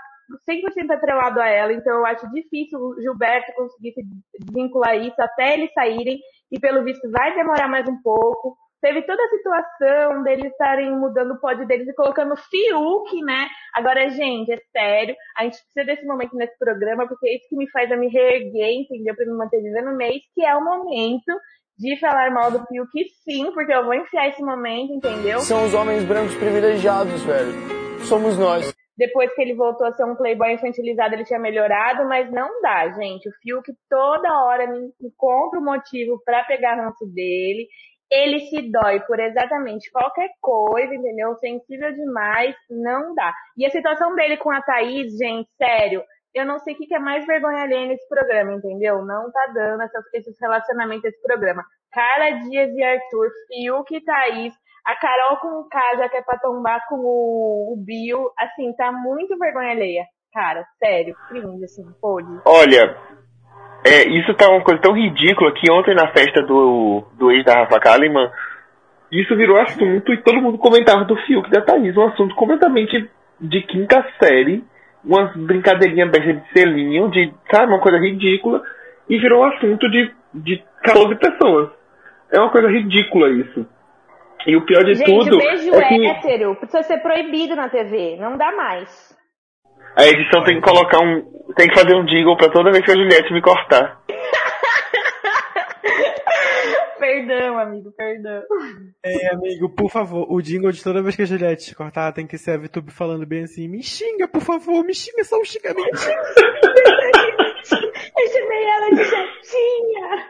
100% 0.49 0.89
atrelado 0.91 1.41
a 1.41 1.49
ela, 1.49 1.73
então 1.73 1.97
eu 1.97 2.05
acho 2.05 2.25
difícil 2.31 2.79
o 2.79 3.01
Gilberto 3.01 3.51
conseguir 3.55 3.91
se 3.91 4.03
desvincular 4.39 4.95
isso 4.95 5.21
até 5.21 5.55
eles 5.55 5.73
saírem, 5.73 6.17
e 6.49 6.57
pelo 6.61 6.81
visto 6.81 7.11
vai 7.11 7.35
demorar 7.35 7.67
mais 7.67 7.85
um 7.89 8.01
pouco. 8.01 8.55
Teve 8.83 9.01
toda 9.03 9.23
a 9.23 9.29
situação 9.29 10.23
deles 10.23 10.51
estarem 10.51 10.91
mudando 10.91 11.31
o 11.31 11.39
pódio 11.39 11.65
deles 11.65 11.87
e 11.87 11.93
colocando 11.93 12.35
Fiuk, 12.35 13.23
né? 13.23 13.47
Agora, 13.73 14.09
gente, 14.09 14.51
é 14.51 14.57
sério, 14.73 15.15
a 15.37 15.45
gente 15.45 15.57
precisa 15.59 15.85
desse 15.85 16.05
momento 16.05 16.35
nesse 16.35 16.59
programa, 16.59 17.07
porque 17.07 17.29
é 17.29 17.35
isso 17.37 17.47
que 17.47 17.55
me 17.55 17.71
faz 17.71 17.89
eu 17.89 17.97
me 17.97 18.09
reerguer, 18.09 18.81
entendeu? 18.81 19.15
Pra 19.15 19.25
me 19.25 19.37
manter 19.37 19.61
vivendo 19.61 19.89
o 19.89 19.95
mês, 19.95 20.21
que 20.35 20.43
é 20.43 20.53
o 20.53 20.61
momento 20.61 21.31
de 21.79 21.97
falar 21.97 22.29
mal 22.31 22.51
do 22.51 22.61
Fiuk, 22.65 22.91
sim, 23.23 23.53
porque 23.53 23.73
eu 23.73 23.85
vou 23.85 23.93
enfiar 23.93 24.27
esse 24.27 24.43
momento, 24.43 24.91
entendeu? 24.91 25.39
São 25.39 25.63
os 25.63 25.73
homens 25.73 26.03
brancos 26.03 26.35
privilegiados, 26.35 27.23
velho. 27.23 27.53
Somos 28.03 28.37
nós. 28.37 28.75
depois 28.97 29.33
que 29.33 29.41
ele 29.41 29.55
voltou 29.55 29.87
a 29.87 29.93
ser 29.93 30.03
um 30.03 30.15
playboy 30.15 30.53
infantilizado, 30.53 31.15
ele 31.15 31.23
tinha 31.23 31.39
melhorado, 31.39 32.07
mas 32.07 32.29
não 32.31 32.61
dá, 32.61 32.89
gente. 32.89 33.27
O 33.29 33.31
Fiuk 33.41 33.71
toda 33.89 34.43
hora 34.43 34.67
me 34.67 34.91
encontra 35.01 35.59
um 35.59 35.63
motivo 35.63 36.21
pra 36.23 36.43
pegar 36.43 36.75
ranço 36.75 37.05
dele. 37.05 37.67
Ele 38.15 38.39
se 38.41 38.69
dói 38.71 38.99
por 39.01 39.19
exatamente 39.19 39.91
qualquer 39.91 40.29
coisa, 40.39 40.93
entendeu? 40.93 41.33
Sensível 41.35 41.91
demais, 41.93 42.55
não 42.69 43.15
dá. 43.15 43.33
E 43.57 43.65
a 43.65 43.69
situação 43.71 44.13
dele 44.15 44.37
com 44.37 44.51
a 44.51 44.61
Thaís, 44.61 45.17
gente, 45.17 45.49
sério, 45.57 46.03
eu 46.33 46.45
não 46.45 46.59
sei 46.59 46.75
o 46.75 46.77
que 46.77 46.93
é 46.93 46.99
mais 46.99 47.25
vergonha 47.25 47.63
alheia 47.63 47.87
nesse 47.87 48.07
programa, 48.07 48.53
entendeu? 48.53 49.03
Não 49.03 49.31
tá 49.31 49.51
dando 49.53 49.81
essas- 49.83 50.13
esses 50.13 50.35
relacionamentos 50.39 51.03
nesse 51.03 51.21
programa. 51.21 51.63
Carla 51.91 52.39
Dias 52.41 52.69
e 52.73 52.83
Arthur, 52.83 53.29
Fiuk 53.47 53.95
e 53.95 54.03
Thaís, 54.03 54.53
a 54.85 54.95
Carol 54.95 55.37
com 55.37 55.61
o 55.61 55.67
K 55.69 56.09
que 56.09 56.17
é 56.17 56.21
pra 56.21 56.37
tombar 56.39 56.85
com 56.89 56.95
o, 56.97 57.73
o 57.73 57.75
Bill, 57.77 58.29
assim, 58.37 58.73
tá 58.75 58.91
muito 58.91 59.37
vergonha 59.37 59.71
alheia. 59.71 60.05
Cara, 60.33 60.65
sério, 60.79 61.15
cringe, 61.29 61.63
assim, 61.63 61.85
pode. 62.01 62.27
Olha, 62.45 62.97
é, 63.85 64.07
isso 64.09 64.33
tá 64.33 64.49
uma 64.49 64.63
coisa 64.63 64.81
tão 64.81 64.93
ridícula 64.93 65.53
que 65.53 65.71
ontem 65.71 65.93
na 65.93 66.07
festa 66.07 66.41
do, 66.41 67.03
do 67.17 67.31
ex 67.31 67.43
da 67.43 67.59
Rafa 67.59 67.79
Kalimann, 67.79 68.29
isso 69.11 69.35
virou 69.35 69.59
assunto 69.59 70.13
e 70.13 70.17
todo 70.17 70.41
mundo 70.41 70.57
comentava 70.57 71.05
do 71.05 71.15
Fiuk 71.17 71.49
da 71.49 71.61
Thaís, 71.61 71.95
um 71.95 72.07
assunto 72.07 72.33
completamente 72.35 73.09
de 73.39 73.61
quinta 73.61 74.05
série, 74.21 74.63
uma 75.03 75.31
brincadeirinha 75.35 76.05
besta 76.05 76.33
de 76.33 76.49
selinho, 76.51 77.09
de, 77.09 77.33
sabe, 77.51 77.71
uma 77.71 77.81
coisa 77.81 77.97
ridícula, 77.97 78.61
e 79.09 79.17
virou 79.17 79.43
assunto 79.43 79.89
de, 79.89 80.11
de 80.33 80.63
14 80.83 81.15
pessoas. 81.15 81.69
É 82.31 82.39
uma 82.39 82.49
coisa 82.49 82.69
ridícula 82.69 83.29
isso. 83.29 83.65
E 84.47 84.55
o 84.55 84.65
pior 84.65 84.83
de 84.83 84.95
Gente, 84.95 85.05
tudo 85.05 85.35
o 85.35 85.39
beijo 85.39 85.73
é 85.73 85.87
que 85.87 86.05
hétero 86.05 86.55
precisa 86.55 86.83
ser 86.83 86.97
proibido 86.97 87.55
na 87.55 87.69
TV, 87.69 88.17
não 88.19 88.37
dá 88.37 88.51
mais. 88.51 89.15
a 89.95 90.05
edição 90.05 90.43
tem 90.43 90.55
que 90.55 90.61
colocar 90.61 90.99
um. 91.01 91.23
Tem 91.55 91.67
que 91.67 91.75
fazer 91.75 91.95
um 91.95 92.05
jingle 92.05 92.37
pra 92.37 92.51
toda 92.51 92.71
vez 92.71 92.85
que 92.85 92.91
a 92.91 92.95
Juliette 92.95 93.33
me 93.33 93.41
cortar. 93.41 94.01
perdão, 96.99 97.59
amigo, 97.59 97.91
perdão. 97.91 98.41
É, 99.03 99.33
amigo, 99.33 99.69
por 99.69 99.89
favor, 99.89 100.31
o 100.31 100.41
jingle 100.41 100.71
de 100.71 100.83
toda 100.83 101.01
vez 101.01 101.15
que 101.15 101.21
a 101.21 101.25
Juliette 101.25 101.65
te 101.65 101.75
cortar 101.75 102.11
tem 102.11 102.25
que 102.25 102.37
ser 102.37 102.51
a 102.51 102.57
VTube 102.57 102.91
falando 102.91 103.25
bem 103.25 103.43
assim, 103.43 103.67
me 103.67 103.83
xinga, 103.83 104.27
por 104.27 104.41
favor, 104.41 104.83
me 104.83 104.93
xinga, 104.93 105.23
só 105.23 105.39
um 105.39 105.45
xingamento. 105.45 105.83
Eu 108.15 108.27
chamei 108.31 108.63
ela 108.63 108.89
de 108.89 109.03
gatinha. 109.03 110.29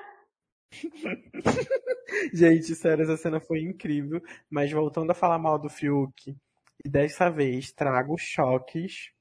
Gente, 2.34 2.76
sério, 2.76 3.04
essa 3.04 3.18
cena 3.18 3.40
foi 3.40 3.60
incrível. 3.60 4.22
Mas 4.50 4.72
voltando 4.72 5.12
a 5.12 5.16
falar 5.16 5.40
mal 5.40 5.60
do 5.60 5.70
Fiuk, 5.70 6.36
e 6.84 6.90
dessa 6.90 7.30
vez 7.30 7.72
trago 7.72 8.16
choques. 8.18 9.12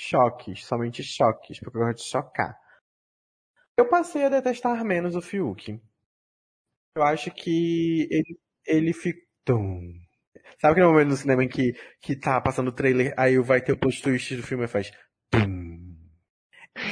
Choques, 0.00 0.64
somente 0.64 1.02
choques, 1.02 1.58
porque 1.58 1.76
eu 1.76 1.80
gosto 1.80 1.98
de 1.98 2.08
chocar. 2.08 2.56
Eu 3.76 3.88
passei 3.88 4.24
a 4.24 4.28
detestar 4.28 4.84
menos 4.84 5.16
o 5.16 5.20
Fiuk. 5.20 5.82
Eu 6.94 7.02
acho 7.02 7.32
que 7.32 8.06
ele, 8.08 8.38
ele 8.64 8.92
ficou. 8.92 9.82
Sabe 10.60 10.72
aquele 10.72 10.86
momento 10.86 11.08
no 11.08 11.16
cinema 11.16 11.42
em 11.42 11.48
que, 11.48 11.72
que 12.00 12.14
tá 12.14 12.40
passando 12.40 12.68
o 12.68 12.72
trailer, 12.72 13.12
aí 13.16 13.36
vai 13.40 13.60
ter 13.60 13.72
o 13.72 13.76
plot 13.76 14.00
twist 14.00 14.36
do 14.36 14.42
filme 14.44 14.66
e 14.66 14.68
faz. 14.68 14.92
Tum. 15.30 15.96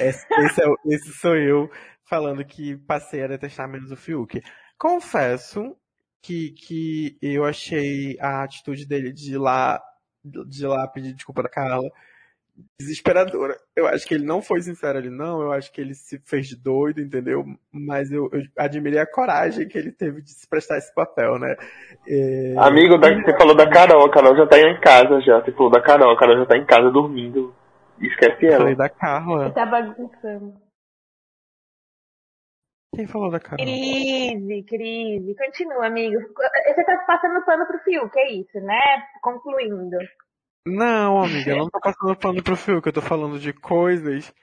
Esse, 0.01 0.27
esse, 0.43 0.61
é, 0.61 0.67
esse 0.87 1.13
sou 1.13 1.37
eu 1.37 1.71
falando 2.09 2.45
que 2.45 2.77
passei 2.77 3.23
a 3.23 3.29
detestar 3.29 3.69
menos 3.69 3.93
o 3.93 3.97
Fiuk. 3.97 4.43
Confesso 4.77 5.77
que, 6.21 6.51
que 6.55 7.17
eu 7.23 7.45
achei 7.45 8.19
a 8.19 8.43
atitude 8.43 8.85
dele 8.85 9.13
de 9.13 9.35
ir 9.35 9.39
lá, 9.39 9.81
de 10.25 10.65
ir 10.65 10.67
lá 10.67 10.89
pedir 10.89 11.15
desculpa 11.15 11.45
da 11.45 11.49
Carla 11.49 11.89
desesperadora. 12.81 13.57
Eu 13.75 13.87
acho 13.87 14.07
que 14.07 14.15
ele 14.15 14.25
não 14.25 14.41
foi 14.41 14.61
sincero 14.63 14.99
ali, 14.99 15.11
não. 15.11 15.41
Eu 15.43 15.53
acho 15.53 15.71
que 15.73 15.81
ele 15.81 15.95
se 15.95 16.19
fez 16.25 16.47
de 16.49 16.57
doido, 16.57 17.01
entendeu? 17.01 17.45
Mas 17.73 18.11
eu, 18.11 18.29
eu 18.33 18.43
admirei 18.57 18.99
a 18.99 19.07
coragem 19.11 19.69
que 19.69 19.77
ele 19.77 19.93
teve 19.93 20.23
de 20.23 20.31
se 20.31 20.49
prestar 20.49 20.79
esse 20.79 20.95
papel, 20.95 21.39
né? 21.39 21.55
É, 22.09 22.55
Amigo, 22.59 22.99
da, 22.99 23.09
você 23.13 23.37
falou 23.37 23.55
da 23.57 23.69
Carol, 23.69 24.05
a 24.07 24.11
Carol 24.11 24.37
já 24.37 24.47
tá 24.47 24.59
em 24.59 24.81
casa 24.81 25.21
já. 25.21 25.41
Você 25.41 25.53
falou 25.53 25.71
da 25.71 25.83
Carol, 25.83 26.11
a 26.11 26.19
Carol 26.19 26.39
já 26.39 26.47
tá 26.47 26.57
em 26.57 26.67
casa 26.67 26.91
dormindo. 26.91 27.55
Esquece 28.01 28.45
Eu 28.45 28.51
ela. 28.51 28.59
falei 28.59 28.77
da 28.77 28.89
Carla. 28.89 29.51
Tá 29.53 29.67
bagunçando. 29.67 30.55
Quem 32.95 33.07
falou 33.07 33.31
da 33.31 33.39
Carla? 33.39 33.59
Crise, 33.59 34.63
crise. 34.63 35.35
Continua, 35.37 35.87
amigo. 35.87 36.19
Você 36.19 36.85
tá 36.85 37.05
passando 37.07 37.45
pano 37.45 37.67
pro 37.67 37.79
fio, 37.81 38.09
que 38.09 38.19
é 38.19 38.33
isso, 38.33 38.59
né? 38.61 39.03
Concluindo. 39.23 39.99
Não, 40.67 41.23
amiga, 41.23 41.53
eu 41.53 41.57
não 41.59 41.71
tô 41.71 41.79
passando 41.81 42.17
pano 42.17 42.43
pro 42.43 42.57
Phil, 42.57 42.83
que 42.83 42.89
eu 42.89 42.93
tô 42.93 43.01
falando 43.01 43.39
de 43.39 43.53
coisas 43.53 44.35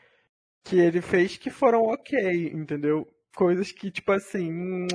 que 0.63 0.79
ele 0.79 1.01
fez 1.01 1.35
que 1.37 1.49
foram 1.49 1.81
ok, 1.83 2.47
entendeu? 2.53 3.05
Coisas 3.35 3.71
que, 3.71 3.91
tipo 3.91 4.11
assim, 4.13 4.51
hum, 4.51 4.87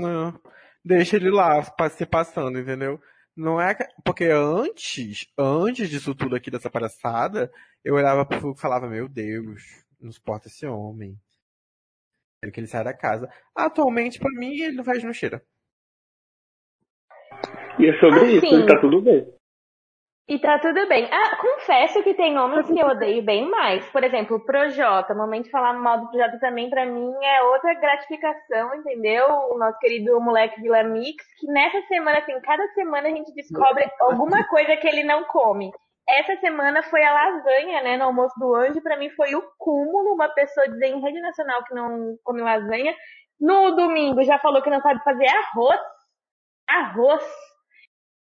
deixa 0.82 1.16
ele 1.16 1.30
lá 1.30 1.62
se 1.90 2.06
passando, 2.06 2.58
entendeu? 2.58 2.98
Não 3.36 3.60
é 3.60 3.74
que- 3.74 3.86
porque 4.04 4.24
antes, 4.24 5.26
antes 5.36 5.90
disso 5.90 6.14
tudo 6.14 6.34
aqui 6.34 6.50
dessa 6.50 6.70
palhaçada, 6.70 7.52
eu 7.84 7.94
olhava 7.94 8.24
pro 8.24 8.40
Phil 8.40 8.52
e 8.56 8.60
falava, 8.60 8.88
meu 8.88 9.08
Deus, 9.08 9.62
não 10.00 10.10
suporta 10.10 10.48
esse 10.48 10.66
homem. 10.66 11.16
Quero 12.40 12.52
que 12.52 12.60
ele 12.60 12.66
saia 12.68 12.84
da 12.84 12.94
casa. 12.94 13.28
Atualmente, 13.54 14.18
pra 14.18 14.30
mim, 14.30 14.58
ele 14.60 14.76
não 14.76 14.84
faz 14.84 15.02
não 15.04 15.12
cheira. 15.12 15.42
E 17.78 17.86
é 17.86 18.00
sobre 18.00 18.20
Assim. 18.20 18.36
isso, 18.38 18.46
e 18.46 18.66
tá 18.66 18.80
tudo 18.80 19.02
bem. 19.02 19.37
E 20.28 20.38
tá 20.38 20.58
tudo 20.58 20.86
bem. 20.86 21.08
Ah, 21.10 21.36
confesso 21.36 22.02
que 22.02 22.12
tem 22.12 22.38
homens 22.38 22.66
que 22.66 22.78
eu 22.78 22.88
odeio 22.88 23.24
bem 23.24 23.48
mais. 23.48 23.88
Por 23.90 24.04
exemplo, 24.04 24.36
o 24.36 24.44
Projota. 24.44 25.14
O 25.14 25.16
momento 25.16 25.44
de 25.44 25.50
falar 25.50 25.72
mal 25.72 26.00
do 26.00 26.10
Projota 26.10 26.38
também, 26.38 26.68
pra 26.68 26.84
mim, 26.84 27.14
é 27.24 27.42
outra 27.44 27.72
gratificação, 27.72 28.74
entendeu? 28.74 29.26
O 29.50 29.58
nosso 29.58 29.78
querido 29.78 30.20
moleque 30.20 30.60
Vila 30.60 30.82
Mix, 30.82 31.24
que 31.40 31.46
nessa 31.46 31.80
semana, 31.88 32.18
assim, 32.18 32.38
cada 32.42 32.62
semana 32.74 33.08
a 33.08 33.10
gente 33.10 33.32
descobre 33.34 33.90
alguma 33.98 34.46
coisa 34.48 34.76
que 34.76 34.86
ele 34.86 35.02
não 35.02 35.24
come. 35.24 35.70
Essa 36.06 36.36
semana 36.36 36.82
foi 36.82 37.02
a 37.02 37.12
lasanha, 37.12 37.82
né, 37.82 37.96
no 37.96 38.04
almoço 38.04 38.38
do 38.38 38.54
anjo. 38.54 38.82
Pra 38.82 38.98
mim 38.98 39.08
foi 39.10 39.34
o 39.34 39.42
cúmulo, 39.56 40.12
uma 40.12 40.28
pessoa 40.28 40.68
dizer 40.68 40.88
em 40.88 41.00
rede 41.00 41.22
nacional 41.22 41.64
que 41.64 41.74
não 41.74 42.18
come 42.22 42.42
lasanha. 42.42 42.94
No 43.40 43.70
domingo 43.74 44.22
já 44.22 44.38
falou 44.38 44.60
que 44.60 44.68
não 44.68 44.82
sabe 44.82 45.02
fazer 45.02 45.26
arroz. 45.26 45.80
Arroz. 46.68 47.24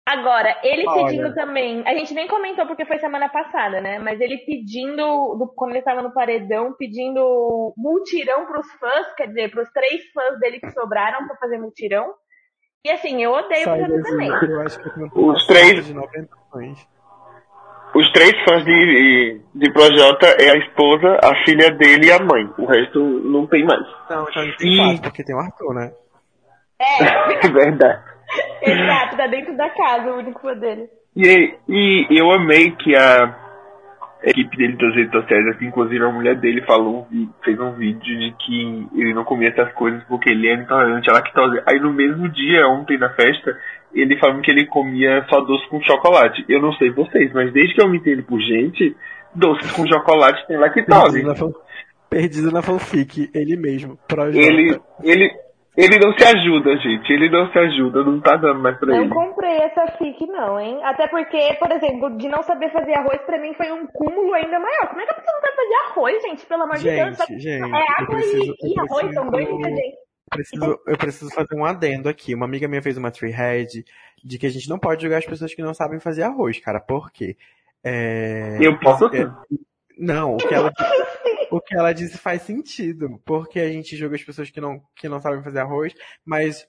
Agora, 0.09 0.57
ele 0.63 0.85
Olha. 0.87 1.05
pedindo 1.05 1.33
também. 1.35 1.83
A 1.85 1.93
gente 1.93 2.13
nem 2.13 2.27
comentou 2.29 2.65
porque 2.65 2.85
foi 2.85 2.97
semana 2.97 3.27
passada, 3.27 3.81
né? 3.81 3.99
Mas 3.99 4.21
ele 4.21 4.37
pedindo, 4.37 5.03
do- 5.35 5.51
quando 5.53 5.71
ele 5.71 5.79
estava 5.79 6.01
no 6.01 6.13
paredão, 6.13 6.73
pedindo 6.79 7.73
multirão 7.75 8.45
pros 8.45 8.65
fãs, 8.79 9.13
quer 9.17 9.27
dizer, 9.27 9.51
pros 9.51 9.69
três 9.71 10.01
fãs 10.13 10.39
dele 10.39 10.61
que 10.61 10.71
sobraram 10.71 11.27
pra 11.27 11.35
fazer 11.35 11.57
multirão. 11.57 12.13
E 12.85 12.89
assim, 12.89 13.21
eu 13.21 13.31
odeio 13.33 13.61
o 13.61 13.65
Sai 13.65 13.83
desse- 13.83 14.03
também. 14.03 14.27
Eu 14.29 14.61
acho 14.61 14.79
que 14.81 14.87
eu 15.01 15.09
Os 15.27 15.45
três- 15.45 15.85
de 15.85 15.93
90 15.93 16.29
milhões. 16.55 16.87
Os 17.93 18.11
três 18.13 18.31
fãs 18.45 18.63
de, 18.63 19.41
de 19.55 19.73
Projota 19.73 20.25
é 20.27 20.51
a 20.51 20.57
esposa, 20.57 21.19
a 21.21 21.43
filha 21.43 21.69
dele 21.71 22.07
e 22.07 22.11
a 22.13 22.19
mãe. 22.19 22.49
O 22.57 22.65
resto 22.65 22.99
não 22.99 23.45
tem 23.45 23.65
mais. 23.65 23.81
Não, 24.09 24.23
então 24.29 24.41
ele 24.43 24.55
tem 24.55 24.73
E- 24.73 24.77
quatro, 24.77 25.01
porque 25.01 25.23
tem 25.23 25.35
o 25.35 25.39
Arthur, 25.39 25.73
né? 25.73 25.91
É, 26.79 26.85
É 27.45 27.49
verdade. 27.49 28.16
exato, 28.61 29.17
tá 29.17 29.27
dentro 29.27 29.55
da 29.55 29.69
casa, 29.69 30.11
o 30.11 30.17
único 30.17 30.53
dele. 30.55 30.89
E, 31.15 31.55
e 31.67 32.07
eu 32.17 32.31
amei 32.31 32.71
que 32.71 32.95
a 32.95 33.35
equipe 34.23 34.57
dele 34.57 34.75
das 34.77 34.95
redes 34.95 35.11
sociais, 35.11 35.47
assim, 35.47 35.65
inclusive 35.67 36.03
a 36.03 36.11
mulher 36.11 36.35
dele 36.35 36.61
falou, 36.63 37.07
vi- 37.09 37.29
fez 37.43 37.59
um 37.59 37.71
vídeo 37.73 38.01
de 38.19 38.35
que 38.39 38.87
ele 38.95 39.13
não 39.13 39.23
comia 39.23 39.49
essas 39.49 39.71
coisas 39.73 40.03
porque 40.05 40.29
ele 40.29 40.47
é 40.47 40.53
intolerante 40.55 41.09
à 41.09 41.13
lactose. 41.13 41.61
Aí 41.65 41.79
no 41.79 41.93
mesmo 41.93 42.27
dia, 42.29 42.67
ontem 42.67 42.97
na 42.97 43.09
festa, 43.09 43.57
ele 43.93 44.17
falou 44.19 44.41
que 44.41 44.51
ele 44.51 44.65
comia 44.65 45.25
só 45.29 45.39
doce 45.41 45.67
com 45.69 45.81
chocolate. 45.81 46.43
Eu 46.49 46.61
não 46.61 46.73
sei 46.73 46.89
vocês, 46.91 47.31
mas 47.33 47.51
desde 47.53 47.73
que 47.75 47.81
eu 47.81 47.89
me 47.89 47.97
entendo 47.97 48.23
por 48.23 48.39
gente, 48.41 48.95
doces 49.33 49.71
com 49.71 49.87
chocolate 49.87 50.45
tem 50.47 50.57
lactose. 50.57 51.21
Perdido 51.23 51.27
na, 51.27 51.35
fan- 51.35 51.53
perdido 52.09 52.51
na 52.51 52.61
fanfic, 52.61 53.29
ele 53.33 53.55
mesmo. 53.55 53.97
Ele, 54.37 54.79
ele, 55.03 55.31
ele 55.77 55.99
não 55.99 56.11
se 56.17 56.23
ajuda, 56.25 56.75
gente. 56.77 57.13
Ele 57.13 57.29
não 57.29 57.51
se 57.51 57.57
ajuda, 57.59 58.03
não 58.03 58.19
tá 58.19 58.35
dando 58.35 58.59
mais 58.59 58.77
pra 58.79 58.87
Não 58.89 59.03
ele. 59.03 59.13
comprei 59.13 59.57
essa 59.57 59.85
fic, 59.97 60.25
não, 60.27 60.59
hein? 60.59 60.79
Até 60.83 61.07
porque, 61.07 61.55
por 61.59 61.71
exemplo, 61.71 62.17
de 62.17 62.27
não 62.27 62.41
saber 62.43 62.71
fazer 62.71 62.93
arroz, 62.97 63.21
pra 63.21 63.39
mim 63.39 63.53
foi 63.53 63.71
um 63.71 63.85
cúmulo 63.87 64.33
ainda 64.33 64.59
maior. 64.59 64.87
Como 64.89 65.01
é 65.01 65.05
que 65.05 65.11
a 65.11 65.15
pessoa 65.15 65.33
não 65.33 65.41
sabe 65.41 65.55
fazer 65.55 65.75
arroz, 65.91 66.21
gente? 66.23 66.45
Pelo 66.47 66.63
amor 66.63 66.77
de 66.77 66.83
Deus. 66.83 67.17
Gente, 67.17 67.39
gente, 67.39 67.71
é 67.71 68.01
água 68.01 68.15
preciso- 68.15 68.53
e, 68.63 68.73
e 68.73 68.79
arroz, 68.79 69.13
são 69.13 69.29
dois 69.29 69.49
ingredientes. 69.49 69.99
Preciso, 70.29 70.79
eu 70.85 70.97
preciso 70.97 71.33
fazer 71.33 71.55
um 71.55 71.63
adendo 71.63 72.09
aqui. 72.09 72.35
Uma 72.35 72.45
amiga 72.45 72.67
minha 72.67 72.81
fez 72.81 72.97
uma 72.97 73.09
thread 73.11 73.85
de 74.23 74.37
que 74.37 74.45
a 74.45 74.49
gente 74.49 74.67
não 74.69 74.77
pode 74.77 75.01
julgar 75.03 75.19
as 75.19 75.25
pessoas 75.25 75.53
que 75.53 75.61
não 75.61 75.73
sabem 75.73 76.01
fazer 76.01 76.23
arroz, 76.23 76.59
cara. 76.59 76.81
Por 76.81 77.11
quê? 77.11 77.37
É, 77.83 78.57
Eu 78.59 78.77
posso 78.79 79.05
é, 79.15 79.31
Não, 79.97 80.33
o 80.33 80.37
que 80.37 80.53
ela 80.53 80.69
o 81.51 81.61
que 81.61 81.75
ela 81.75 81.93
disse 81.93 82.17
faz 82.17 82.41
sentido, 82.41 83.21
porque 83.25 83.59
a 83.59 83.69
gente 83.69 83.95
julga 83.95 84.15
as 84.15 84.23
pessoas 84.23 84.49
que 84.49 84.59
não 84.61 84.81
que 84.95 85.07
não 85.09 85.19
sabem 85.21 85.41
fazer 85.43 85.59
arroz, 85.59 85.93
mas 86.25 86.67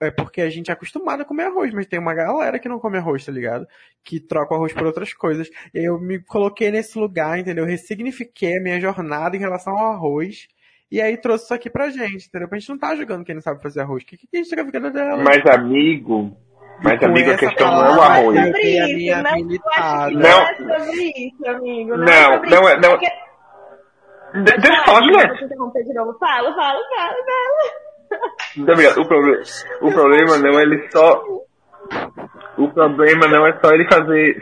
é 0.00 0.10
porque 0.10 0.40
a 0.40 0.50
gente 0.50 0.70
é 0.70 0.74
acostumado 0.74 1.22
a 1.22 1.24
comer 1.24 1.44
arroz, 1.44 1.72
mas 1.74 1.86
tem 1.86 1.98
uma 1.98 2.14
galera 2.14 2.58
que 2.58 2.68
não 2.68 2.78
come 2.78 2.98
arroz, 2.98 3.24
tá 3.24 3.32
ligado? 3.32 3.66
Que 4.04 4.20
troca 4.20 4.52
o 4.54 4.56
arroz 4.56 4.72
por 4.72 4.86
outras 4.86 5.12
coisas. 5.12 5.48
E 5.74 5.78
aí 5.80 5.84
eu 5.84 5.98
me 6.00 6.18
coloquei 6.22 6.70
nesse 6.70 6.98
lugar, 6.98 7.38
entendeu? 7.38 7.64
Eu 7.64 7.70
ressignifiquei 7.70 8.56
a 8.58 8.62
minha 8.62 8.80
jornada 8.80 9.36
em 9.36 9.40
relação 9.40 9.76
ao 9.76 9.92
arroz. 9.92 10.46
E 10.90 11.00
aí 11.00 11.16
trouxe 11.16 11.44
isso 11.44 11.54
aqui 11.54 11.70
pra 11.70 11.88
gente, 11.90 12.26
entendeu? 12.26 12.48
A 12.50 12.58
gente 12.58 12.68
não 12.68 12.78
tá 12.78 12.96
julgando 12.96 13.24
quem 13.24 13.34
não 13.34 13.42
sabe 13.42 13.62
fazer 13.62 13.80
arroz. 13.80 14.02
O 14.02 14.06
que, 14.06 14.16
que 14.16 14.26
a 14.34 14.36
gente 14.38 14.54
tá 14.54 14.64
ficando 14.64 14.90
dela? 14.92 15.22
Mas 15.22 15.44
amigo, 15.46 16.36
mas 16.82 17.00
amigo, 17.02 17.30
a 17.30 17.36
questão 17.36 17.70
não 17.70 17.86
é 17.86 17.96
o 17.96 18.00
arroz. 18.02 18.36
eu 18.38 18.44
Sobre 18.46 18.62
isso, 18.62 18.96
minha 18.96 19.22
não. 19.22 19.30
Não, 19.38 20.10
Não. 20.20 20.40
é 20.42 20.54
sobre 20.56 21.12
isso, 21.16 21.46
amigo. 21.48 21.90
Não, 21.90 22.04
Não, 22.04 22.06
é 22.06 22.32
sobre 22.34 22.50
não 22.50 22.60
isso. 22.62 22.68
é- 22.70 22.80
não- 22.80 22.90
Porque- 22.90 23.29
De- 24.34 24.42
Deixa 24.42 24.68
eu 24.68 24.84
Fala, 24.84 24.84
falar, 24.84 25.02
Juliette. 25.02 25.28
vou 25.28 25.36
te 25.38 25.44
interromper 25.44 25.84
de 25.84 25.94
novo. 25.94 26.18
Fala, 26.18 26.54
fala, 26.54 26.78
fala, 26.96 27.14
fala. 27.26 28.20
Muito 28.56 28.72
obrigado. 28.72 28.98
O, 29.00 29.06
proble- 29.08 29.42
o 29.82 29.92
problema 29.92 30.38
não 30.38 30.58
é 30.58 30.62
ele 30.62 30.88
só. 30.90 31.22
O 32.58 32.68
problema 32.68 33.26
não 33.28 33.46
é 33.46 33.58
só 33.62 33.70
ele 33.72 33.86
fazer. 33.88 34.38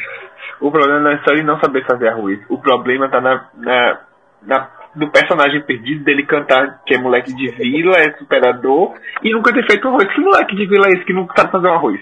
O 0.60 0.70
problema 0.70 1.00
não 1.00 1.10
é 1.12 1.18
só 1.24 1.32
ele 1.32 1.42
não 1.42 1.58
saber 1.60 1.84
fazer 1.86 2.08
arroz. 2.08 2.38
O 2.48 2.58
problema 2.58 3.08
tá 3.08 3.20
na, 3.20 3.48
na, 3.56 4.00
na- 4.42 4.70
do 4.94 5.10
personagem 5.10 5.62
perdido 5.64 6.02
dele 6.02 6.24
cantar 6.26 6.82
que 6.84 6.94
é 6.94 6.98
moleque 6.98 7.32
de 7.34 7.50
vila, 7.52 7.96
é 7.96 8.10
superador 8.18 8.94
e 9.22 9.30
nunca 9.32 9.52
ter 9.52 9.64
feito 9.66 9.86
arroz. 9.86 10.12
Que 10.12 10.20
moleque 10.20 10.56
de 10.56 10.66
vila 10.66 10.86
é 10.88 10.92
esse 10.92 11.04
que 11.04 11.12
não 11.12 11.28
sabe 11.36 11.52
fazer 11.52 11.68
um 11.68 11.74
arroz? 11.74 12.00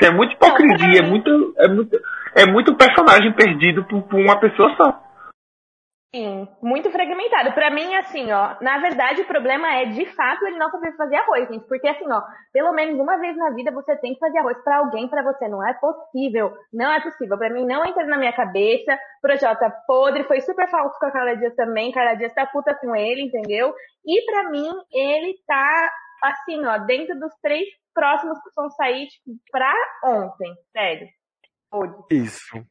Isso 0.00 0.10
é 0.10 0.14
muita 0.14 0.34
hipocrisia, 0.34 1.00
é 1.00 1.06
muito, 1.06 1.54
é 1.58 1.68
muito, 1.68 1.96
é 2.36 2.46
muito 2.46 2.74
personagem 2.76 3.32
perdido 3.32 3.84
por, 3.84 4.02
por 4.02 4.18
uma 4.20 4.38
pessoa 4.38 4.72
só. 4.76 5.02
Sim, 6.14 6.48
muito 6.62 6.90
fragmentado. 6.90 7.52
Pra 7.52 7.70
mim, 7.70 7.94
assim, 7.96 8.32
ó, 8.32 8.56
na 8.62 8.78
verdade 8.78 9.20
o 9.20 9.26
problema 9.26 9.68
é 9.74 9.84
de 9.84 10.06
fato 10.14 10.46
ele 10.46 10.56
não 10.56 10.70
saber 10.70 10.96
fazer 10.96 11.16
arroz, 11.16 11.46
gente. 11.50 11.66
Porque 11.68 11.86
assim, 11.86 12.10
ó, 12.10 12.22
pelo 12.50 12.72
menos 12.72 12.98
uma 12.98 13.18
vez 13.18 13.36
na 13.36 13.50
vida 13.50 13.70
você 13.70 13.94
tem 13.96 14.14
que 14.14 14.18
fazer 14.18 14.38
arroz 14.38 14.56
pra 14.64 14.78
alguém, 14.78 15.06
pra 15.06 15.22
você. 15.22 15.46
Não 15.48 15.66
é 15.66 15.74
possível. 15.74 16.56
Não 16.72 16.90
é 16.90 17.00
possível. 17.02 17.36
Pra 17.36 17.50
mim 17.50 17.66
não 17.66 17.84
entra 17.84 18.06
na 18.06 18.16
minha 18.16 18.32
cabeça. 18.32 18.98
Projota 19.20 19.70
podre, 19.86 20.24
foi 20.24 20.40
super 20.40 20.66
falso 20.70 20.98
com 20.98 21.06
a 21.06 21.10
Carla 21.10 21.36
Dias 21.36 21.54
também. 21.54 21.92
Carla 21.92 22.14
Dias 22.14 22.32
tá 22.32 22.46
puta 22.46 22.74
com 22.74 22.96
ele, 22.96 23.24
entendeu? 23.24 23.74
E 24.06 24.24
pra 24.24 24.48
mim, 24.50 24.70
ele 24.90 25.34
tá, 25.46 25.92
assim, 26.24 26.64
ó, 26.64 26.78
dentro 26.78 27.18
dos 27.20 27.34
três 27.42 27.68
próximos 27.92 28.38
que 28.42 28.50
vão 28.56 28.70
sair, 28.70 29.08
tipo, 29.08 29.36
pra 29.52 29.74
ontem. 30.04 30.54
Sério. 30.72 31.06
Hoje. 31.70 31.94
Isso. 32.10 32.66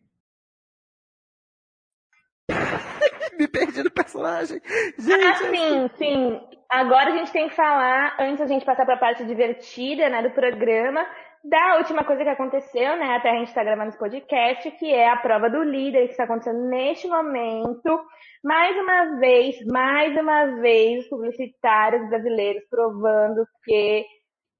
Me 3.37 3.47
perdi 3.47 3.83
no 3.83 3.91
personagem. 3.91 4.61
Gente, 4.97 5.25
Ah, 5.25 5.35
sim, 5.35 5.89
sim. 5.97 6.41
Agora 6.69 7.11
a 7.11 7.17
gente 7.17 7.31
tem 7.31 7.47
que 7.47 7.55
falar, 7.55 8.15
antes 8.19 8.39
da 8.39 8.47
gente 8.47 8.65
passar 8.65 8.85
para 8.85 8.95
a 8.95 8.99
parte 8.99 9.25
divertida, 9.25 10.09
né, 10.09 10.21
do 10.21 10.31
programa, 10.31 11.05
da 11.43 11.77
última 11.77 12.03
coisa 12.03 12.23
que 12.23 12.29
aconteceu, 12.29 12.97
né, 12.97 13.15
até 13.15 13.29
a 13.29 13.35
gente 13.35 13.47
está 13.47 13.63
gravando 13.63 13.89
esse 13.89 13.97
podcast, 13.97 14.69
que 14.71 14.93
é 14.93 15.09
a 15.09 15.15
prova 15.15 15.49
do 15.49 15.63
líder 15.63 16.05
que 16.05 16.11
está 16.11 16.25
acontecendo 16.25 16.67
neste 16.67 17.07
momento. 17.07 18.01
Mais 18.43 18.75
uma 18.77 19.17
vez, 19.19 19.55
mais 19.65 20.15
uma 20.17 20.59
vez, 20.59 21.03
os 21.03 21.09
publicitários 21.09 22.07
brasileiros 22.09 22.63
provando 22.69 23.45
que 23.63 24.05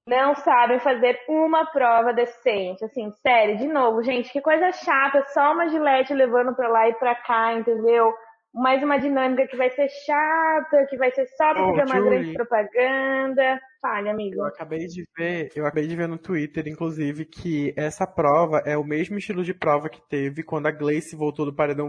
não 0.06 0.34
sabem 0.34 0.78
fazer 0.80 1.20
uma 1.28 1.66
prova 1.66 2.14
decente. 2.14 2.82
Assim, 2.84 3.12
sério, 3.20 3.58
de 3.58 3.68
novo, 3.68 4.02
gente, 4.02 4.32
que 4.32 4.40
coisa 4.40 4.72
chata, 4.72 5.22
só 5.34 5.52
uma 5.52 5.68
gilete 5.68 6.14
levando 6.14 6.54
pra 6.56 6.68
lá 6.68 6.88
e 6.88 6.94
pra 6.94 7.14
cá, 7.14 7.52
entendeu? 7.52 8.14
Mais 8.52 8.82
uma 8.82 8.98
dinâmica 8.98 9.46
que 9.46 9.56
vai 9.56 9.70
ser 9.70 9.88
chata, 9.88 10.86
que 10.88 10.96
vai 10.96 11.10
ser 11.12 11.26
só 11.28 11.54
pra 11.54 11.64
Ô, 11.64 11.66
fazer 11.66 11.84
uma 11.84 12.00
Julie. 12.00 12.02
grande 12.02 12.32
propaganda. 12.32 13.60
Fale, 13.80 14.08
amigo. 14.10 14.40
Eu 14.40 14.46
acabei 14.46 14.86
de 14.86 15.04
ver, 15.16 15.50
eu 15.56 15.64
acabei 15.66 15.86
de 15.88 15.96
ver 15.96 16.06
no 16.06 16.18
Twitter, 16.18 16.68
inclusive, 16.68 17.24
que 17.24 17.72
essa 17.76 18.06
prova 18.06 18.62
é 18.66 18.76
o 18.76 18.84
mesmo 18.84 19.18
estilo 19.18 19.42
de 19.42 19.54
prova 19.54 19.88
que 19.88 20.00
teve 20.08 20.42
quando 20.42 20.66
a 20.66 20.70
Gleice 20.70 21.16
voltou 21.16 21.44
do 21.46 21.54
paredão, 21.54 21.88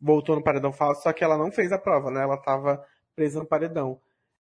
voltou 0.00 0.36
no 0.36 0.42
paredão 0.44 0.72
falso, 0.72 1.02
só 1.02 1.12
que 1.12 1.24
ela 1.24 1.36
não 1.36 1.50
fez 1.52 1.72
a 1.72 1.78
prova, 1.78 2.10
né? 2.10 2.22
Ela 2.22 2.36
tava 2.40 2.82
presa 3.14 3.40
no 3.40 3.46
paredão. 3.46 4.00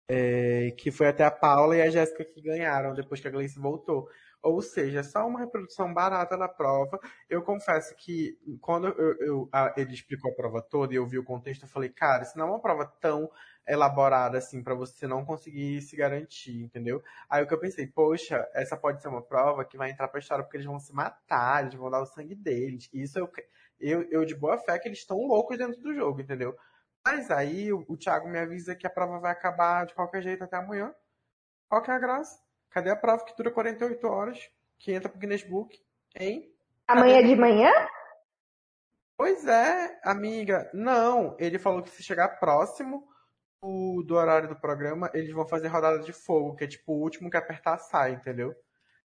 é, 0.10 0.72
que 0.78 0.92
foi 0.92 1.08
até 1.08 1.24
a 1.26 1.32
Paula 1.32 1.78
e 1.78 1.82
a 1.82 1.90
Jéssica 1.90 2.26
que 2.26 2.42
ganharam 2.42 2.94
depois 2.96 3.22
que 3.22 3.28
a 3.28 3.32
Gleice 3.32 3.60
voltou. 3.60 4.10
Ou 4.42 4.62
seja, 4.62 5.04
só 5.04 5.28
uma 5.28 5.40
reprodução 5.40 5.94
barata 5.94 6.38
da 6.38 6.48
prova. 6.48 7.00
Eu 7.30 7.42
confesso 7.42 7.96
que 7.96 8.38
quando 8.62 8.88
eu, 8.88 9.16
eu, 9.20 9.50
a, 9.52 9.74
ele 9.76 9.94
explicou 9.94 10.32
a 10.32 10.36
prova 10.36 10.62
toda 10.62 10.94
e 10.94 10.98
eu 10.98 11.06
vi 11.06 11.18
o 11.18 11.24
contexto, 11.24 11.64
eu 11.64 11.70
falei, 11.70 11.90
cara, 11.90 12.24
isso 12.24 12.38
não 12.38 12.48
é 12.48 12.50
uma 12.52 12.62
prova 12.62 12.86
tão 13.02 13.30
elaborada 13.68 14.38
assim 14.38 14.64
para 14.64 14.74
você 14.74 15.08
não 15.08 15.26
conseguir 15.26 15.82
se 15.82 15.96
garantir, 15.96 16.64
entendeu? 16.64 17.04
Aí 17.30 17.44
o 17.44 17.48
que 17.48 17.54
eu 17.54 17.60
pensei, 17.60 17.86
poxa, 17.86 18.48
essa 18.54 18.78
pode 18.78 19.02
ser 19.02 19.10
uma 19.10 19.22
prova 19.22 19.66
que 19.66 19.78
vai 19.78 19.92
entrar 19.92 20.08
pra 20.08 20.20
história 20.20 20.44
porque 20.44 20.58
eles 20.58 20.68
vão 20.68 20.80
se 20.80 20.94
matar, 20.94 21.64
eles 21.64 21.76
vão 21.76 21.90
dar 21.90 22.02
o 22.02 22.06
sangue 22.06 22.36
deles. 22.36 22.90
Isso 22.94 23.20
eu, 23.20 23.30
eu, 23.80 24.04
eu 24.10 24.26
de 24.26 24.36
boa 24.36 24.58
fé 24.58 24.80
que 24.80 24.88
eles 24.88 25.00
estão 25.00 25.18
loucos 25.18 25.58
dentro 25.58 25.82
do 25.82 25.94
jogo, 25.94 26.22
entendeu? 26.22 26.56
Mas 27.06 27.30
aí 27.32 27.72
o, 27.74 27.86
o 27.88 27.98
Thiago 27.98 28.28
me 28.30 28.40
avisa 28.40 28.76
que 28.76 28.88
a 28.88 28.90
prova 28.90 29.20
vai 29.20 29.32
acabar 29.32 29.86
de 29.86 29.94
qualquer 29.94 30.22
jeito 30.22 30.44
até 30.44 30.58
amanhã. 30.58 30.94
Qual 31.70 31.82
que 31.82 31.92
é 31.92 31.94
a 31.94 32.00
graça? 32.00 32.47
Cadê 32.70 32.90
a 32.90 32.96
prova 32.96 33.24
que 33.26 33.36
dura 33.36 33.52
48 33.52 34.08
horas, 34.08 34.40
que 34.78 34.94
entra 34.94 35.10
pro 35.10 35.20
Guinness 35.20 35.44
Book, 35.44 35.78
hein? 36.16 36.52
Amanhã 36.88 37.24
de 37.24 37.36
manhã? 37.36 37.72
Pois 39.18 39.46
é, 39.48 40.00
amiga. 40.04 40.70
Não, 40.74 41.36
ele 41.40 41.58
falou 41.58 41.82
que 41.82 41.90
se 41.90 42.04
chegar 42.04 42.40
próximo 42.40 43.04
do, 43.62 44.04
do 44.06 44.16
horário 44.16 44.48
do 44.48 44.60
programa, 44.60 45.10
eles 45.14 45.34
vão 45.34 45.48
fazer 45.48 45.68
rodada 45.68 46.00
de 46.00 46.14
fogo, 46.14 46.56
que 46.56 46.64
é 46.64 46.68
tipo 46.68 46.94
o 46.94 47.02
último 47.02 47.30
que 47.30 47.38
apertar 47.38 47.78
sai, 47.80 48.12
entendeu? 48.12 48.54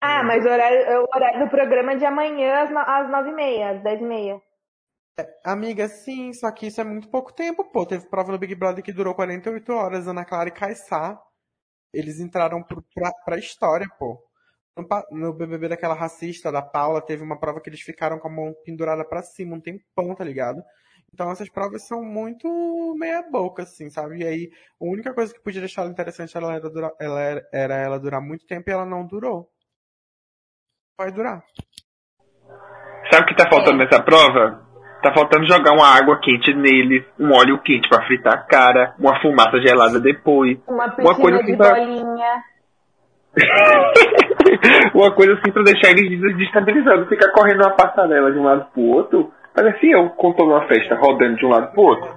Ah, 0.01 0.23
mas 0.23 0.45
o 0.45 0.49
horário, 0.49 1.03
o 1.03 1.07
horário 1.15 1.45
do 1.45 1.51
programa 1.51 1.93
é 1.93 1.97
de 1.97 2.07
amanhã 2.07 2.63
às, 2.63 2.71
no, 2.71 2.79
às 2.79 3.11
9h30, 3.11 3.77
às 3.77 3.83
10h30. 3.83 4.41
É, 5.19 5.29
amiga, 5.45 5.87
sim, 5.89 6.33
só 6.33 6.51
que 6.51 6.69
isso 6.69 6.81
é 6.81 6.85
muito 6.85 7.11
pouco 7.11 7.35
tempo, 7.35 7.71
pô. 7.71 7.85
Teve 7.85 8.09
prova 8.09 8.33
no 8.33 8.39
Big 8.39 8.55
Brother 8.55 8.83
que 8.83 8.93
durou 8.93 9.15
48 9.15 9.71
horas, 9.73 10.09
Ana 10.09 10.25
Clara 10.25 10.49
e 10.49 10.53
Caissá. 10.53 11.21
Eles 11.93 12.21
entraram 12.21 12.63
pro, 12.63 12.83
pra, 12.95 13.13
pra 13.25 13.39
história, 13.39 13.87
pô. 13.99 14.23
No, 14.77 14.87
no 15.11 15.33
BBB 15.35 15.69
daquela 15.69 15.95
racista, 15.95 16.53
da 16.53 16.63
Paula, 16.63 17.05
teve 17.05 17.23
uma 17.23 17.39
prova 17.39 17.61
que 17.61 17.69
eles 17.69 17.81
ficaram 17.81 18.19
com 18.19 18.29
a 18.29 18.31
mão 18.31 18.55
pendurada 18.65 19.05
pra 19.05 19.23
cima 19.23 19.57
um 19.57 19.61
tempão, 19.61 20.15
tá 20.15 20.25
ligado? 20.25 20.63
Então 21.13 21.31
essas 21.31 21.49
provas 21.49 21.87
são 21.87 22.03
muito 22.05 22.95
meia 22.97 23.23
boca, 23.23 23.65
assim, 23.65 23.91
sabe? 23.91 24.19
E 24.19 24.27
aí, 24.27 24.51
a 24.81 24.85
única 24.85 25.13
coisa 25.13 25.35
que 25.35 25.41
podia 25.41 25.61
deixar 25.61 25.83
ela 25.83 25.91
interessante 25.91 26.37
ela 26.37 26.55
era, 26.55 26.71
durar, 26.71 26.93
ela 27.01 27.21
era, 27.21 27.49
era 27.53 27.75
ela 27.77 27.99
durar 27.99 28.21
muito 28.21 28.47
tempo 28.47 28.71
e 28.71 28.73
ela 28.73 28.87
não 28.87 29.07
durou. 29.07 29.51
Vai 30.97 31.11
durar. 31.11 31.43
Sabe 33.11 33.25
o 33.25 33.27
que 33.27 33.37
tá 33.37 33.49
faltando 33.51 33.79
nessa 33.79 34.03
prova? 34.03 34.70
Tá 35.03 35.13
faltando 35.15 35.47
jogar 35.47 35.73
uma 35.73 35.87
água 35.87 36.21
quente 36.21 36.53
nele, 36.55 37.07
um 37.19 37.33
óleo 37.33 37.59
quente 37.63 37.89
pra 37.89 38.07
fritar 38.07 38.35
a 38.35 38.39
cara, 38.39 38.95
uma 38.99 39.21
fumaça 39.21 39.59
gelada 39.61 39.99
depois. 39.99 40.59
Uma 40.69 40.91
piscina 40.91 41.09
uma 41.09 41.15
coisa 41.15 41.39
de 41.39 41.45
assim 41.45 41.57
pra... 41.57 41.75
bolinha. 41.75 42.43
uma 44.95 45.15
coisa 45.15 45.35
assim 45.35 45.53
pra 45.53 45.63
deixar 45.63 45.91
ele 45.91 46.17
desestabilizado. 46.17 47.07
Ficar 47.07 47.33
correndo 47.33 47.63
uma 47.63 47.77
passarela 47.77 48.31
de 48.31 48.39
um 48.39 48.43
lado 48.43 48.67
pro 48.73 48.83
outro. 48.83 49.33
Parece 49.55 49.91
eu 49.91 50.11
quando 50.11 50.39
numa 50.39 50.69
festa, 50.69 50.95
rodando 50.97 51.37
de 51.37 51.47
um 51.47 51.49
lado 51.49 51.73
pro 51.73 51.83
outro. 51.83 52.15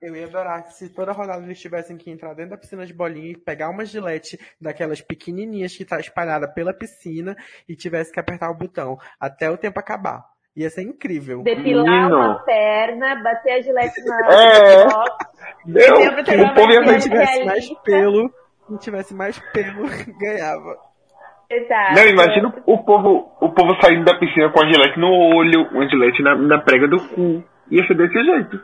Eu 0.00 0.14
ia, 0.14 0.26
adorar, 0.26 0.58
adorar 0.58 0.68
se 0.68 0.92
toda 0.92 1.12
rodada 1.12 1.42
eles 1.42 1.58
tivessem 1.58 1.96
que 1.96 2.10
entrar 2.10 2.34
dentro 2.34 2.50
da 2.50 2.58
piscina 2.58 2.84
de 2.84 2.92
bolinha 2.92 3.32
e 3.32 3.36
pegar 3.36 3.70
uma 3.70 3.84
gilete 3.84 4.38
daquelas 4.60 5.00
pequenininhas 5.00 5.76
que 5.76 5.84
tá 5.84 5.98
espalhada 5.98 6.52
pela 6.52 6.74
piscina 6.74 7.34
e 7.68 7.74
tivesse 7.74 8.12
que 8.12 8.20
apertar 8.20 8.50
o 8.50 8.56
botão 8.56 8.98
até 9.18 9.50
o 9.50 9.56
tempo 9.56 9.80
acabar. 9.80 10.35
Ia 10.56 10.70
ser 10.70 10.82
incrível. 10.82 11.42
Depilar 11.42 11.84
Menino. 11.84 12.16
uma 12.16 12.38
perna, 12.38 13.14
bater 13.22 13.52
a 13.52 13.60
gilete 13.60 14.02
na 14.06 14.16
É. 14.32 14.84
vou 16.10 16.24
que 16.24 16.36
o 16.36 16.54
povo 16.54 16.72
ia 16.72 16.82
Quem 16.82 16.98
tivesse 16.98 17.44
mais 17.44 17.68
pelo, 17.84 18.30
quem 18.66 18.76
tivesse 18.78 19.14
mais 19.14 19.38
pelo, 19.52 19.86
ganhava. 20.18 20.78
Exato. 21.50 21.94
Não, 21.94 22.08
imagina 22.08 22.54
o 22.66 22.78
povo, 22.84 23.36
o 23.40 23.52
povo 23.52 23.76
saindo 23.82 24.04
da 24.04 24.18
piscina 24.18 24.50
com 24.50 24.64
a 24.64 24.66
gilete 24.66 24.98
no 24.98 25.08
olho, 25.08 25.68
uma 25.70 25.86
gilete 25.88 26.22
na, 26.22 26.34
na 26.34 26.58
prega 26.62 26.88
do 26.88 27.06
cu. 27.08 27.44
Ia 27.70 27.86
ser 27.86 27.94
desse 27.94 28.24
jeito. 28.24 28.58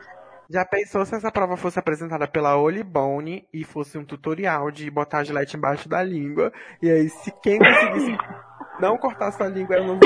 Já 0.49 0.65
pensou 0.65 1.05
se 1.05 1.15
essa 1.15 1.31
prova 1.31 1.55
fosse 1.55 1.79
apresentada 1.79 2.27
pela 2.27 2.57
Olibone 2.57 3.47
e 3.53 3.63
fosse 3.63 3.97
um 3.97 4.03
tutorial 4.03 4.71
de 4.71 4.89
botar 4.89 5.19
a 5.19 5.23
gilete 5.23 5.55
embaixo 5.55 5.87
da 5.87 6.03
língua? 6.03 6.51
E 6.81 6.89
aí, 6.89 7.07
se 7.07 7.31
quem 7.41 7.59
conseguisse 7.59 8.17
não 8.81 8.97
cortar 8.97 9.31
sua 9.31 9.47
língua 9.47 9.75
era 9.75 9.83
o 9.83 9.87
novo 9.87 9.99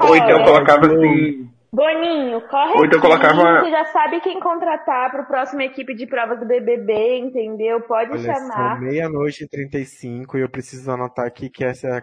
líder. 0.00 0.08
Ou 0.10 0.16
então 0.16 0.44
colocava 0.44 0.86
assim. 0.86 1.50
Boninho, 1.72 2.40
corre 2.42 2.74
Ou 2.78 2.84
então 2.86 2.98
aqui, 3.00 3.08
colocava- 3.08 3.60
Você 3.60 3.70
já 3.70 3.84
sabe 3.86 4.20
quem 4.20 4.38
contratar 4.38 5.10
para 5.10 5.22
a 5.22 5.26
próxima 5.26 5.64
equipe 5.64 5.92
de 5.94 6.06
provas 6.06 6.38
do 6.38 6.46
BBB, 6.46 7.18
entendeu? 7.18 7.80
Pode 7.80 8.12
Olha, 8.12 8.20
chamar. 8.22 8.80
meia-noite 8.80 9.42
e 9.44 9.48
35 9.48 10.38
e 10.38 10.42
eu 10.42 10.48
preciso 10.48 10.88
anotar 10.90 11.26
aqui 11.26 11.50
que 11.50 11.64
essa 11.64 11.88
é 11.88 11.98
a 11.98 12.02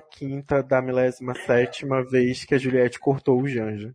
15 0.00 0.62
da 0.68 0.82
milésima 0.82 1.34
sétima 1.34 2.02
vez 2.04 2.44
que 2.44 2.54
a 2.54 2.58
Juliette 2.58 2.98
cortou 3.00 3.40
o 3.40 3.48
Janja. 3.48 3.90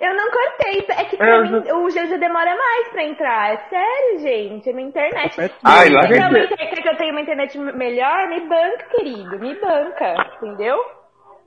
Eu 0.00 0.14
não 0.14 0.30
cortei, 0.30 0.86
é 0.90 1.04
que 1.06 1.16
pra 1.16 1.26
É, 1.26 1.42
mim, 1.42 1.56
o 1.72 1.86
GG 1.88 2.18
demora 2.18 2.54
mais 2.56 2.88
pra 2.88 3.04
entrar. 3.04 3.54
É 3.54 3.56
sério, 3.68 4.18
gente. 4.20 4.68
É 4.68 4.72
minha 4.74 4.88
internet. 4.88 5.40
É. 5.40 5.50
Ai, 5.64 5.88
lá 5.88 6.06
que, 6.06 6.82
que 6.82 6.88
eu 6.88 6.96
tenha 6.98 7.12
uma 7.12 7.20
internet 7.22 7.58
melhor? 7.58 8.28
Me 8.28 8.40
banca, 8.40 8.84
querido. 8.90 9.38
Me 9.40 9.54
banca. 9.58 10.14
Entendeu? 10.36 10.76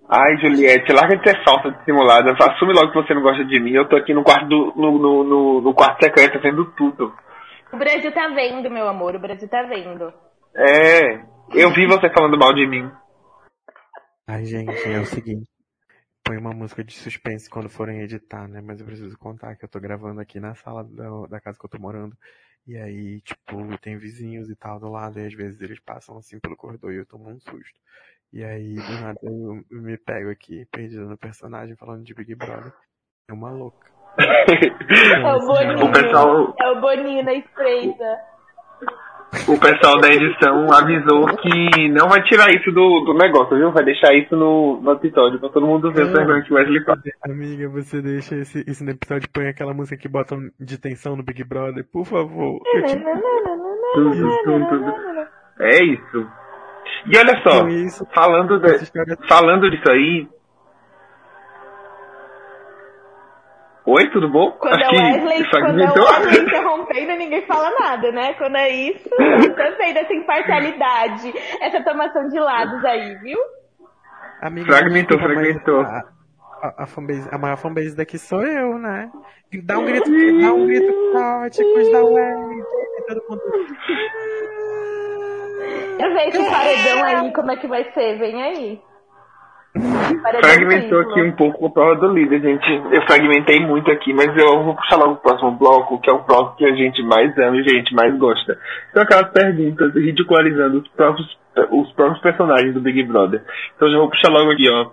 Ai, 0.07 0.37
Juliette, 0.37 0.93
larga 0.93 1.17
de 1.17 1.29
ser 1.29 1.43
falsa 1.43 1.71
dissimulada. 1.71 2.31
Assume 2.31 2.73
logo 2.73 2.91
que 2.91 3.01
você 3.01 3.13
não 3.13 3.23
gosta 3.23 3.43
de 3.43 3.59
mim. 3.59 3.71
Eu 3.71 3.89
tô 3.89 3.95
aqui 3.95 4.13
no 4.13 4.23
quarto 4.23 4.47
do, 4.47 4.73
no, 4.75 4.99
no, 4.99 5.23
no, 5.23 5.61
no 5.61 5.73
quarto 5.73 6.03
secreto 6.03 6.39
vendo 6.39 6.71
tudo. 6.73 7.13
O 7.73 7.77
Brasil 7.77 8.11
tá 8.13 8.27
vendo, 8.27 8.69
meu 8.69 8.87
amor. 8.87 9.15
O 9.15 9.19
Brasil 9.19 9.49
tá 9.49 9.63
vendo. 9.63 10.13
É, 10.55 11.15
eu 11.53 11.73
vi 11.73 11.87
você 11.87 12.09
falando 12.13 12.37
mal 12.37 12.53
de 12.53 12.67
mim. 12.67 12.89
Ai, 14.27 14.45
gente, 14.45 14.89
é 14.89 14.99
o 14.99 15.05
seguinte. 15.05 15.49
Põe 16.23 16.37
uma 16.37 16.53
música 16.53 16.83
de 16.83 16.93
suspense 16.93 17.49
quando 17.49 17.69
forem 17.69 18.01
editar, 18.01 18.47
né? 18.47 18.61
Mas 18.61 18.79
eu 18.79 18.85
preciso 18.85 19.17
contar 19.17 19.55
que 19.55 19.65
eu 19.65 19.69
tô 19.69 19.79
gravando 19.79 20.21
aqui 20.21 20.39
na 20.39 20.55
sala 20.55 20.83
da, 20.83 21.27
da 21.27 21.41
casa 21.41 21.57
que 21.59 21.65
eu 21.65 21.69
tô 21.69 21.79
morando. 21.79 22.15
E 22.67 22.77
aí, 22.77 23.21
tipo, 23.21 23.77
tem 23.79 23.97
vizinhos 23.97 24.49
e 24.49 24.55
tal 24.55 24.79
do 24.79 24.89
lado, 24.89 25.19
e 25.19 25.25
às 25.27 25.33
vezes 25.33 25.61
eles 25.61 25.79
passam 25.79 26.17
assim 26.17 26.39
pelo 26.39 26.55
corredor 26.55 26.91
e 26.93 26.97
eu 26.97 27.05
tomo 27.05 27.29
um 27.29 27.39
susto. 27.39 27.79
E 28.35 28.43
aí, 28.43 28.75
do 28.75 29.01
nada, 29.01 29.17
eu 29.23 29.63
me 29.71 29.97
pego 29.97 30.29
aqui, 30.29 30.65
perdido 30.69 31.05
no 31.07 31.17
personagem, 31.17 31.73
falando 31.77 32.03
de 32.03 32.13
Big 32.13 32.35
Brother. 32.35 32.73
É 33.29 33.33
uma 33.33 33.49
louca. 33.51 33.87
É 34.19 35.33
o 35.33 35.39
Boninho. 35.39 35.85
O 35.85 35.91
pessoal- 35.91 36.55
É 36.59 36.69
o 36.71 36.81
Boninho 36.81 37.23
na 37.23 37.33
espreita. 37.33 38.17
O 39.49 39.59
pessoal 39.59 39.99
da 39.99 40.07
edição 40.09 40.71
avisou 40.71 41.25
que 41.37 41.89
não 41.89 42.07
vai 42.07 42.21
tirar 42.23 42.49
isso 42.53 42.71
do, 42.71 43.01
do 43.05 43.13
negócio, 43.13 43.57
viu? 43.57 43.71
Vai 43.71 43.83
deixar 43.83 44.13
isso 44.13 44.35
no, 44.35 44.79
no 44.81 44.91
episódio 44.93 45.39
pra 45.39 45.49
todo 45.49 45.65
mundo 45.65 45.91
ver 45.91 46.03
o 46.05 46.13
vergonha 46.13 46.41
que 46.43 46.53
o 46.53 46.55
Wesley 46.55 46.83
faz. 46.85 46.99
Amiga, 47.23 47.67
você 47.69 48.01
deixa 48.01 48.35
esse, 48.35 48.59
esse 48.69 48.83
no 48.83 48.91
episódio, 48.91 49.29
põe 49.33 49.47
aquela 49.47 49.73
música 49.73 49.97
que 49.97 50.07
botam 50.07 50.39
de 50.59 50.77
tensão 50.79 51.15
no 51.17 51.23
Big 51.23 51.43
Brother, 51.43 51.85
por 51.91 52.05
favor. 52.05 52.61
Te 52.63 52.81
Tudo, 53.93 54.37
tudo, 54.43 54.67
tudo. 54.69 54.93
É 55.59 55.83
isso. 55.83 56.27
E 57.07 57.17
olha 57.17 57.41
só, 57.43 57.67
isso, 57.67 58.05
falando, 58.13 58.59
de- 58.59 59.27
falando 59.27 59.69
disso 59.69 59.89
aí. 59.91 60.27
Oi, 63.87 64.09
tudo 64.09 64.27
bom? 64.31 64.51
Quando 64.53 64.81
é 64.81 64.87
o 64.87 64.91
Wesley, 64.91 65.49
quando 65.51 65.79
é 65.79 65.85
o 65.85 66.03
Wesley 66.05 66.41
interrompendo, 66.43 67.15
ninguém 67.17 67.45
fala 67.45 67.69
nada, 67.79 68.11
né? 68.11 68.33
Quando 68.33 68.55
é 68.57 68.69
isso, 68.69 69.07
eu 69.19 69.55
gostei 69.55 69.93
dessa 69.93 70.11
imparcialidade, 70.13 71.31
essa 71.61 71.83
tomação 71.83 72.27
de 72.29 72.39
lados 72.39 72.83
aí, 72.83 73.15
viu? 73.19 73.37
Amiga, 74.41 74.73
Fragmentou, 74.75 75.19
fragmentou. 75.19 75.81
A, 75.81 76.01
a, 76.63 76.83
a, 76.83 76.87
fanbase, 76.87 77.29
a 77.31 77.37
maior 77.37 77.57
fanbase 77.57 77.95
daqui 77.95 78.17
sou 78.17 78.41
eu, 78.41 78.79
né? 78.79 79.11
Dá 79.63 79.77
um 79.77 79.85
grito, 79.85 80.09
dá 80.41 80.51
um 80.53 80.65
grito 80.65 81.11
forte, 81.13 81.63
coisa 81.63 81.91
da 81.91 82.03
Wendy, 82.03 82.63
todo 83.07 83.21
mundo. 83.29 83.41
Eu 85.99 86.13
vejo 86.13 86.37
esse 86.37 86.49
paredão 86.49 87.03
aí, 87.03 87.33
como 87.33 87.51
é 87.51 87.57
que 87.57 87.67
vai 87.67 87.83
ser? 87.93 88.17
Vem 88.17 88.43
aí. 88.43 88.79
Fragmentou 90.41 91.01
aqui 91.01 91.21
um 91.21 91.33
pouco 91.33 91.65
a 91.65 91.69
prova 91.69 91.95
do 91.95 92.13
líder, 92.13 92.41
gente. 92.41 92.69
Eu 92.91 93.01
fragmentei 93.03 93.59
muito 93.59 93.91
aqui, 93.91 94.13
mas 94.13 94.27
eu 94.37 94.63
vou 94.63 94.75
puxar 94.75 94.95
logo 94.95 95.13
o 95.13 95.17
próximo 95.17 95.51
bloco, 95.51 95.99
que 95.99 96.09
é 96.09 96.13
o 96.13 96.23
bloco 96.23 96.55
que 96.55 96.65
a 96.65 96.73
gente 96.73 97.03
mais 97.03 97.37
ama 97.37 97.57
e 97.57 97.59
a 97.59 97.63
gente 97.63 97.93
mais 97.93 98.17
gosta. 98.17 98.57
São 98.93 99.03
aquelas 99.03 99.31
perguntas 99.31 99.93
ridicularizando 99.93 100.79
os 100.79 100.87
próprios, 100.89 101.37
os 101.71 101.91
próprios 101.91 102.21
personagens 102.21 102.73
do 102.73 102.81
Big 102.81 103.03
Brother. 103.03 103.43
Então 103.75 103.89
já 103.89 103.97
vou 103.97 104.09
puxar 104.09 104.29
logo 104.29 104.51
aqui, 104.51 104.69
ó. 104.69 104.91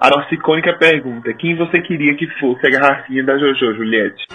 A 0.00 0.10
nossa 0.10 0.34
icônica 0.34 0.72
pergunta: 0.78 1.32
quem 1.34 1.56
você 1.56 1.80
queria 1.82 2.16
que 2.16 2.26
fosse 2.40 2.66
a 2.66 2.70
garrafinha 2.70 3.24
da 3.24 3.38
Jojo, 3.38 3.74
Juliette? 3.74 4.26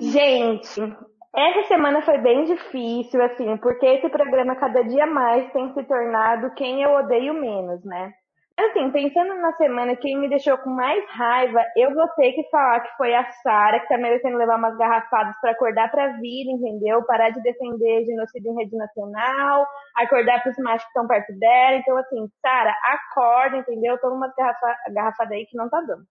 Gente, 0.00 0.80
essa 1.38 1.68
semana 1.68 2.02
foi 2.02 2.18
bem 2.18 2.44
difícil, 2.44 3.22
assim, 3.22 3.56
porque 3.58 3.86
esse 3.86 4.08
programa 4.08 4.56
cada 4.56 4.82
dia 4.82 5.06
mais 5.06 5.50
tem 5.52 5.72
se 5.72 5.82
tornado 5.84 6.54
quem 6.54 6.82
eu 6.82 6.90
odeio 6.92 7.34
menos, 7.34 7.84
né? 7.84 8.12
Assim, 8.58 8.90
pensando 8.90 9.34
na 9.34 9.52
semana, 9.52 9.94
quem 9.94 10.18
me 10.18 10.28
deixou 10.28 10.58
com 10.58 10.70
mais 10.70 11.08
raiva, 11.10 11.64
eu 11.76 11.94
vou 11.94 12.08
ter 12.16 12.32
que 12.32 12.42
falar 12.50 12.80
que 12.80 12.96
foi 12.96 13.14
a 13.14 13.24
Sara, 13.30 13.78
que 13.78 13.86
tá 13.86 13.96
merecendo 13.96 14.36
levar 14.36 14.56
umas 14.58 14.76
garrafadas 14.76 15.36
para 15.40 15.52
acordar 15.52 15.88
pra 15.92 16.14
vida, 16.14 16.50
entendeu? 16.50 17.04
Parar 17.04 17.30
de 17.30 17.40
defender 17.40 18.04
genocídio 18.04 18.50
em 18.50 18.56
rede 18.56 18.76
nacional, 18.76 19.64
acordar 19.94 20.42
pros 20.42 20.58
machos 20.58 20.82
que 20.82 20.88
estão 20.88 21.06
perto 21.06 21.32
dela. 21.38 21.76
Então, 21.76 21.96
assim, 21.98 22.26
Sara, 22.42 22.74
acorda, 22.82 23.58
entendeu? 23.58 23.96
Toma 23.98 24.16
uma 24.16 24.34
garrafa, 24.36 24.76
garrafada 24.92 25.36
aí 25.36 25.46
que 25.46 25.56
não 25.56 25.68
tá 25.68 25.80
dando. 25.82 26.02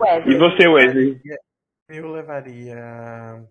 Wesley. 0.00 0.34
E 0.34 0.38
você, 0.38 0.68
Wesley? 0.68 1.20
Eu 1.88 2.10
levaria 2.12 3.46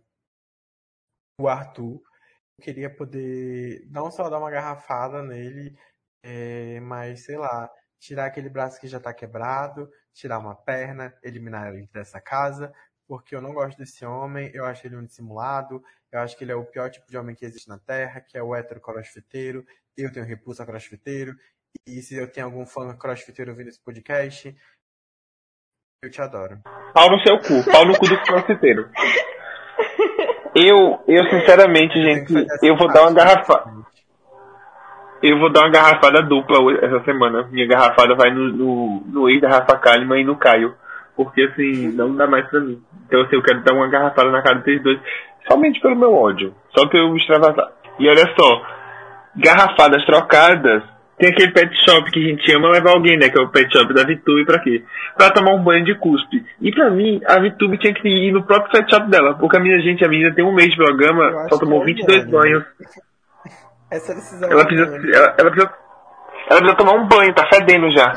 o 1.39 1.47
Arthur. 1.47 2.01
Eu 2.57 2.63
queria 2.63 2.89
poder 2.95 3.85
não 3.89 4.11
só 4.11 4.29
dar 4.29 4.39
uma 4.39 4.51
garrafada 4.51 5.23
nele, 5.23 5.77
é, 6.23 6.79
mas 6.79 7.25
sei 7.25 7.37
lá, 7.37 7.69
tirar 7.99 8.25
aquele 8.25 8.49
braço 8.49 8.79
que 8.79 8.87
já 8.87 8.99
tá 8.99 9.13
quebrado, 9.13 9.91
tirar 10.13 10.39
uma 10.39 10.55
perna, 10.55 11.17
eliminar 11.23 11.73
ele 11.73 11.87
dessa 11.93 12.21
casa, 12.21 12.73
porque 13.07 13.35
eu 13.35 13.41
não 13.41 13.53
gosto 13.53 13.77
desse 13.77 14.05
homem, 14.05 14.51
eu 14.53 14.65
acho 14.65 14.85
ele 14.87 14.95
um 14.97 15.05
dissimulado, 15.05 15.83
eu 16.11 16.19
acho 16.19 16.37
que 16.37 16.43
ele 16.43 16.51
é 16.51 16.55
o 16.55 16.65
pior 16.65 16.89
tipo 16.91 17.07
de 17.07 17.17
homem 17.17 17.35
que 17.35 17.45
existe 17.45 17.69
na 17.69 17.79
Terra, 17.79 18.21
que 18.21 18.37
é 18.37 18.43
o 18.43 18.55
hétero 18.55 18.81
crossfiteiro, 18.81 19.65
eu 19.97 20.11
tenho 20.11 20.25
repulsa 20.25 20.65
crossfiteiro, 20.65 21.35
e 21.87 22.01
se 22.01 22.15
eu 22.15 22.31
tenho 22.31 22.47
algum 22.47 22.65
fã 22.65 22.95
crossfiteiro 22.95 23.51
ouvindo 23.51 23.69
esse 23.69 23.79
podcast, 23.81 24.55
eu 26.03 26.11
te 26.11 26.21
adoro. 26.21 26.57
Pau 26.93 27.09
no 27.09 27.19
seu 27.21 27.37
cu, 27.39 27.71
pau 27.71 27.85
no 27.85 27.97
cu 27.97 28.07
do 28.07 28.17
crossfiteiro. 28.23 28.87
Eu, 30.53 30.99
eu 31.07 31.23
sinceramente, 31.29 31.99
gente, 31.99 32.45
eu 32.61 32.75
vou 32.75 32.87
dar 32.87 33.03
uma 33.03 33.13
parte, 33.13 33.15
garrafa, 33.15 33.63
gente. 33.65 33.85
eu 35.23 35.39
vou 35.39 35.51
dar 35.51 35.61
uma 35.61 35.71
garrafada 35.71 36.21
dupla 36.21 36.57
essa 36.81 37.03
semana. 37.05 37.47
Minha 37.51 37.67
garrafada 37.67 38.13
vai 38.15 38.31
no, 38.31 38.51
no, 38.51 39.03
no 39.07 39.29
ex 39.29 39.41
da 39.41 39.49
Rafa 39.49 39.77
Kalimann 39.77 40.21
e 40.21 40.25
no 40.25 40.35
Caio. 40.35 40.75
Porque 41.15 41.41
assim, 41.43 41.91
não 41.93 42.15
dá 42.15 42.27
mais 42.27 42.47
pra 42.49 42.59
mim. 42.59 42.79
Então 43.07 43.21
assim, 43.21 43.35
eu 43.35 43.41
quero 43.41 43.63
dar 43.63 43.73
uma 43.73 43.87
garrafada 43.87 44.29
na 44.29 44.43
cara 44.43 44.59
desses 44.59 44.83
dois. 44.83 44.99
Somente 45.49 45.79
pelo 45.79 45.95
meu 45.95 46.13
ódio. 46.13 46.53
Só 46.77 46.87
pra 46.87 46.99
eu 46.99 47.15
extravasar. 47.15 47.71
E 47.97 48.07
olha 48.07 48.33
só, 48.37 48.61
garrafadas 49.35 50.05
trocadas. 50.05 50.83
Tem 51.17 51.29
aquele 51.29 51.51
pet 51.51 51.71
shop 51.85 52.11
que 52.11 52.19
a 52.19 52.27
gente 52.29 52.51
ama 52.55 52.69
levar 52.71 52.91
alguém, 52.91 53.17
né? 53.17 53.29
Que 53.29 53.37
é 53.39 53.41
o 53.41 53.49
pet 53.49 53.71
shop 53.71 53.93
da 53.93 54.03
Vitube 54.03 54.45
pra 54.45 54.59
quê? 54.59 54.83
Pra 55.15 55.31
tomar 55.31 55.53
um 55.53 55.63
banho 55.63 55.85
de 55.85 55.95
cuspe. 55.99 56.43
E 56.59 56.71
pra 56.71 56.89
mim, 56.89 57.21
a 57.27 57.39
Vitube 57.39 57.77
tinha 57.77 57.93
que 57.93 58.07
ir 58.07 58.31
no 58.31 58.43
próprio 58.43 58.71
pet 58.71 58.89
shop 58.89 59.09
dela. 59.09 59.35
Porque 59.37 59.57
a 59.57 59.59
minha 59.59 59.79
gente, 59.81 60.03
a 60.03 60.09
menina 60.09 60.33
tem 60.33 60.43
um 60.43 60.53
mês 60.53 60.71
de 60.71 60.75
programa, 60.75 61.47
só 61.49 61.59
tomou 61.59 61.83
é 61.83 61.85
22 61.85 62.25
unânime. 62.25 62.31
banhos. 62.31 62.63
Essa 63.91 64.15
decisão 64.15 64.49
Ela 64.51 64.61
é 64.61 64.65
precisa, 64.65 64.95
ela, 64.95 65.35
ela 65.37 65.51
precisa, 65.51 65.73
ela 66.49 66.59
precisa 66.61 66.75
tomar 66.77 66.93
um 66.93 67.07
banho, 67.07 67.33
tá 67.35 67.47
fedendo 67.53 67.91
já. 67.91 68.11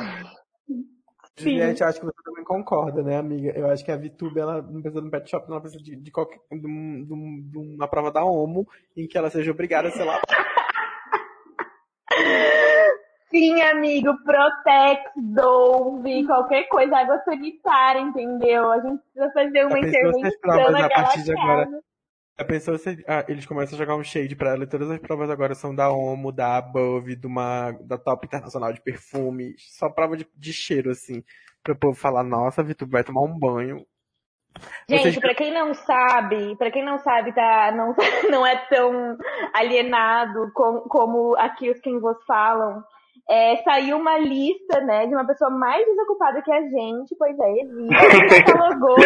Juliette, 1.39 1.85
acho 1.85 2.01
que 2.01 2.07
você 2.07 2.23
também 2.25 2.43
concorda, 2.45 3.03
né, 3.03 3.19
amiga? 3.19 3.53
Eu 3.55 3.71
acho 3.71 3.85
que 3.85 3.93
a 3.93 3.97
VTube, 3.99 4.41
ela 4.41 4.63
não 4.63 4.81
precisa 4.81 5.03
de 5.03 5.07
um 5.07 5.11
pet 5.11 5.29
shop, 5.31 5.47
não, 5.47 5.57
ela 5.57 5.61
precisa 5.61 5.85
de, 5.85 5.95
de, 5.97 6.11
qualquer, 6.11 6.39
de, 6.51 6.67
um- 6.67 7.05
de 7.05 7.13
um- 7.13 7.51
de 7.53 7.59
uma 7.77 7.87
prova 7.87 8.11
da 8.11 8.25
OMO 8.25 8.67
em 8.97 9.07
que 9.07 9.19
ela 9.19 9.29
seja 9.29 9.51
obrigada 9.51 9.89
a 9.89 9.91
ser 9.91 10.05
lá. 10.05 10.19
Sim, 13.31 13.61
amigo, 13.61 14.17
Protex, 14.25 15.03
Dove, 15.17 16.25
qualquer 16.27 16.65
coisa, 16.69 16.97
água 16.97 17.19
sanitária, 17.25 18.01
entendeu? 18.01 18.71
A 18.71 18.81
gente 18.81 19.03
precisa 19.03 19.33
fazer 19.33 19.67
uma 19.67 19.79
as 19.79 19.87
intervenção 19.87 20.41
provas 20.41 20.67
a 20.67 20.71
naquela 20.83 20.89
partir 21.03 21.23
de 21.25 21.33
agora. 21.33 21.69
A 22.39 22.45
pessoa, 22.45 22.77
se, 22.79 23.03
ah, 23.09 23.25
eles 23.29 23.47
começam 23.47 23.77
a 23.77 23.79
jogar 23.79 23.97
um 23.97 24.05
shade 24.05 24.37
pra 24.37 24.51
ela 24.51 24.65
e 24.65 24.69
todas 24.69 24.91
as 24.91 24.99
provas 25.01 25.31
agora 25.31 25.55
são 25.55 25.75
da 25.75 25.91
OMO, 25.91 26.31
da 26.31 26.59
Above, 26.59 27.17
de 27.17 27.27
uma, 27.27 27.73
da 27.81 27.97
Top 27.99 28.25
Internacional 28.27 28.73
de 28.73 28.81
Perfume, 28.83 29.55
só 29.59 29.89
prova 29.89 30.17
de, 30.17 30.29
de 30.37 30.53
cheiro, 30.53 30.91
assim, 30.91 31.25
pra 31.65 31.73
o 31.73 31.79
povo 31.79 31.95
falar, 31.99 32.23
nossa, 32.23 32.63
Vitor, 32.63 32.87
vai 32.89 33.03
tomar 33.03 33.23
um 33.23 33.37
banho. 33.39 33.85
Gente, 34.89 35.03
Vocês- 35.03 35.19
pra 35.19 35.35
quem 35.35 35.53
não 35.53 35.75
sabe, 35.75 36.57
para 36.57 36.71
quem 36.71 36.85
não 36.85 36.99
sabe, 36.99 37.33
tá, 37.35 37.73
não, 37.73 37.95
não 38.31 38.47
é 38.47 38.57
tão 38.69 39.17
alienado 39.55 40.51
com- 40.55 40.81
como 40.89 41.35
aqui 41.37 41.71
os 41.71 41.81
quem 41.81 41.99
vos 41.99 42.23
falam. 42.27 42.83
É, 43.29 43.57
saiu 43.65 43.97
uma 43.97 44.17
lista, 44.19 44.81
né, 44.83 45.07
de 45.07 45.15
uma 45.15 45.27
pessoa 45.27 45.51
mais 45.51 45.85
desocupada 45.85 46.41
que 46.43 46.53
a 46.53 46.63
gente, 46.63 47.17
pois 47.19 47.37
é, 47.37 47.53
existe, 47.61 47.89
que 48.29 48.45
catalogou, 48.45 48.97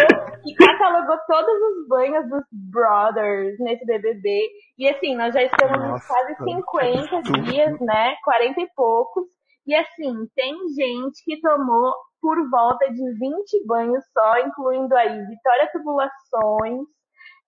que 0.43 0.53
catalogou 0.53 1.17
todos 1.27 1.53
os 1.53 1.87
banhos 1.87 2.29
dos 2.29 2.43
brothers 2.71 3.57
nesse 3.59 3.83
BBB. 3.83 4.47
E 4.77 4.87
assim, 4.87 5.15
nós 5.15 5.33
já 5.33 5.41
estamos 5.41 5.75
em 5.75 5.87
Nossa, 5.87 6.07
quase 6.07 6.35
que 6.35 6.43
50 6.43 7.17
absurdo. 7.17 7.41
dias, 7.41 7.79
né, 7.79 8.15
40 8.23 8.61
e 8.61 8.67
poucos. 8.75 9.25
E 9.65 9.73
assim, 9.73 10.13
tem 10.35 10.53
gente 10.69 11.23
que 11.25 11.41
tomou 11.41 11.91
por 12.21 12.47
volta 12.49 12.91
de 12.91 13.13
20 13.17 13.65
banhos 13.65 14.03
só, 14.13 14.37
incluindo 14.39 14.95
aí 14.95 15.25
Vitória 15.25 15.69
Tubulações, 15.71 16.85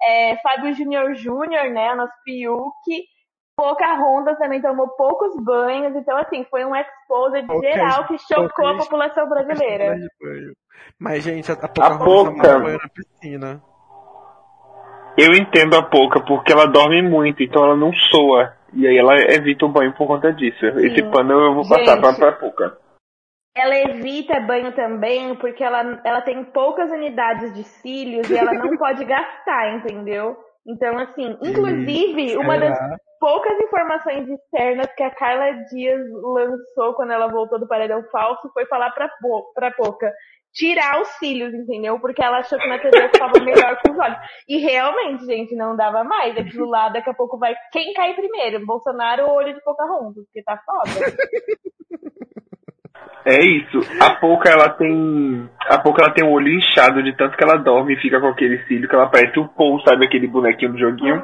é, 0.01 0.37
Fábio 0.37 0.73
Júnior 0.73 1.13
Júnior, 1.13 1.69
né, 1.69 1.93
nosso 1.93 2.13
Fiuk, 2.23 3.05
Pocahontas 3.55 4.37
também 4.39 4.61
tomou 4.61 4.87
poucos 4.89 5.35
banhos, 5.43 5.95
então 5.95 6.17
assim, 6.17 6.43
foi 6.49 6.65
um 6.65 6.75
exposed 6.75 7.45
Poucas- 7.45 7.71
geral 7.71 8.07
que 8.07 8.17
chocou 8.17 8.67
a 8.67 8.77
população 8.77 9.29
brasileira. 9.29 9.95
Mas, 10.99 11.23
gente, 11.23 11.51
a, 11.51 11.55
a 11.55 11.67
Pocahontas 11.67 12.03
Poca. 12.05 12.41
tomou 12.41 12.63
banho 12.63 12.79
na 12.81 12.89
piscina. 12.89 13.63
Eu 15.15 15.33
entendo 15.35 15.75
a 15.77 15.83
Poca 15.83 16.19
porque 16.25 16.51
ela 16.51 16.65
dorme 16.65 17.01
muito, 17.03 17.43
então 17.43 17.63
ela 17.63 17.75
não 17.75 17.93
soa. 17.93 18.55
E 18.73 18.87
aí 18.87 18.97
ela 18.97 19.13
evita 19.15 19.65
o 19.65 19.69
banho 19.69 19.93
por 19.93 20.07
conta 20.07 20.33
disso. 20.33 20.65
Esse 20.65 21.03
pano 21.11 21.31
eu 21.33 21.53
vou 21.53 21.69
passar 21.69 21.85
Gente. 21.97 22.01
pra, 22.01 22.13
pra 22.13 22.31
Poca. 22.31 22.77
Ela 23.55 23.75
evita 23.77 24.39
banho 24.39 24.73
também 24.73 25.35
porque 25.35 25.63
ela, 25.63 26.01
ela 26.03 26.21
tem 26.21 26.43
poucas 26.45 26.89
unidades 26.89 27.53
de 27.53 27.63
cílios 27.63 28.27
e 28.31 28.35
ela 28.35 28.51
não 28.53 28.75
pode 28.77 29.05
gastar, 29.05 29.75
entendeu? 29.75 30.35
Então, 30.65 30.97
assim, 30.97 31.37
inclusive, 31.41 32.37
uma 32.37 32.57
das 32.57 32.77
poucas 33.19 33.59
informações 33.59 34.27
externas 34.29 34.87
que 34.95 35.03
a 35.03 35.11
Carla 35.11 35.51
Dias 35.69 36.01
lançou 36.11 36.93
quando 36.93 37.11
ela 37.11 37.27
voltou 37.27 37.59
do 37.59 37.67
Paredão 37.67 38.03
Falso 38.11 38.49
foi 38.53 38.65
falar 38.65 38.91
pra, 38.91 39.09
pra 39.53 39.71
Poca 39.71 40.13
tirar 40.53 41.01
os 41.01 41.07
cílios, 41.17 41.53
entendeu? 41.53 41.99
Porque 41.99 42.23
ela 42.23 42.39
achou 42.39 42.59
que 42.59 42.67
na 42.67 42.79
TV 42.79 43.09
ficava 43.09 43.39
melhor 43.39 43.81
com 43.81 43.91
os 43.91 43.99
olhos. 43.99 44.17
E 44.47 44.57
realmente, 44.57 45.25
gente, 45.25 45.55
não 45.55 45.75
dava 45.75 46.03
mais. 46.03 46.37
Aquilo 46.37 46.69
lá, 46.69 46.89
daqui 46.89 47.09
a 47.09 47.13
pouco 47.13 47.37
vai. 47.37 47.55
Quem 47.71 47.93
cai 47.93 48.13
primeiro? 48.13 48.65
Bolsonaro 48.65 49.25
ou 49.25 49.35
olho 49.35 49.53
de 49.53 49.63
Pocahontas? 49.63 50.23
Porque 50.25 50.43
tá 50.43 50.61
foda. 50.63 50.89
É 53.25 53.43
isso. 53.43 53.79
A 54.01 54.15
Poca 54.15 54.49
ela 54.49 54.69
tem. 54.69 55.49
A 55.67 55.77
Poca 55.77 56.03
ela 56.03 56.13
tem 56.13 56.23
o 56.23 56.31
olho 56.31 56.49
inchado 56.49 57.01
de 57.01 57.15
tanto 57.15 57.37
que 57.37 57.43
ela 57.43 57.57
dorme 57.57 57.93
e 57.93 58.01
fica 58.01 58.19
com 58.19 58.27
aquele 58.27 58.59
cílio 58.65 58.87
que 58.87 58.95
ela 58.95 59.07
parece 59.07 59.39
o 59.39 59.47
Paul, 59.47 59.79
sabe 59.81 60.05
aquele 60.05 60.27
bonequinho 60.27 60.73
do 60.73 60.79
joguinho? 60.79 61.23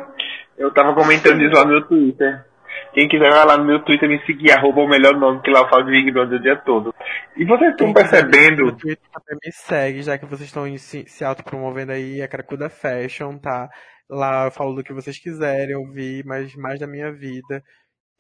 Eu 0.58 0.74
tava 0.74 0.94
comentando 0.94 1.42
isso 1.42 1.54
lá 1.54 1.64
no 1.64 1.72
meu 1.72 1.88
Twitter. 1.88 2.46
Quem 2.94 3.08
quiser 3.08 3.30
vai 3.30 3.46
lá 3.46 3.58
no 3.58 3.66
meu 3.66 3.84
Twitter 3.84 4.10
me 4.10 4.20
seguir, 4.26 4.52
arroba 4.52 4.82
o 4.82 4.88
melhor 4.88 5.16
nome 5.16 5.42
que 5.42 5.52
lá 5.52 5.62
eu 5.62 5.70
falo 5.70 5.84
de 5.84 5.92
Big 5.92 6.12
Brother 6.12 6.40
o 6.40 6.42
dia 6.42 6.56
todo. 6.56 6.94
E 7.38 7.46
vocês 7.46 7.72
estão 7.72 7.94
percebendo 7.94 8.66
no 8.66 8.76
Twitter 8.76 9.06
também 9.14 9.40
me 9.44 9.52
segue, 9.52 10.02
já 10.02 10.18
que 10.18 10.26
vocês 10.26 10.50
estão 10.50 10.66
se, 10.78 11.06
se 11.08 11.24
autopromovendo 11.24 11.92
aí, 11.92 12.22
a 12.22 12.28
Cracuda 12.28 12.70
Fashion, 12.70 13.38
tá? 13.38 13.70
Lá 14.10 14.46
eu 14.46 14.52
falo 14.52 14.74
do 14.74 14.84
que 14.84 14.94
vocês 14.94 15.20
quiserem 15.20 15.76
ouvir, 15.76 16.24
mas 16.26 16.56
mais 16.56 16.80
da 16.80 16.88
minha 16.88 17.12
vida. 17.12 17.62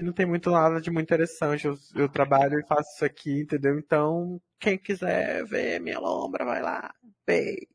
Não 0.01 0.13
tem 0.13 0.25
muito 0.25 0.49
nada 0.49 0.79
de 0.79 0.89
muito 0.89 1.05
interessante. 1.07 1.65
Eu, 1.65 1.75
eu 1.95 2.07
trabalho 2.07 2.57
e 2.59 2.65
faço 2.67 2.89
isso 2.95 3.05
aqui, 3.05 3.41
entendeu? 3.41 3.77
Então, 3.77 4.39
quem 4.59 4.77
quiser 4.77 5.43
ver 5.45 5.79
minha 5.81 5.99
lombra, 5.99 6.45
vai 6.45 6.62
lá. 6.62 6.91
Vê. 7.27 7.67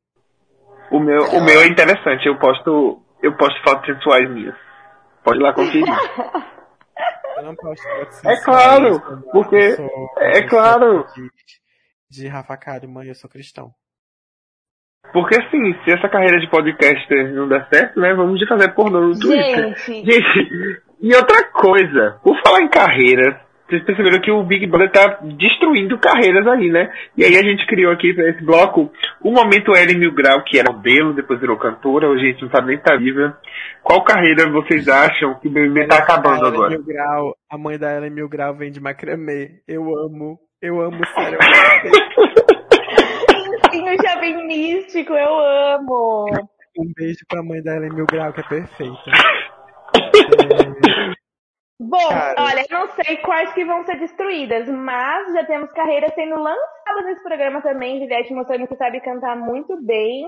O 0.91 0.99
meu, 1.01 1.23
o 1.23 1.45
meu 1.45 1.61
é 1.61 1.67
interessante, 1.67 2.27
eu 2.27 2.39
posto, 2.39 3.03
eu 3.23 3.37
posto 3.37 3.61
fotos 3.63 3.87
sensuais 3.95 4.29
minhas. 4.31 4.57
Pode 5.23 5.39
ir 5.39 5.43
lá 5.43 5.53
conferir. 5.53 5.85
Eu 7.37 7.43
não 7.43 7.57
posso 7.57 7.83
fotos 7.83 8.25
É 8.25 8.37
sensuais, 8.37 8.45
claro, 8.45 8.87
eu 8.95 9.21
porque- 9.33 9.73
sou- 9.73 10.11
é 10.19 10.49
claro. 10.49 11.05
De, 11.13 11.29
de 12.09 12.29
Rafa 12.29 12.57
Kalimann, 12.57 13.09
eu 13.09 13.15
sou 13.17 13.29
cristão. 13.29 13.73
Porque 15.13 15.35
assim, 15.41 15.75
se 15.83 15.91
essa 15.91 16.09
carreira 16.09 16.39
de 16.39 16.49
podcaster 16.49 17.35
não 17.35 17.49
der 17.49 17.69
certo, 17.69 17.99
né, 17.99 18.15
vamos 18.15 18.39
de 18.39 18.47
fazer 18.47 18.73
pornô 18.73 19.01
no 19.01 19.19
Twitter. 19.19 19.75
Gente, 19.85 20.13
Gente, 20.13 20.83
e 21.01 21.15
outra 21.15 21.51
coisa, 21.53 22.19
por 22.23 22.41
falar 22.43 22.63
em 22.63 22.69
carreiras, 22.69 23.35
vocês 23.69 23.83
perceberam 23.83 24.21
que 24.21 24.31
o 24.31 24.43
Big 24.45 24.67
Brother 24.67 24.93
tá 24.93 25.21
destruindo 25.23 25.99
carreiras 25.99 26.47
aí, 26.47 26.69
né? 26.69 26.93
E 27.17 27.25
aí 27.25 27.37
a 27.37 27.43
gente 27.43 27.67
criou 27.67 27.93
aqui 27.93 28.13
pra 28.13 28.29
esse 28.29 28.45
bloco 28.45 28.93
o 29.23 29.31
momento 29.31 29.75
Ellen 29.75 29.99
Mil 29.99 30.13
Grau, 30.13 30.45
que 30.45 30.59
era 30.59 30.71
modelo, 30.71 31.15
depois 31.15 31.41
virou 31.41 31.57
cantora, 31.57 32.09
hoje 32.09 32.25
a 32.25 32.27
gente 32.27 32.43
não 32.43 32.51
sabe 32.51 32.69
nem 32.69 32.79
tá 32.79 32.95
viva. 32.97 33.39
Qual 33.83 34.05
carreira 34.05 34.51
vocês 34.51 34.87
acham 34.87 35.35
que 35.41 35.49
o 35.49 35.51
BBB 35.51 35.87
tá 35.87 35.97
acabando 35.97 36.47
agora? 36.47 36.71
Mil 36.71 36.85
Grau, 36.85 37.35
a 37.51 37.57
mãe 37.57 37.79
da 37.79 37.97
Ellen 37.97 38.11
Mil 38.11 38.29
Grau 38.29 38.55
vem 38.55 38.71
de 38.71 38.81
macramê. 38.81 39.63
Eu 39.67 39.83
amo, 39.97 40.39
eu 40.61 40.81
amo, 40.83 41.01
sério. 41.15 41.39
Pinho 43.71 43.97
Jovem 43.97 44.47
Místico, 44.47 45.15
eu 45.15 45.39
amo. 45.75 46.27
Um 46.79 46.93
beijo 46.95 47.25
pra 47.29 47.43
mãe 47.43 47.63
da 47.63 47.77
Ellen 47.77 47.95
Mil 47.95 48.07
Grau, 48.07 48.31
que 48.33 48.41
é 48.41 48.45
perfeita. 48.45 49.11
É, 50.61 50.64
Bom, 51.81 52.09
Cara. 52.09 52.35
olha, 52.39 52.65
eu 52.71 52.79
não 52.79 52.89
sei 52.93 53.17
quais 53.17 53.53
que 53.53 53.65
vão 53.65 53.85
ser 53.85 53.99
destruídas, 53.99 54.69
mas 54.69 55.33
já 55.33 55.45
temos 55.45 55.73
carreiras 55.73 56.15
sendo 56.15 56.37
lançadas 56.37 57.05
nesse 57.05 57.23
programa 57.23 57.61
também, 57.63 57.99
Juliette 57.99 58.33
mostrando 58.33 58.69
que 58.69 58.77
sabe 58.77 59.01
cantar 59.01 59.37
muito 59.37 59.77
bem. 59.85 60.27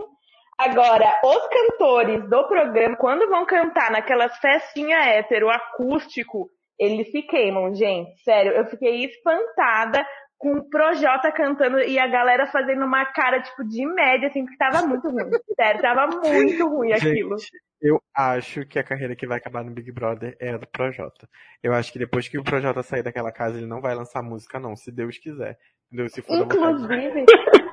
Agora, 0.58 1.20
os 1.22 1.48
cantores 1.48 2.28
do 2.28 2.48
programa, 2.48 2.96
quando 2.96 3.28
vão 3.28 3.46
cantar 3.46 3.90
naquelas 3.90 4.36
festinhas 4.38 5.06
hétero, 5.06 5.48
acústico, 5.50 6.48
eles 6.78 7.10
se 7.10 7.22
queimam, 7.22 7.74
gente. 7.74 8.18
Sério, 8.22 8.52
eu 8.52 8.66
fiquei 8.66 9.04
espantada 9.04 10.06
com 10.38 10.52
o 10.52 10.68
Projota 10.68 11.32
cantando 11.32 11.78
e 11.80 11.98
a 11.98 12.06
galera 12.06 12.46
fazendo 12.46 12.84
uma 12.84 13.04
cara, 13.06 13.40
tipo, 13.42 13.64
de 13.64 13.86
média, 13.86 14.28
assim, 14.28 14.44
porque 14.44 14.56
tava 14.58 14.86
muito 14.86 15.08
ruim. 15.08 15.30
Sério, 15.56 15.80
tava 15.80 16.06
muito 16.08 16.68
ruim 16.68 16.92
aquilo. 16.92 17.38
Gente, 17.38 17.50
eu 17.80 18.00
acho 18.14 18.66
que 18.66 18.78
a 18.78 18.84
carreira 18.84 19.16
que 19.16 19.26
vai 19.26 19.38
acabar 19.38 19.64
no 19.64 19.70
Big 19.72 19.90
Brother 19.92 20.36
é 20.40 20.50
a 20.54 20.56
do 20.58 20.66
Projota. 20.66 21.26
Eu 21.62 21.72
acho 21.72 21.92
que 21.92 21.98
depois 21.98 22.28
que 22.28 22.38
o 22.38 22.44
Projota 22.44 22.82
sair 22.82 23.02
daquela 23.02 23.32
casa, 23.32 23.56
ele 23.58 23.66
não 23.66 23.80
vai 23.80 23.94
lançar 23.94 24.22
música, 24.22 24.58
não, 24.60 24.76
se 24.76 24.90
Deus 24.92 25.18
quiser. 25.18 25.56
Entendeu? 25.86 26.08
Se 26.08 26.20
for. 26.22 26.34
Inclusive. 26.36 27.24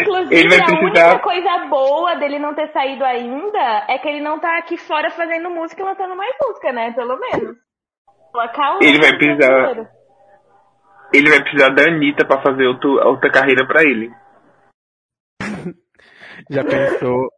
Inclusive, 0.00 0.34
Ele 0.36 0.48
vai 0.48 0.58
a 0.60 0.64
precisar- 0.64 0.84
única 0.84 1.18
coisa 1.18 1.66
boa 1.66 2.14
dele 2.14 2.38
não 2.38 2.54
ter 2.54 2.68
saído 2.72 3.04
ainda 3.04 3.84
é 3.88 3.98
que 3.98 4.06
ele 4.08 4.20
não 4.20 4.38
tá 4.38 4.58
aqui 4.58 4.76
fora 4.76 5.10
fazendo 5.10 5.50
música 5.50 5.82
e 5.82 5.84
lançando 5.84 6.14
mais 6.14 6.34
música, 6.40 6.72
né? 6.72 6.92
Pelo 6.92 7.18
menos. 7.18 7.56
Colocar 8.30 8.76
o 8.76 8.82
Ele 8.82 9.00
vai 9.00 9.16
precisar-. 9.18 9.90
Ele 11.16 11.30
vai 11.30 11.40
precisar 11.40 11.70
da 11.70 11.84
Anitta 11.84 12.26
pra 12.26 12.42
fazer 12.42 12.66
outro, 12.66 12.90
outra 13.06 13.32
carreira 13.32 13.66
pra 13.66 13.82
ele. 13.82 14.12
Já 16.50 16.62
pensou? 16.62 17.30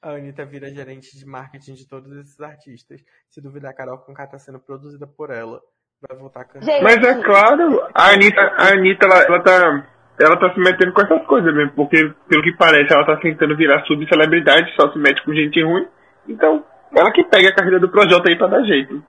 A 0.00 0.12
Anitta 0.12 0.46
vira 0.46 0.70
gerente 0.70 1.14
de 1.18 1.26
marketing 1.26 1.74
de 1.74 1.86
todos 1.86 2.10
esses 2.16 2.40
artistas. 2.40 3.02
Se 3.28 3.42
duvidar, 3.42 3.72
a 3.72 3.74
Carol 3.74 3.98
Conká 3.98 4.26
tá 4.26 4.38
sendo 4.38 4.58
produzida 4.58 5.06
por 5.06 5.30
ela. 5.30 5.60
Vai 6.08 6.18
voltar 6.18 6.40
a 6.40 6.44
cantar. 6.44 6.64
Gente, 6.64 6.82
Mas 6.82 6.96
é 6.96 7.22
claro, 7.22 7.86
a 7.94 8.12
Anitta, 8.12 8.40
a 8.40 8.72
Anitta 8.72 9.06
ela, 9.06 9.22
ela 9.24 9.42
tá. 9.42 9.86
Ela 10.18 10.38
tá 10.38 10.52
se 10.52 10.60
metendo 10.60 10.92
com 10.92 11.02
essas 11.02 11.26
coisas 11.26 11.54
mesmo, 11.54 11.72
porque 11.72 12.14
pelo 12.28 12.42
que 12.42 12.56
parece 12.56 12.92
ela 12.92 13.06
tá 13.06 13.18
tentando 13.18 13.56
virar 13.56 13.84
subcelebridade, 13.86 14.74
só 14.74 14.90
se 14.92 14.98
mete 14.98 15.22
com 15.24 15.34
gente 15.34 15.62
ruim. 15.62 15.86
Então, 16.28 16.64
ela 16.94 17.10
que 17.12 17.24
pega 17.24 17.48
a 17.48 17.54
carreira 17.54 17.80
do 17.80 17.90
Projota 17.90 18.28
aí 18.28 18.36
pra 18.36 18.46
dar 18.46 18.62
jeito. 18.64 19.02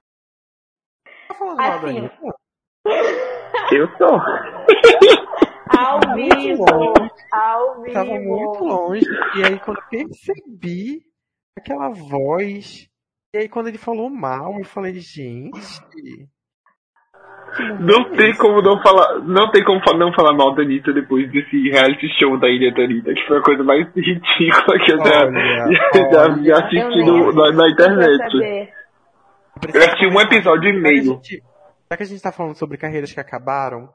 Tá 1.28 1.76
Assim, 1.76 2.00
Anitta? 2.00 2.36
Eu 3.72 3.88
sou. 3.98 4.20
ao 5.78 6.00
vivo. 6.16 6.66
Ao 7.32 7.82
vivo. 7.82 7.94
Tava 7.94 8.20
muito 8.20 8.64
longe. 8.64 9.06
E 9.38 9.44
aí, 9.44 9.60
quando 9.60 9.78
eu 9.78 9.84
percebi 9.90 11.02
aquela 11.58 11.90
voz. 11.90 12.88
E 13.34 13.38
aí, 13.40 13.50
quando 13.50 13.68
ele 13.68 13.78
falou 13.78 14.10
mal, 14.10 14.58
eu 14.60 14.66
falei, 14.66 14.94
gente. 14.96 15.60
Não 17.82 18.02
é 18.02 18.10
tem 18.16 18.30
esse? 18.30 18.40
como 18.40 18.62
não 18.62 18.82
falar, 18.82 19.20
não 19.20 19.52
tem 19.52 19.64
como 19.64 19.82
não 19.98 20.14
falar 20.14 20.34
mal 20.34 20.56
da 20.56 20.62
Anitta 20.64 20.94
depois 20.94 21.30
desse 21.32 21.70
reality 21.70 22.08
show 22.18 22.38
da 22.40 22.48
Ilha 22.50 22.74
da 22.74 22.84
Anitta, 22.84 23.14
que 23.14 23.28
foi 23.28 23.38
a 23.40 23.42
coisa 23.42 23.62
mais 23.64 23.88
ridícula 23.96 24.80
que 24.80 24.92
eu 24.94 24.98
já, 25.00 25.26
Olha, 25.26 25.70
já, 26.12 26.44
já 26.44 26.66
assisti 26.66 27.00
Eu 27.00 27.06
no- 27.06 27.34
na, 27.34 27.52
na 27.52 27.70
internet. 27.70 28.32
saber? 28.32 28.70
Eu 29.74 29.82
assisti 29.82 30.08
um 30.08 30.22
episódio 30.22 30.70
e 30.70 30.74
meio. 30.82 31.04
gente- 31.04 31.44
Já 31.92 31.98
que 31.98 32.04
a 32.04 32.06
gente 32.06 32.22
tá 32.22 32.32
falando 32.32 32.56
sobre 32.56 32.78
carreiras 32.78 33.12
que 33.12 33.20
acabaram, 33.20 33.94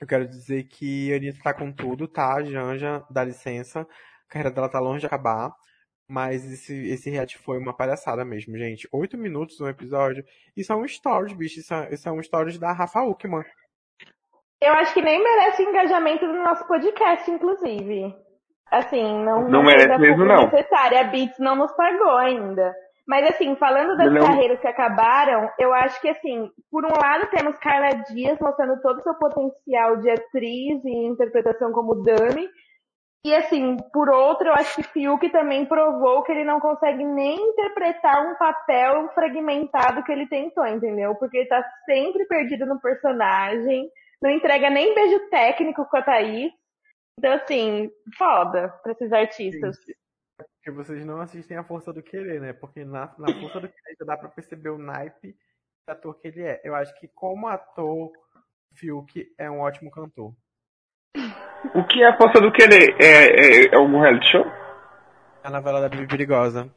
eu 0.00 0.06
quero 0.06 0.28
dizer 0.28 0.62
que 0.68 1.12
a 1.12 1.16
Anitta 1.16 1.42
tá 1.42 1.52
com 1.52 1.72
tudo, 1.72 2.06
tá? 2.06 2.40
Janja, 2.44 3.04
dá 3.10 3.24
licença. 3.24 3.80
A 3.80 4.32
carreira 4.32 4.54
dela 4.54 4.68
tá 4.68 4.78
longe 4.78 5.00
de 5.00 5.06
acabar. 5.06 5.52
Mas 6.08 6.44
esse, 6.44 6.72
esse 6.88 7.10
reality 7.10 7.36
foi 7.38 7.58
uma 7.58 7.76
palhaçada 7.76 8.24
mesmo, 8.24 8.56
gente. 8.56 8.88
Oito 8.92 9.18
minutos 9.18 9.58
no 9.58 9.68
episódio. 9.68 10.24
Isso 10.56 10.72
é 10.72 10.76
um 10.76 10.86
stories, 10.86 11.32
bicho. 11.32 11.58
Isso 11.58 11.74
é, 11.74 11.92
isso 11.92 12.08
é 12.08 12.12
um 12.12 12.22
stories 12.22 12.60
da 12.60 12.70
Rafa 12.72 13.02
Uckman. 13.02 13.42
Eu 14.62 14.72
acho 14.74 14.94
que 14.94 15.02
nem 15.02 15.20
merece 15.20 15.64
engajamento 15.64 16.24
no 16.28 16.44
nosso 16.44 16.64
podcast, 16.68 17.28
inclusive. 17.28 18.14
Assim, 18.70 19.02
não, 19.24 19.48
Não 19.48 19.64
merece 19.64 19.98
mesmo, 19.98 20.24
não. 20.24 20.44
necessária. 20.44 21.00
A 21.00 21.04
Beats 21.04 21.40
não 21.40 21.56
nos 21.56 21.72
pagou 21.72 22.16
ainda. 22.18 22.72
Mas 23.06 23.28
assim, 23.28 23.56
falando 23.56 23.96
das 23.96 24.12
Não. 24.12 24.20
carreiras 24.20 24.60
que 24.60 24.68
acabaram, 24.68 25.50
eu 25.58 25.72
acho 25.74 26.00
que 26.00 26.08
assim, 26.08 26.50
por 26.70 26.84
um 26.84 26.92
lado 26.96 27.28
temos 27.30 27.58
Carla 27.58 28.02
Dias 28.12 28.38
mostrando 28.40 28.80
todo 28.80 28.98
o 28.98 29.02
seu 29.02 29.14
potencial 29.14 29.96
de 29.96 30.10
atriz 30.10 30.84
e 30.84 31.06
interpretação 31.06 31.72
como 31.72 32.02
Dami. 32.02 32.48
E 33.24 33.34
assim, 33.34 33.76
por 33.92 34.08
outro, 34.08 34.48
eu 34.48 34.54
acho 34.54 34.76
que 34.76 34.82
Fiuk 34.82 35.28
também 35.30 35.66
provou 35.66 36.22
que 36.22 36.32
ele 36.32 36.44
não 36.44 36.58
consegue 36.58 37.04
nem 37.04 37.36
interpretar 37.36 38.26
um 38.26 38.34
papel 38.36 39.10
fragmentado 39.10 40.02
que 40.02 40.10
ele 40.10 40.26
tentou, 40.26 40.66
entendeu? 40.66 41.14
Porque 41.16 41.38
ele 41.38 41.48
tá 41.48 41.62
sempre 41.84 42.24
perdido 42.24 42.64
no 42.64 42.80
personagem, 42.80 43.90
não 44.22 44.30
entrega 44.30 44.70
nem 44.70 44.94
beijo 44.94 45.28
técnico 45.28 45.84
com 45.84 45.96
a 45.98 46.02
Thaís. 46.02 46.50
Então, 47.18 47.32
assim, 47.34 47.90
foda 48.16 48.68
pra 48.82 48.92
esses 48.92 49.12
artistas. 49.12 49.76
Porque 50.60 50.70
vocês 50.70 51.06
não 51.06 51.22
assistem 51.22 51.56
a 51.56 51.64
Força 51.64 51.90
do 51.90 52.02
Querer, 52.02 52.38
né? 52.38 52.52
Porque 52.52 52.84
na, 52.84 53.10
na 53.18 53.32
Força 53.40 53.60
do 53.60 53.68
Querer 53.68 53.96
já 53.98 54.04
dá 54.04 54.16
pra 54.16 54.28
perceber 54.28 54.68
o 54.68 54.78
naipe 54.78 55.28
de 55.28 55.36
ator 55.88 56.14
que 56.20 56.28
ele 56.28 56.42
é. 56.42 56.60
Eu 56.62 56.74
acho 56.74 56.94
que 57.00 57.08
como 57.08 57.48
ator, 57.48 58.12
Fiuk 58.74 59.26
é 59.38 59.50
um 59.50 59.60
ótimo 59.60 59.90
cantor. 59.90 60.34
O 61.74 61.84
que 61.84 62.02
é 62.02 62.08
a 62.08 62.16
força 62.16 62.40
do 62.40 62.52
querer? 62.52 62.94
É, 63.00 63.06
é, 63.06 63.66
é 63.66 63.76
algum 63.76 64.00
reality 64.00 64.30
show? 64.30 64.46
A 65.42 65.50
novela 65.50 65.80
da 65.80 65.88
Bibi 65.88 66.06
Perigosa. 66.06 66.70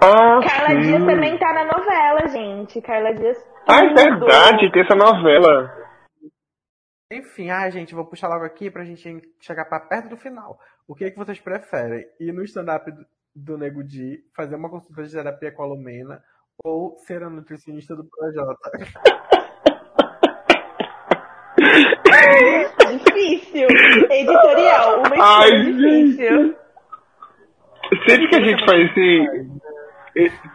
Ah, 0.00 0.40
Carla 0.42 0.68
sim. 0.68 0.80
Dias 0.80 1.04
também 1.04 1.38
tá 1.38 1.52
na 1.52 1.64
novela, 1.64 2.28
gente. 2.28 2.80
Carla 2.80 3.14
Dias. 3.14 3.38
Ah, 3.68 3.84
é 3.84 3.94
verdade, 3.94 4.72
tem 4.72 4.82
essa 4.82 4.94
novela. 4.94 5.81
Enfim, 7.12 7.50
ah, 7.50 7.68
gente, 7.68 7.94
vou 7.94 8.06
puxar 8.06 8.28
logo 8.28 8.44
aqui 8.44 8.70
pra 8.70 8.84
gente 8.84 9.22
chegar 9.38 9.66
pra 9.66 9.78
perto 9.78 10.08
do 10.08 10.16
final. 10.16 10.58
O 10.88 10.94
que 10.94 11.04
é 11.04 11.10
que 11.10 11.18
vocês 11.18 11.38
preferem? 11.38 12.06
Ir 12.18 12.32
no 12.32 12.42
stand-up 12.42 12.90
do, 12.90 13.04
do 13.36 13.58
Nego 13.58 13.84
Di, 13.84 14.24
fazer 14.34 14.54
uma 14.56 14.70
consulta 14.70 15.02
de 15.02 15.12
terapia 15.12 15.52
com 15.52 15.62
a 15.62 15.66
Lumena 15.66 16.24
ou 16.64 16.96
ser 16.96 17.22
a 17.22 17.28
nutricionista 17.28 17.94
do 17.94 18.04
Projota? 18.04 18.70
Difícil. 22.92 23.68
Editorial. 24.10 25.00
Uma 25.00 25.16
Ai, 25.18 25.50
escolha 25.50 25.72
difícil. 25.72 26.56
Sempre 28.08 28.28
que 28.28 28.36
a 28.36 28.40
gente 28.40 28.64
faz 28.64 28.90
esse. 28.90 29.51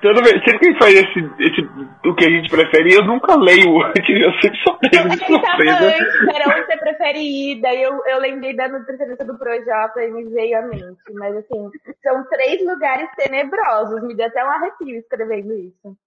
Toda 0.02 0.22
vez, 0.22 0.34
sempre 0.46 0.60
que 0.60 0.66
a 0.68 0.70
gente 0.72 0.80
faz 0.80 0.94
esse, 0.94 1.20
esse. 1.40 1.62
O 2.08 2.16
que 2.16 2.26
a 2.26 2.30
gente 2.30 2.50
prefere, 2.50 2.94
eu 2.94 3.04
nunca 3.06 3.36
leio 3.36 3.82
antes, 3.82 4.08
eu 4.22 4.32
sempre 4.40 4.58
sou 4.64 4.78
pego 4.78 4.98
A 4.98 5.08
de 5.10 5.18
gente 5.18 5.28
tava 5.28 5.48
surpresa. 5.48 5.88
antes, 5.88 6.36
era 6.36 6.50
onde 6.50 6.66
você 6.68 6.78
prefere 6.78 7.20
ir, 7.20 7.62
daí 7.62 7.82
eu, 7.82 8.06
eu 8.06 8.20
lembrei 8.20 8.56
da 8.56 8.68
nutricionista 8.70 9.26
do 9.26 9.38
Projota 9.38 10.04
e 10.04 10.12
me 10.12 10.26
veio 10.26 10.60
à 10.60 10.62
mente. 10.62 11.02
Mas 11.14 11.36
assim, 11.38 11.72
são 12.04 12.24
três 12.30 12.64
lugares 12.66 13.10
tenebrosos. 13.16 14.04
Me 14.04 14.16
deu 14.16 14.28
até 14.28 14.46
um 14.46 14.50
arrepio 14.52 14.96
escrevendo 15.00 15.54
isso. 15.54 15.98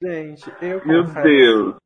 Gente, 0.00 0.44
eu 0.62 0.80
Meu 0.86 1.02
Deus. 1.04 1.76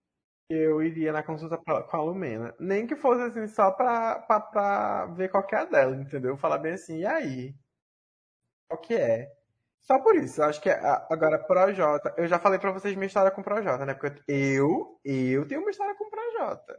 que 0.50 0.54
eu 0.56 0.82
iria 0.82 1.12
na 1.12 1.22
consulta 1.22 1.56
pra- 1.56 1.82
com 1.82 1.96
a 1.96 2.02
Lumena. 2.02 2.54
Nem 2.60 2.86
que 2.86 2.96
fosse 2.96 3.22
assim, 3.22 3.46
só 3.46 3.70
pra, 3.70 4.18
pra, 4.26 4.40
pra 4.40 5.06
ver 5.16 5.30
qual 5.30 5.46
que 5.46 5.54
é 5.54 5.60
a 5.60 5.64
dela, 5.64 5.96
entendeu? 5.96 6.36
Falar 6.36 6.58
bem 6.58 6.72
assim, 6.72 6.98
e 7.00 7.06
aí? 7.06 7.54
Qual 8.68 8.80
que 8.82 8.94
é? 8.94 9.28
Só 9.82 9.98
por 9.98 10.14
isso, 10.16 10.40
eu 10.40 10.44
acho 10.46 10.60
que 10.60 10.70
a- 10.70 11.06
agora 11.10 11.38
Projota, 11.38 12.14
eu 12.16 12.26
já 12.28 12.38
falei 12.38 12.58
pra 12.58 12.70
vocês 12.70 12.94
minha 12.94 13.06
história 13.06 13.30
com 13.30 13.42
Projota, 13.42 13.84
né? 13.84 13.94
Porque 13.94 14.20
eu, 14.28 14.98
eu 15.04 15.46
tenho 15.48 15.60
uma 15.62 15.70
história 15.70 15.94
com 15.96 16.08
Projota. 16.10 16.76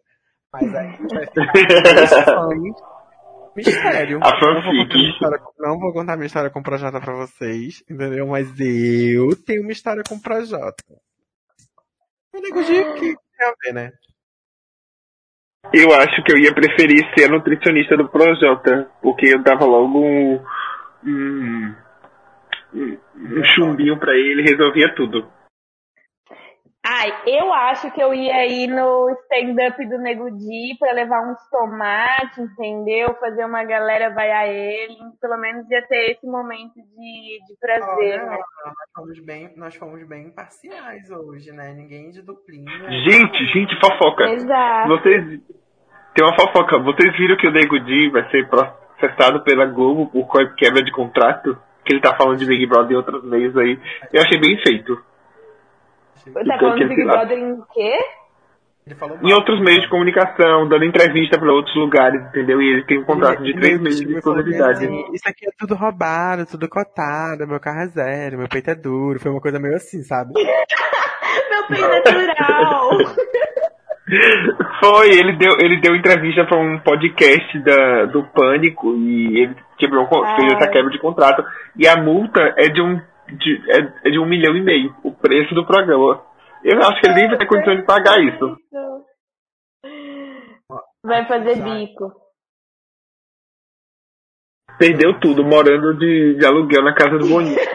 Mas 0.54 0.74
aí 0.76 0.91
ficar 0.97 2.47
mistério. 3.56 4.20
A 4.22 4.32
Não 4.32 4.39
vou, 4.39 4.49
contar 4.49 4.64
fanfic. 4.64 4.93
minha 4.95 5.10
história, 5.12 5.39
com- 5.39 5.54
não 5.60 5.80
vou 5.80 5.93
contar 5.93 6.16
minha 6.16 6.28
história 6.28 6.49
com 6.49 6.64
Projota 6.64 6.99
pra 7.02 7.14
vocês, 7.14 7.84
entendeu? 7.89 8.28
Mas 8.28 8.47
eu 8.60 9.36
tenho 9.45 9.62
uma 9.64 9.72
história 9.72 10.04
com 10.08 10.20
Projota. 10.20 10.84
Eu 12.34 12.41
digo 12.41 12.64
de 12.64 12.84
que 12.93 13.16
tem 13.38 13.47
a 13.47 13.54
ver, 13.64 13.74
né? 13.74 13.91
Eu 15.74 15.93
acho 15.93 16.24
que 16.24 16.32
eu 16.32 16.38
ia 16.38 16.54
preferir 16.54 17.04
ser 17.14 17.26
a 17.26 17.30
nutricionista 17.30 17.95
do 17.97 18.10
Projota, 18.10 18.89
porque 19.02 19.28
eu 19.28 19.43
dava 19.43 19.66
logo 19.66 19.99
um. 19.99 20.36
um, 21.06 21.76
um- 22.74 22.97
um 23.39 23.43
chumbinho 23.43 23.97
pra 23.99 24.13
ele 24.13 24.41
resolvia 24.43 24.93
tudo. 24.95 25.28
Ai, 26.84 27.13
eu 27.28 27.53
acho 27.53 27.91
que 27.91 28.01
eu 28.01 28.11
ia 28.11 28.47
ir 28.47 28.67
no 28.67 29.07
stand-up 29.22 29.88
do 29.88 29.99
Nego 29.99 30.32
Di 30.32 30.76
pra 30.80 30.91
levar 30.93 31.22
uns 31.32 31.38
tomates, 31.51 32.39
entendeu? 32.39 33.13
Fazer 33.19 33.45
uma 33.45 33.63
galera 33.63 34.09
vaiar 34.11 34.47
ele. 34.49 34.95
Pelo 35.22 35.38
menos 35.38 35.69
ia 35.69 35.86
ter 35.88 36.13
esse 36.13 36.26
momento 36.26 36.74
de, 36.74 37.39
de 37.47 37.59
prazer, 37.59 38.19
Olha, 38.19 38.32
né? 38.32 38.38
nós 38.65 38.89
fomos 38.95 39.19
bem, 39.26 39.53
nós 39.55 39.76
fomos 39.76 40.07
bem 40.07 40.28
imparciais 40.30 41.11
hoje, 41.11 41.51
né? 41.51 41.72
Ninguém 41.74 42.09
de 42.09 42.24
duplinha. 42.24 42.72
Gente, 43.07 43.45
gente, 43.53 43.80
fofoca. 43.80 44.24
Exato. 44.32 44.88
Vocês. 44.88 45.39
Tem 46.15 46.26
uma 46.26 46.36
fofoca. 46.36 46.80
Vocês 46.80 47.15
viram 47.15 47.38
que 47.38 47.47
o 47.47 47.51
Nego 47.51 47.80
Di 47.80 48.09
vai 48.09 48.28
ser 48.32 48.49
processado 48.49 49.43
pela 49.43 49.67
Globo 49.67 50.09
por 50.09 50.55
quebra 50.55 50.82
de 50.84 50.91
contrato? 50.91 51.55
Que 51.86 51.93
ele 51.93 52.01
tá 52.01 52.15
falando 52.15 52.38
de 52.38 52.45
Big 52.45 52.65
Brother 52.67 52.91
em 52.91 52.95
outros 52.95 53.23
meios 53.23 53.55
aí. 53.57 53.79
Eu 54.13 54.21
achei 54.21 54.39
bem 54.39 54.57
feito. 54.61 54.95
Tá 56.34 56.57
falando 56.59 56.79
do 56.79 56.88
Big 56.88 57.03
Brother 57.03 57.38
em 57.38 57.61
quê? 57.73 57.97
Ele 58.86 58.95
falou 58.95 59.17
Em 59.21 59.34
outros 59.34 59.59
meios 59.61 59.84
de 59.84 59.89
comunicação, 59.89 60.67
dando 60.67 60.86
entrevista 60.86 61.38
para 61.38 61.51
outros 61.51 61.75
lugares, 61.75 62.21
entendeu? 62.27 62.61
E 62.61 62.73
ele 62.73 62.84
tem 62.86 62.99
um 62.99 63.03
contrato 63.03 63.43
de 63.43 63.53
três 63.53 63.79
meses 63.79 63.99
de 63.99 64.13
exclusividade. 64.13 64.86
Assim, 64.86 65.05
isso 65.13 65.27
aqui 65.27 65.47
é 65.47 65.51
tudo 65.57 65.75
roubado, 65.75 66.45
tudo 66.45 66.67
cotado, 66.67 67.47
meu 67.47 67.59
carro 67.59 67.82
é 67.82 67.88
zero, 67.88 68.39
meu 68.39 68.49
peito 68.49 68.71
é 68.71 68.75
duro. 68.75 69.19
Foi 69.19 69.32
uma 69.32 69.41
coisa 69.41 69.59
meio 69.59 69.75
assim, 69.75 70.01
sabe? 70.03 70.34
Meu 71.49 71.67
peito 71.67 72.09
é 72.09 72.27
natural. 72.27 72.89
Foi, 74.82 75.09
ele 75.09 75.38
deu, 75.38 75.53
ele 75.59 75.79
deu 75.79 75.95
entrevista 75.95 76.43
para 76.45 76.57
um 76.57 76.79
podcast 76.79 77.59
da, 77.59 78.05
do 78.05 78.23
Pânico 78.25 78.93
e 78.97 79.43
ele 79.43 79.55
quebrou, 79.82 80.07
fez 80.07 80.53
essa 80.53 80.69
quebra 80.69 80.91
de 80.91 80.99
contrato. 80.99 81.43
E 81.75 81.88
a 81.88 81.97
multa 81.97 82.53
é 82.57 82.69
de 82.69 82.82
um, 82.82 82.95
de, 83.27 83.71
é, 83.71 84.07
é 84.07 84.11
de 84.11 84.19
um 84.19 84.25
milhão 84.25 84.55
e 84.55 84.61
meio, 84.61 84.95
o 85.03 85.11
preço 85.11 85.53
do 85.55 85.65
programa. 85.65 86.23
Eu 86.63 86.79
acho 86.79 87.01
que 87.01 87.07
ele 87.07 87.15
nem 87.15 87.27
vai 87.27 87.38
ter 87.38 87.47
condição 87.47 87.75
de 87.75 87.82
pagar 87.84 88.19
isso. 88.21 88.55
Vai 91.03 91.25
fazer 91.27 91.55
bico. 91.55 92.13
Perdeu 94.77 95.19
tudo, 95.19 95.43
morando 95.43 95.97
de, 95.97 96.36
de 96.36 96.45
aluguel 96.45 96.84
na 96.84 96.93
casa 96.93 97.17
do 97.17 97.27
Boninho. 97.27 97.57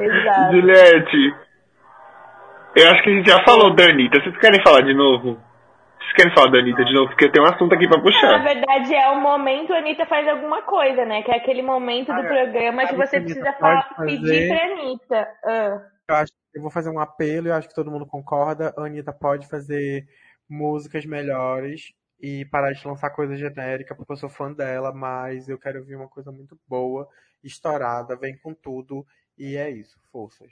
Exato. 0.00 0.52
Juliette, 0.52 1.34
eu 2.76 2.90
acho 2.90 3.02
que 3.02 3.10
a 3.10 3.12
gente 3.14 3.28
já 3.28 3.42
falou 3.44 3.74
da 3.74 3.84
Anitta. 3.84 4.20
Vocês 4.20 4.36
querem 4.38 4.62
falar 4.62 4.82
de 4.82 4.94
novo? 4.94 5.47
Vocês 6.08 6.16
querem 6.16 6.34
falar 6.34 6.50
da 6.50 6.58
Anitta 6.58 6.84
de 6.84 6.94
novo? 6.94 7.08
Porque 7.08 7.30
tem 7.30 7.42
um 7.42 7.44
assunto 7.46 7.74
aqui 7.74 7.86
pra 7.86 7.98
Na 7.98 8.02
puxar. 8.02 8.42
verdade, 8.42 8.94
é 8.94 9.10
o 9.10 9.20
momento 9.20 9.72
a 9.74 9.78
Anitta 9.78 10.06
faz 10.06 10.26
alguma 10.26 10.62
coisa, 10.62 11.04
né? 11.04 11.22
Que 11.22 11.30
é 11.30 11.36
aquele 11.36 11.60
momento 11.62 12.06
do 12.06 12.20
Ah, 12.20 12.24
programa 12.24 12.86
que 12.86 12.96
você 12.96 13.18
que 13.18 13.24
precisa 13.26 13.52
pode 13.52 13.88
fa- 13.94 14.04
pedir 14.04 14.20
fazer? 14.20 14.48
pra 14.48 14.72
Anitta. 14.72 15.28
Ah. 15.44 15.86
Eu 16.08 16.14
acho 16.16 16.32
que 16.32 16.58
eu 16.58 16.62
vou 16.62 16.70
fazer 16.70 16.88
um 16.90 16.98
apelo, 16.98 17.48
eu 17.48 17.54
acho 17.54 17.68
que 17.68 17.74
todo 17.74 17.90
mundo 17.90 18.06
concorda. 18.06 18.72
A 18.76 18.82
Anitta 18.84 19.12
pode 19.12 19.46
fazer 19.48 20.06
músicas 20.48 21.04
melhores 21.04 21.92
e 22.20 22.44
parar 22.46 22.72
de 22.72 22.88
lançar 22.88 23.10
coisa 23.10 23.36
genérica, 23.36 23.94
porque 23.94 24.10
eu 24.12 24.16
sou 24.16 24.30
fã 24.30 24.50
dela, 24.50 24.92
mas 24.94 25.46
eu 25.48 25.58
quero 25.58 25.78
ouvir 25.80 25.94
uma 25.94 26.08
coisa 26.08 26.32
muito 26.32 26.58
boa, 26.66 27.06
estourada, 27.44 28.16
vem 28.16 28.36
com 28.38 28.54
tudo, 28.54 29.04
e 29.38 29.56
é 29.56 29.68
isso, 29.70 29.96
forças. 30.10 30.50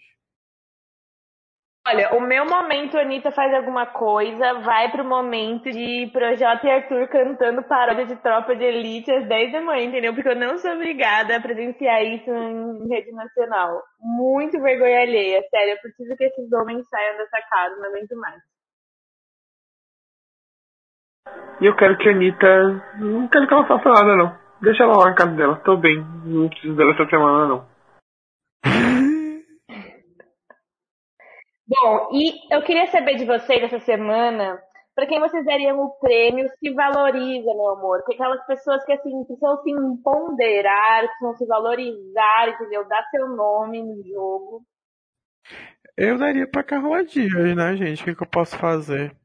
Olha, 1.89 2.17
o 2.17 2.21
meu 2.21 2.45
momento 2.45 2.99
Anitta 2.99 3.31
faz 3.31 3.55
alguma 3.55 3.87
coisa 3.87 4.55
vai 4.55 4.91
pro 4.91 5.05
momento 5.05 5.71
de 5.71 6.11
Projota 6.13 6.67
e 6.67 6.71
Arthur 6.71 7.07
cantando 7.07 7.63
paródia 7.63 8.07
de 8.07 8.17
Tropa 8.17 8.57
de 8.57 8.65
Elite 8.65 9.13
às 9.13 9.29
10 9.29 9.53
da 9.53 9.61
manhã, 9.61 9.85
entendeu? 9.85 10.13
Porque 10.13 10.29
eu 10.29 10.35
não 10.35 10.59
sou 10.59 10.73
obrigada 10.73 11.37
a 11.37 11.41
presenciar 11.41 12.03
isso 12.03 12.29
em 12.29 12.89
rede 12.89 13.13
nacional. 13.13 13.85
Muito 14.01 14.61
vergonha 14.61 15.03
alheia, 15.03 15.41
sério. 15.49 15.75
Eu 15.75 15.81
preciso 15.81 16.17
que 16.17 16.25
esses 16.25 16.53
homens 16.53 16.89
saiam 16.89 17.19
dessa 17.19 17.41
casa, 17.49 17.77
não 17.77 17.89
aguento 17.89 18.17
mais. 18.17 18.43
E 21.61 21.67
eu 21.67 21.77
quero 21.77 21.97
que 21.99 22.09
a 22.09 22.13
Anitta. 22.13 22.83
Não 22.99 23.29
quero 23.29 23.47
que 23.47 23.55
ela 23.55 23.67
faça 23.69 23.89
nada, 23.89 24.17
não. 24.17 24.37
Deixa 24.61 24.83
ela 24.83 24.97
lá 24.97 25.05
na 25.11 25.15
casa 25.15 25.37
dela. 25.37 25.63
Tô 25.65 25.77
bem. 25.77 26.05
Não 26.25 26.49
preciso 26.49 26.75
dela 26.75 26.91
essa 26.91 27.07
semana, 27.09 27.47
não. 27.47 27.65
Bom, 31.69 32.11
e 32.13 32.55
eu 32.55 32.63
queria 32.63 32.87
saber 32.87 33.17
de 33.17 33.25
vocês 33.25 33.63
essa 33.65 33.81
semana, 33.81 34.57
para 34.95 35.07
quem 35.07 35.19
vocês 35.19 35.45
dariam 35.45 35.81
o 35.81 35.91
prêmio 35.99 36.49
Se 36.59 36.73
Valoriza, 36.73 37.53
meu 37.53 37.71
amor? 37.71 37.99
Porque 37.99 38.15
aquelas 38.15 38.47
pessoas 38.47 38.85
que 38.85 38.93
assim 38.93 39.25
precisam 39.25 39.61
se 39.63 40.03
ponderar, 40.03 41.07
precisam 41.09 41.35
se 41.35 41.47
valorizar, 41.47 42.49
entendeu? 42.49 42.87
Dar 42.87 43.03
seu 43.11 43.29
nome 43.29 43.83
no 43.83 44.01
jogo. 44.05 44.63
Eu 45.97 46.17
daria 46.19 46.47
pra 46.49 46.63
Carla 46.63 47.05
Dias, 47.05 47.57
né, 47.57 47.77
gente? 47.77 48.03
O 48.03 48.05
que, 48.05 48.15
que 48.15 48.23
eu 48.23 48.31
posso 48.31 48.57
fazer? 48.57 49.17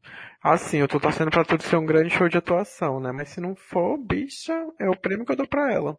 Assim, 0.44 0.80
eu 0.80 0.88
tô 0.88 1.00
torcendo 1.00 1.30
pra 1.30 1.46
tudo 1.46 1.62
ser 1.62 1.76
um 1.76 1.86
grande 1.86 2.10
show 2.10 2.28
de 2.28 2.38
atuação, 2.38 3.00
né? 3.00 3.12
Mas 3.12 3.30
se 3.30 3.40
não 3.40 3.56
for, 3.56 3.98
bicha, 3.98 4.54
é 4.80 4.90
o 4.90 5.00
prêmio 5.00 5.26
que 5.26 5.32
eu 5.32 5.36
dou 5.36 5.48
pra 5.48 5.72
ela. 5.72 5.96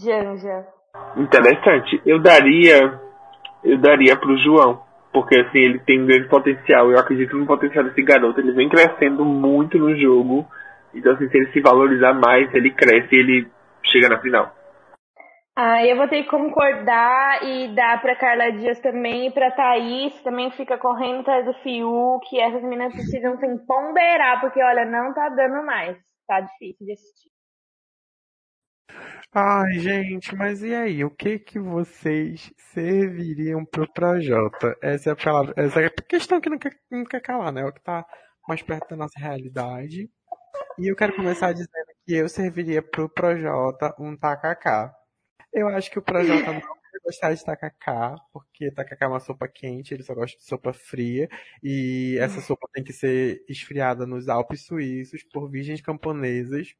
Janja. 0.00 0.66
Interessante. 1.16 2.02
Eu 2.04 2.20
daria. 2.20 3.00
Eu 3.64 3.78
daria 3.78 4.16
pro 4.16 4.36
João. 4.38 4.82
Porque 5.12 5.38
assim, 5.38 5.58
ele 5.58 5.78
tem 5.80 6.00
um 6.00 6.06
grande 6.06 6.28
potencial. 6.28 6.90
Eu 6.90 6.98
acredito 6.98 7.36
no 7.36 7.46
potencial 7.46 7.84
desse 7.84 8.02
garoto. 8.02 8.40
Ele 8.40 8.52
vem 8.52 8.68
crescendo 8.68 9.24
muito 9.24 9.78
no 9.78 9.94
jogo. 9.96 10.46
Então, 10.94 11.12
assim, 11.12 11.28
se 11.28 11.36
ele 11.36 11.52
se 11.52 11.60
valorizar 11.60 12.12
mais, 12.14 12.52
ele 12.54 12.70
cresce 12.70 13.14
e 13.14 13.18
ele 13.18 13.48
chega 13.84 14.08
na 14.08 14.20
final. 14.20 14.54
Ah, 15.54 15.84
eu 15.84 15.96
vou 15.96 16.08
ter 16.08 16.22
que 16.22 16.30
concordar 16.30 17.44
e 17.44 17.74
dar 17.74 18.00
pra 18.00 18.16
Carla 18.16 18.50
Dias 18.52 18.80
também 18.80 19.26
e 19.26 19.30
pra 19.30 19.50
Thaís, 19.50 20.14
que 20.14 20.24
também 20.24 20.50
fica 20.52 20.78
correndo 20.78 21.20
atrás 21.20 21.44
do 21.44 21.52
Fiuk. 21.62 22.40
essas 22.40 22.62
meninas 22.62 22.94
precisam 22.94 23.36
se 23.36 23.66
ponderar, 23.66 24.40
porque 24.40 24.62
olha, 24.62 24.86
não 24.86 25.12
tá 25.12 25.28
dando 25.28 25.62
mais. 25.64 25.98
Tá 26.26 26.40
difícil 26.40 26.86
de 26.86 26.92
assistir. 26.92 27.31
Ai, 29.34 29.78
gente, 29.78 30.34
mas 30.36 30.62
e 30.62 30.74
aí? 30.74 31.04
O 31.04 31.10
que 31.10 31.38
que 31.38 31.58
vocês 31.58 32.52
serviriam 32.72 33.64
pro 33.64 33.90
Projota? 33.90 34.76
Essa 34.82 35.10
é 35.10 35.12
a 35.14 35.16
palavra, 35.16 35.54
essa 35.56 35.80
é 35.80 35.86
a 35.86 35.90
questão 35.90 36.40
que 36.40 36.50
não 36.50 36.58
quer, 36.58 36.78
não 36.90 37.04
quer 37.04 37.20
calar, 37.20 37.50
né? 37.50 37.62
É 37.62 37.64
o 37.64 37.72
que 37.72 37.82
tá 37.82 38.04
mais 38.46 38.62
perto 38.62 38.90
da 38.90 38.96
nossa 38.96 39.18
realidade. 39.18 40.10
E 40.78 40.90
eu 40.90 40.96
quero 40.96 41.16
começar 41.16 41.52
dizendo 41.52 41.70
que 42.06 42.14
eu 42.14 42.28
serviria 42.28 42.82
pro 42.82 43.08
Projota 43.08 43.94
um 43.98 44.16
tacacá. 44.16 44.94
Eu 45.52 45.68
acho 45.68 45.90
que 45.90 45.98
o 45.98 46.02
Projota 46.02 46.52
não 46.52 46.60
vai 46.60 47.00
gostar 47.04 47.34
de 47.34 47.44
tacacá, 47.44 48.14
porque 48.32 48.70
tacacá 48.72 49.06
é 49.06 49.08
uma 49.08 49.20
sopa 49.20 49.48
quente, 49.48 49.94
ele 49.94 50.02
só 50.02 50.14
gosta 50.14 50.36
de 50.38 50.44
sopa 50.44 50.72
fria, 50.74 51.28
e 51.62 52.18
essa 52.20 52.40
sopa 52.40 52.68
tem 52.72 52.84
que 52.84 52.92
ser 52.92 53.44
esfriada 53.48 54.06
nos 54.06 54.28
Alpes 54.28 54.66
suíços 54.66 55.22
por 55.32 55.50
virgens 55.50 55.80
camponesas 55.80 56.74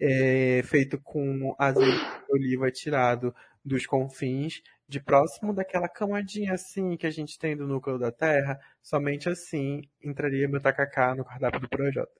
é, 0.00 0.62
feito 0.64 1.00
com 1.02 1.54
azeite 1.58 1.98
de 1.98 2.32
oliva 2.32 2.70
tirado 2.70 3.34
dos 3.64 3.86
confins, 3.86 4.62
de 4.88 5.00
próximo 5.00 5.54
daquela 5.54 5.88
camadinha 5.88 6.52
assim 6.52 6.96
que 6.96 7.06
a 7.06 7.10
gente 7.10 7.38
tem 7.38 7.56
do 7.56 7.66
núcleo 7.66 7.98
da 7.98 8.10
Terra, 8.10 8.58
somente 8.82 9.28
assim 9.28 9.82
entraria 10.02 10.48
meu 10.48 10.60
tacacá 10.60 11.14
no 11.14 11.24
cardápio 11.24 11.60
do 11.60 11.68
projeto. 11.68 12.10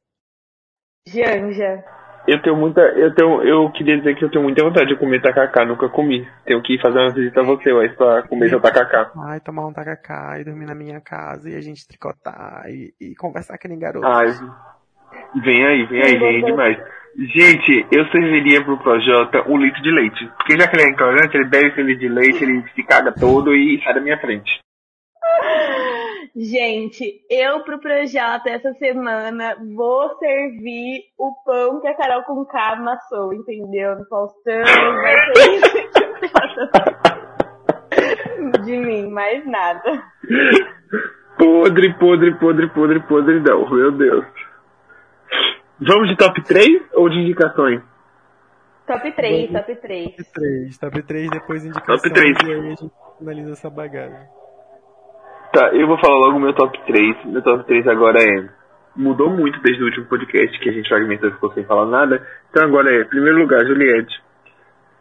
Janja. 1.07 1.85
Eu 2.27 2.41
tenho 2.41 2.57
muita. 2.57 2.81
Eu 2.81 3.13
tenho. 3.15 3.43
Eu 3.43 3.73
queria 3.73 3.99
dizer 3.99 4.15
que 4.15 4.25
eu 4.25 4.31
tenho 4.31 4.45
muita 4.45 4.63
vontade 4.63 4.87
de 4.87 4.97
comer 4.97 5.21
tacacá, 5.21 5.65
nunca 5.65 5.89
comi. 5.89 6.27
Tenho 6.45 6.63
que 6.63 6.75
ir 6.75 6.81
fazer 6.81 6.99
uma 6.99 7.13
visita 7.13 7.41
a 7.41 7.45
você, 7.45 7.73
mas 7.73 7.93
pra 7.97 8.23
comer 8.23 8.49
seu 8.49 8.61
tacacá. 8.61 9.11
Ai, 9.27 9.41
tomar 9.41 9.67
um 9.67 9.73
tacacá 9.73 10.39
e 10.39 10.45
dormir 10.45 10.67
na 10.67 10.75
minha 10.75 11.01
casa 11.01 11.51
e 11.51 11.57
a 11.57 11.61
gente 11.61 11.87
tricotar 11.87 12.65
e, 12.69 12.95
e 13.01 13.15
conversar 13.17 13.59
com 13.59 13.67
nem 13.67 13.79
garoto. 13.79 14.07
Ai, 14.07 14.29
vem 15.43 15.67
aí, 15.67 15.85
vem 15.87 16.03
aí, 16.03 16.19
vem 16.19 16.37
aí 16.37 16.45
demais. 16.45 16.79
Gente, 17.17 17.87
eu 17.93 18.07
serviria 18.07 18.65
pro 18.65 18.79
Projota 18.79 19.45
um 19.49 19.59
litro 19.59 19.83
de 19.83 19.91
leite. 19.91 20.27
Porque 20.37 20.59
já 20.59 20.67
que 20.67 20.77
ele 20.77 20.85
é 20.85 20.91
intolerante, 20.91 21.37
ele 21.37 21.49
bebe 21.49 21.69
esse 21.69 21.83
litro 21.83 22.01
de 22.01 22.09
leite, 22.09 22.43
ele 22.43 22.65
se 22.75 22.83
caga 22.85 23.13
todo 23.13 23.55
e 23.55 23.83
sai 23.83 23.95
da 23.95 24.01
minha 24.01 24.19
frente. 24.19 24.61
Gente, 26.35 27.21
eu 27.29 27.61
pro 27.61 27.79
Projota 27.79 28.49
essa 28.49 28.73
semana 28.75 29.55
vou 29.77 30.17
servir 30.19 31.03
o 31.19 31.35
pão 31.45 31.81
que 31.81 31.89
a 31.89 31.95
Carol 31.95 32.23
com 32.23 32.45
K 32.47 32.73
amassou, 32.73 33.35
entendeu? 33.35 33.97
No 33.99 34.07
Faustão, 34.07 34.63
vai 34.65 35.35
ser 35.35 35.55
isso 35.57 35.83
de 38.65 38.77
mim, 38.79 39.11
mais 39.11 39.45
nada. 39.47 40.03
Podre, 41.39 41.93
podre, 41.99 42.35
podre, 42.39 42.69
podre, 42.69 43.01
podre, 43.01 43.41
não. 43.41 43.69
Meu 43.71 43.93
Deus. 43.93 44.25
Vamos 45.87 46.09
de 46.09 46.17
top 46.17 46.43
3 46.45 46.67
ou 46.95 47.09
de 47.09 47.19
indicações? 47.19 47.83
Top 48.87 49.13
3, 49.13 49.51
top 49.51 49.75
3. 49.77 50.17
Top 50.17 50.33
3, 50.33 50.79
top 50.79 51.03
3, 51.03 51.31
depois 51.31 51.65
indicações 51.65 52.03
Top 52.03 52.15
três. 52.15 52.37
e 52.45 52.53
aí 52.53 52.59
a 52.59 52.63
gente 52.71 52.91
finaliza 53.19 53.53
essa 53.53 53.71
bagagem. 53.71 54.19
Tá, 55.53 55.71
eu 55.75 55.87
vou 55.87 55.99
falar 55.99 56.17
logo 56.17 56.37
o 56.37 56.41
meu 56.41 56.55
top 56.55 56.79
3. 56.87 57.27
Meu 57.27 57.43
top 57.43 57.67
3 57.67 57.87
agora 57.89 58.19
é. 58.21 58.49
Mudou 58.95 59.31
muito 59.31 59.59
desde 59.63 59.83
o 59.83 59.87
último 59.87 60.07
podcast 60.07 60.59
que 60.59 60.69
a 60.69 60.73
gente 60.73 60.89
fragmentou 60.89 61.31
e 61.31 61.33
ficou 61.33 61.53
sem 61.55 61.65
falar 61.65 61.87
nada. 61.87 62.27
Então 62.51 62.65
agora 62.65 62.93
é, 62.95 63.05
primeiro 63.05 63.39
lugar, 63.39 63.65
Juliette. 63.65 64.23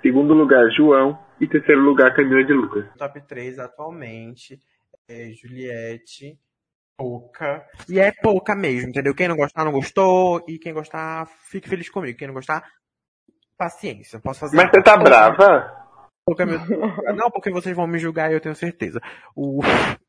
Segundo 0.01 0.33
lugar, 0.33 0.63
João. 0.71 1.19
E 1.39 1.47
terceiro 1.47 1.81
lugar, 1.81 2.15
Camila 2.15 2.43
de 2.43 2.53
Lucas. 2.53 2.85
Top 2.97 3.19
3 3.27 3.59
atualmente 3.59 4.59
é 5.09 5.31
Juliette, 5.31 6.37
pouca. 7.01 7.67
E 7.89 7.99
é 7.99 8.11
pouca 8.11 8.55
mesmo, 8.55 8.89
entendeu? 8.89 9.15
Quem 9.15 9.27
não 9.27 9.35
gostar, 9.35 9.65
não 9.65 9.71
gostou. 9.71 10.43
E 10.47 10.59
quem 10.59 10.73
gostar, 10.73 11.25
fique 11.49 11.67
feliz 11.67 11.89
comigo. 11.89 12.17
Quem 12.17 12.27
não 12.27 12.35
gostar, 12.35 12.63
paciência. 13.57 14.19
Posso 14.19 14.41
fazer 14.41 14.55
Mas 14.55 14.69
você 14.69 14.83
tá 14.83 14.95
brava? 14.97 15.81
Pouca, 16.23 16.45
meu... 16.45 16.59
Não, 17.15 17.31
porque 17.31 17.49
vocês 17.49 17.75
vão 17.75 17.87
me 17.87 17.97
julgar, 17.97 18.31
eu 18.31 18.39
tenho 18.39 18.55
certeza. 18.55 19.01
O... 19.35 19.61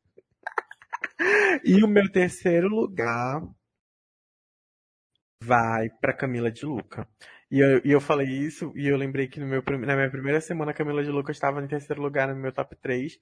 E 1.65 1.85
o 1.85 1.87
meu 1.87 2.11
terceiro 2.11 2.67
lugar 2.67 3.41
vai 5.41 5.89
pra 6.01 6.13
Camila 6.13 6.51
de 6.51 6.67
Luca. 6.67 7.07
E 7.49 7.61
eu, 7.61 7.81
e 7.85 7.93
eu 7.93 8.01
falei 8.01 8.27
isso, 8.27 8.73
e 8.75 8.89
eu 8.89 8.97
lembrei 8.97 9.29
que 9.29 9.39
no 9.39 9.47
meu, 9.47 9.63
na 9.63 9.95
minha 9.95 10.11
primeira 10.11 10.41
semana 10.41 10.73
a 10.73 10.75
Camila 10.75 11.05
de 11.05 11.11
Luca 11.11 11.31
estava 11.31 11.63
em 11.63 11.69
terceiro 11.69 12.03
lugar 12.03 12.29
no 12.29 12.35
meu 12.35 12.53
top 12.53 12.75
3. 12.77 13.17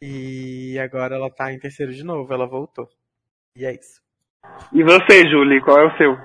E 0.00 0.78
agora 0.80 1.14
ela 1.14 1.30
tá 1.30 1.52
em 1.52 1.58
terceiro 1.58 1.92
de 1.92 2.02
novo, 2.02 2.32
ela 2.32 2.46
voltou. 2.46 2.88
E 3.56 3.64
é 3.64 3.72
isso. 3.72 4.00
E 4.72 4.82
você, 4.82 5.26
Julie, 5.28 5.62
qual 5.62 5.78
é 5.78 5.86
o 5.86 5.96
seu? 5.96 6.18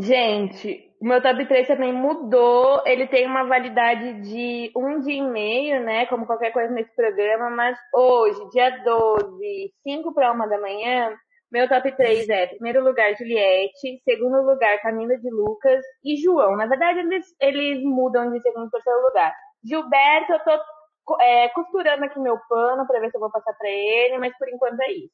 Gente, 0.00 0.90
o 0.98 1.06
meu 1.06 1.20
top 1.20 1.46
3 1.46 1.66
também 1.66 1.92
mudou. 1.92 2.82
Ele 2.86 3.06
tem 3.06 3.26
uma 3.26 3.44
validade 3.44 4.22
de 4.22 4.72
um 4.74 5.00
dia 5.00 5.18
e 5.18 5.22
meio, 5.22 5.84
né? 5.84 6.06
Como 6.06 6.26
qualquer 6.26 6.50
coisa 6.52 6.72
nesse 6.72 6.94
programa. 6.96 7.50
Mas 7.50 7.76
hoje, 7.94 8.48
dia 8.50 8.70
12, 8.82 9.72
5 9.82 10.14
para 10.14 10.32
1 10.32 10.48
da 10.48 10.58
manhã, 10.58 11.14
meu 11.52 11.68
top 11.68 11.92
3 11.94 12.28
é 12.30 12.46
primeiro 12.46 12.82
lugar 12.82 13.14
Juliette, 13.16 14.00
segundo 14.04 14.40
lugar 14.42 14.80
Camila 14.80 15.18
de 15.18 15.28
Lucas 15.30 15.84
e 16.02 16.16
João. 16.16 16.56
Na 16.56 16.66
verdade, 16.66 17.00
eles, 17.00 17.26
eles 17.40 17.82
mudam 17.82 18.30
de 18.32 18.40
segundo 18.40 18.68
e 18.68 18.70
terceiro 18.70 19.02
lugar. 19.02 19.34
Gilberto, 19.62 20.32
eu 20.32 20.38
tô 20.38 21.20
é, 21.20 21.48
costurando 21.50 22.04
aqui 22.04 22.18
meu 22.18 22.38
pano 22.48 22.86
para 22.86 23.00
ver 23.00 23.10
se 23.10 23.16
eu 23.16 23.20
vou 23.20 23.30
passar 23.30 23.52
para 23.52 23.68
ele, 23.68 24.16
mas 24.18 24.36
por 24.38 24.48
enquanto 24.48 24.80
é 24.80 24.92
isso. 24.92 25.12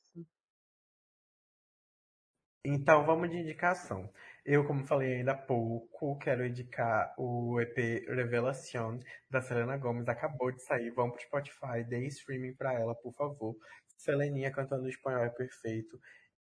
Então 2.69 3.05
vamos 3.05 3.31
de 3.31 3.39
indicação. 3.39 4.11
Eu, 4.45 4.65
como 4.65 4.85
falei 4.85 5.19
ainda 5.19 5.33
há 5.33 5.37
pouco, 5.37 6.19
quero 6.19 6.45
indicar 6.45 7.15
o 7.17 7.61
EP 7.61 8.09
Revelación 8.09 8.99
da 9.31 9.41
Selena 9.41 9.77
Gomez. 9.77 10.09
Acabou 10.09 10.51
de 10.51 10.61
sair. 10.63 10.91
Vamos 10.91 11.15
pro 11.15 11.23
Spotify, 11.23 11.85
dê 11.89 12.05
streaming 12.09 12.55
pra 12.55 12.73
ela, 12.75 12.93
por 12.97 13.13
favor. 13.15 13.55
Seleninha 13.97 14.51
cantando 14.51 14.87
em 14.87 14.91
espanhol 14.91 15.25
é 15.25 15.31
perfeito. 15.31 15.97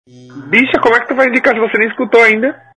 E 0.08 0.28
Bicha, 0.48 0.80
como 0.82 0.96
é 0.96 1.00
que 1.00 1.08
tu 1.08 1.14
vai 1.14 1.28
indicar 1.28 1.54
se 1.54 1.60
você 1.60 1.78
nem 1.78 1.88
escutou 1.88 2.22
ainda? 2.22 2.72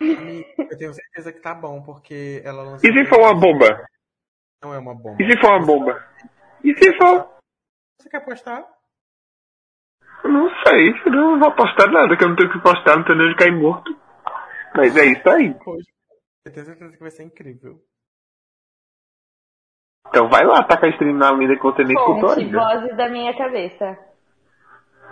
e 0.00 0.44
eu 0.58 0.76
tenho 0.76 0.94
certeza 0.94 1.32
que 1.32 1.40
tá 1.40 1.54
bom, 1.54 1.80
porque 1.80 2.42
ela 2.44 2.64
lançou. 2.64 2.90
E 2.90 2.92
se 2.92 3.08
for 3.08 3.20
uma 3.20 3.34
bomba? 3.34 3.86
Não 4.60 4.74
é 4.74 4.78
uma 4.78 4.94
bomba. 4.96 5.22
E 5.22 5.30
se 5.30 5.40
for 5.40 5.50
uma 5.50 5.64
bomba? 5.64 6.08
E 6.64 6.74
se 6.74 6.92
for? 6.96 7.38
Você 8.00 8.08
quer 8.10 8.24
postar? 8.24 8.73
Eu 10.24 10.30
Não 10.30 10.48
sei, 10.66 10.90
eu 11.06 11.12
não 11.12 11.38
vou 11.38 11.52
postar 11.52 11.88
nada, 11.90 12.16
que 12.16 12.24
eu 12.24 12.28
não 12.28 12.36
tenho 12.36 12.48
o 12.48 12.52
que 12.52 12.60
postar, 12.60 12.96
não 12.96 13.04
tenho 13.04 13.18
nem 13.18 13.28
onde 13.28 13.36
cair 13.36 13.52
morto. 13.52 13.94
Mas 14.74 14.96
é 14.96 15.04
isso 15.06 15.28
aí. 15.28 15.54
Eu 16.44 16.52
tenho 16.52 16.66
certeza 16.66 16.92
que 16.92 17.00
vai 17.00 17.10
ser 17.10 17.24
incrível. 17.24 17.78
Então 20.08 20.28
vai 20.28 20.44
lá, 20.44 20.62
taca 20.64 20.86
a 20.86 20.90
stream 20.90 21.14
na 21.16 21.32
vida 21.36 21.56
que 21.56 21.62
você 21.62 21.84
nem 21.84 21.96
escutou 21.96 22.30
ainda. 22.30 22.58
vozes 22.58 22.96
da 22.96 23.08
minha 23.08 23.36
cabeça. 23.36 23.98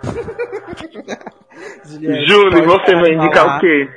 Júlio, 2.27 2.65
você 2.65 2.95
vai 2.95 3.13
indicar 3.13 3.57
o 3.57 3.59
quê? 3.59 3.87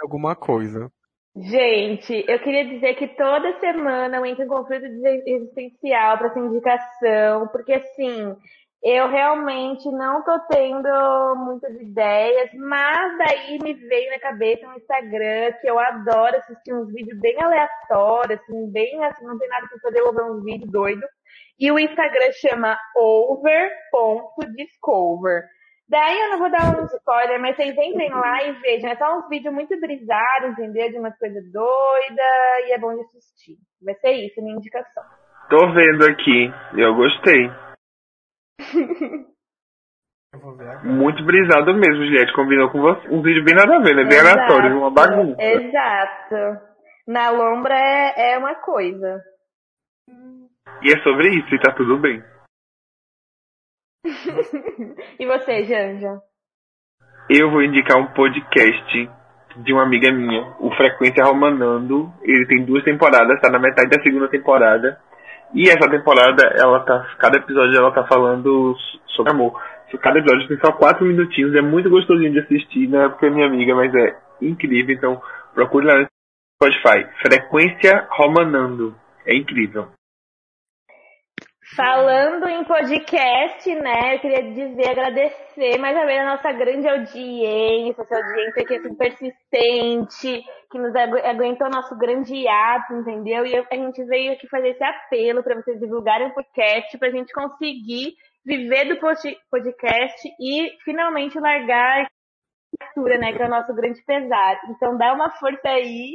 Alguma 0.00 0.34
coisa. 0.34 0.90
Gente, 1.36 2.24
eu 2.26 2.38
queria 2.40 2.66
dizer 2.66 2.94
que 2.94 3.08
toda 3.08 3.58
semana 3.60 4.16
eu 4.16 4.24
entro 4.24 4.44
em 4.44 4.48
conflito 4.48 4.88
de- 4.88 5.22
existencial 5.30 6.16
para 6.16 6.28
essa 6.28 6.38
indicação, 6.38 7.48
porque 7.48 7.74
assim, 7.74 8.34
eu 8.82 9.08
realmente 9.08 9.90
não 9.90 10.22
tô 10.22 10.38
tendo 10.48 10.88
muitas 11.36 11.74
ideias, 11.80 12.50
mas 12.54 13.18
daí 13.18 13.58
me 13.58 13.74
veio 13.74 14.10
na 14.10 14.18
cabeça 14.18 14.66
no 14.66 14.76
Instagram 14.76 15.52
que 15.60 15.68
eu 15.68 15.78
adoro 15.78 16.36
assistir 16.36 16.74
uns 16.74 16.92
vídeos 16.92 17.18
bem 17.20 17.40
aleatórios, 17.42 18.40
assim, 18.40 18.70
bem 18.70 19.02
assim, 19.04 19.24
não 19.24 19.38
tem 19.38 19.48
nada 19.48 19.66
pra 19.68 19.78
fazer, 19.80 20.00
eu 20.00 20.12
vou 20.12 20.14
ver 20.14 20.24
uns 20.30 20.44
vídeos 20.44 20.70
doidos. 20.70 21.08
E 21.58 21.72
o 21.72 21.78
Instagram 21.78 22.32
chama 22.32 22.76
over.discover. 22.94 25.44
Daí 25.88 26.20
eu 26.20 26.30
não 26.30 26.38
vou 26.38 26.50
dar 26.50 26.78
um 26.78 26.84
spoiler, 26.84 27.40
mas 27.40 27.56
vocês 27.56 27.74
entrem 27.78 28.10
lá 28.10 28.42
e 28.42 28.52
vejam. 28.60 28.90
É 28.90 28.96
só 28.96 29.18
uns 29.18 29.26
vídeos 29.28 29.54
muito 29.54 29.80
brisados, 29.80 30.50
entendeu? 30.50 30.90
De 30.90 30.98
umas 30.98 31.16
coisas 31.16 31.42
doidas 31.52 32.66
e 32.66 32.72
é 32.72 32.78
bom 32.78 32.92
de 32.94 33.00
assistir. 33.02 33.56
Vai 33.82 33.94
ser 33.94 34.10
isso, 34.12 34.42
minha 34.42 34.56
indicação. 34.56 35.04
Tô 35.48 35.72
vendo 35.72 36.04
aqui, 36.10 36.52
eu 36.76 36.94
gostei. 36.94 37.46
Eu 37.46 37.46
vou 37.46 37.46
ver 37.46 37.54
agora. 37.54 37.66
Muito 40.84 41.24
brisado 41.24 41.74
mesmo, 41.74 42.04
Juliette, 42.04 42.34
combinou 42.34 42.70
com 42.70 42.80
você. 42.80 43.08
Um 43.08 43.22
vídeo 43.22 43.44
bem 43.44 43.54
nada 43.54 43.76
a 43.76 43.80
ver, 43.80 43.94
né? 43.96 44.04
Bem 44.04 44.18
Exato. 44.18 44.38
aleatório, 44.38 44.78
uma 44.78 44.90
bagunça. 44.90 45.42
Exato. 45.42 46.60
Na 47.06 47.30
lombra 47.30 47.74
é, 47.74 48.32
é 48.32 48.38
uma 48.38 48.54
coisa. 48.56 49.22
E 50.82 50.92
é 50.92 51.02
sobre 51.02 51.28
isso, 51.30 51.54
e 51.54 51.60
tá 51.60 51.72
tudo 51.72 51.98
bem. 51.98 52.22
e 55.18 55.26
você, 55.26 55.64
Janja? 55.64 56.20
Eu 57.28 57.50
vou 57.50 57.62
indicar 57.62 57.98
um 57.98 58.12
podcast 58.12 59.10
de 59.56 59.72
uma 59.72 59.82
amiga 59.82 60.12
minha, 60.12 60.54
o 60.60 60.70
Frequência 60.76 61.24
Romanando. 61.24 62.12
Ele 62.22 62.46
tem 62.46 62.64
duas 62.64 62.84
temporadas, 62.84 63.40
tá 63.40 63.50
na 63.50 63.58
metade 63.58 63.90
da 63.90 64.02
segunda 64.02 64.28
temporada. 64.28 65.00
E 65.54 65.68
essa 65.68 65.88
temporada, 65.88 66.44
ela 66.56 66.80
tá. 66.80 67.06
Cada 67.18 67.38
episódio 67.38 67.76
ela 67.76 67.92
tá 67.92 68.04
falando 68.04 68.76
sobre 69.08 69.32
amor. 69.32 69.60
Cada 70.00 70.18
episódio 70.18 70.48
tem 70.48 70.58
só 70.58 70.72
quatro 70.72 71.04
minutinhos, 71.04 71.54
é 71.54 71.62
muito 71.62 71.88
gostosinho 71.88 72.32
de 72.32 72.40
assistir, 72.40 72.88
não 72.88 73.02
é 73.02 73.08
porque 73.08 73.26
é 73.26 73.30
minha 73.30 73.46
amiga, 73.46 73.74
mas 73.74 73.94
é 73.94 74.16
incrível, 74.42 74.94
então 74.94 75.22
procure 75.54 75.86
lá 75.86 76.00
no 76.00 76.06
Spotify. 76.60 77.06
Frequência 77.22 78.06
Romanando. 78.10 78.94
É 79.24 79.34
incrível. 79.34 79.88
Falando 81.74 82.46
em 82.48 82.62
podcast, 82.64 83.74
né, 83.74 84.14
eu 84.14 84.20
queria 84.20 84.42
dizer, 84.52 84.88
agradecer 84.88 85.76
mais 85.78 85.96
uma 85.96 86.06
vez 86.06 86.20
a 86.20 86.36
nossa 86.36 86.52
grande 86.52 86.86
audiência, 86.88 88.02
essa 88.02 88.16
audiência 88.16 88.64
que 88.64 88.74
é 88.74 88.76
assim, 88.76 88.94
persistente, 88.94 90.44
que 90.70 90.78
nos 90.78 90.94
agu 90.94 91.16
aguentou 91.18 91.68
nosso 91.68 91.98
grande 91.98 92.46
ato, 92.46 92.94
entendeu? 92.94 93.44
E 93.44 93.52
eu- 93.52 93.66
a 93.68 93.74
gente 93.74 94.04
veio 94.04 94.32
aqui 94.34 94.46
fazer 94.48 94.68
esse 94.68 94.84
apelo 94.84 95.42
para 95.42 95.56
vocês 95.56 95.80
divulgarem 95.80 96.28
o 96.28 96.34
podcast, 96.34 96.96
para 96.98 97.08
a 97.08 97.10
gente 97.12 97.32
conseguir 97.32 98.14
viver 98.44 98.84
do 98.84 99.00
pod- 99.00 99.36
podcast 99.50 100.28
e 100.40 100.70
finalmente 100.84 101.36
largar 101.40 102.06
a 102.80 102.84
cultura, 102.86 103.18
né, 103.18 103.32
que 103.32 103.42
é 103.42 103.46
o 103.46 103.50
nosso 103.50 103.74
grande 103.74 104.02
pesar. 104.02 104.60
Então 104.70 104.96
dá 104.96 105.12
uma 105.14 105.30
força 105.30 105.68
aí, 105.68 106.14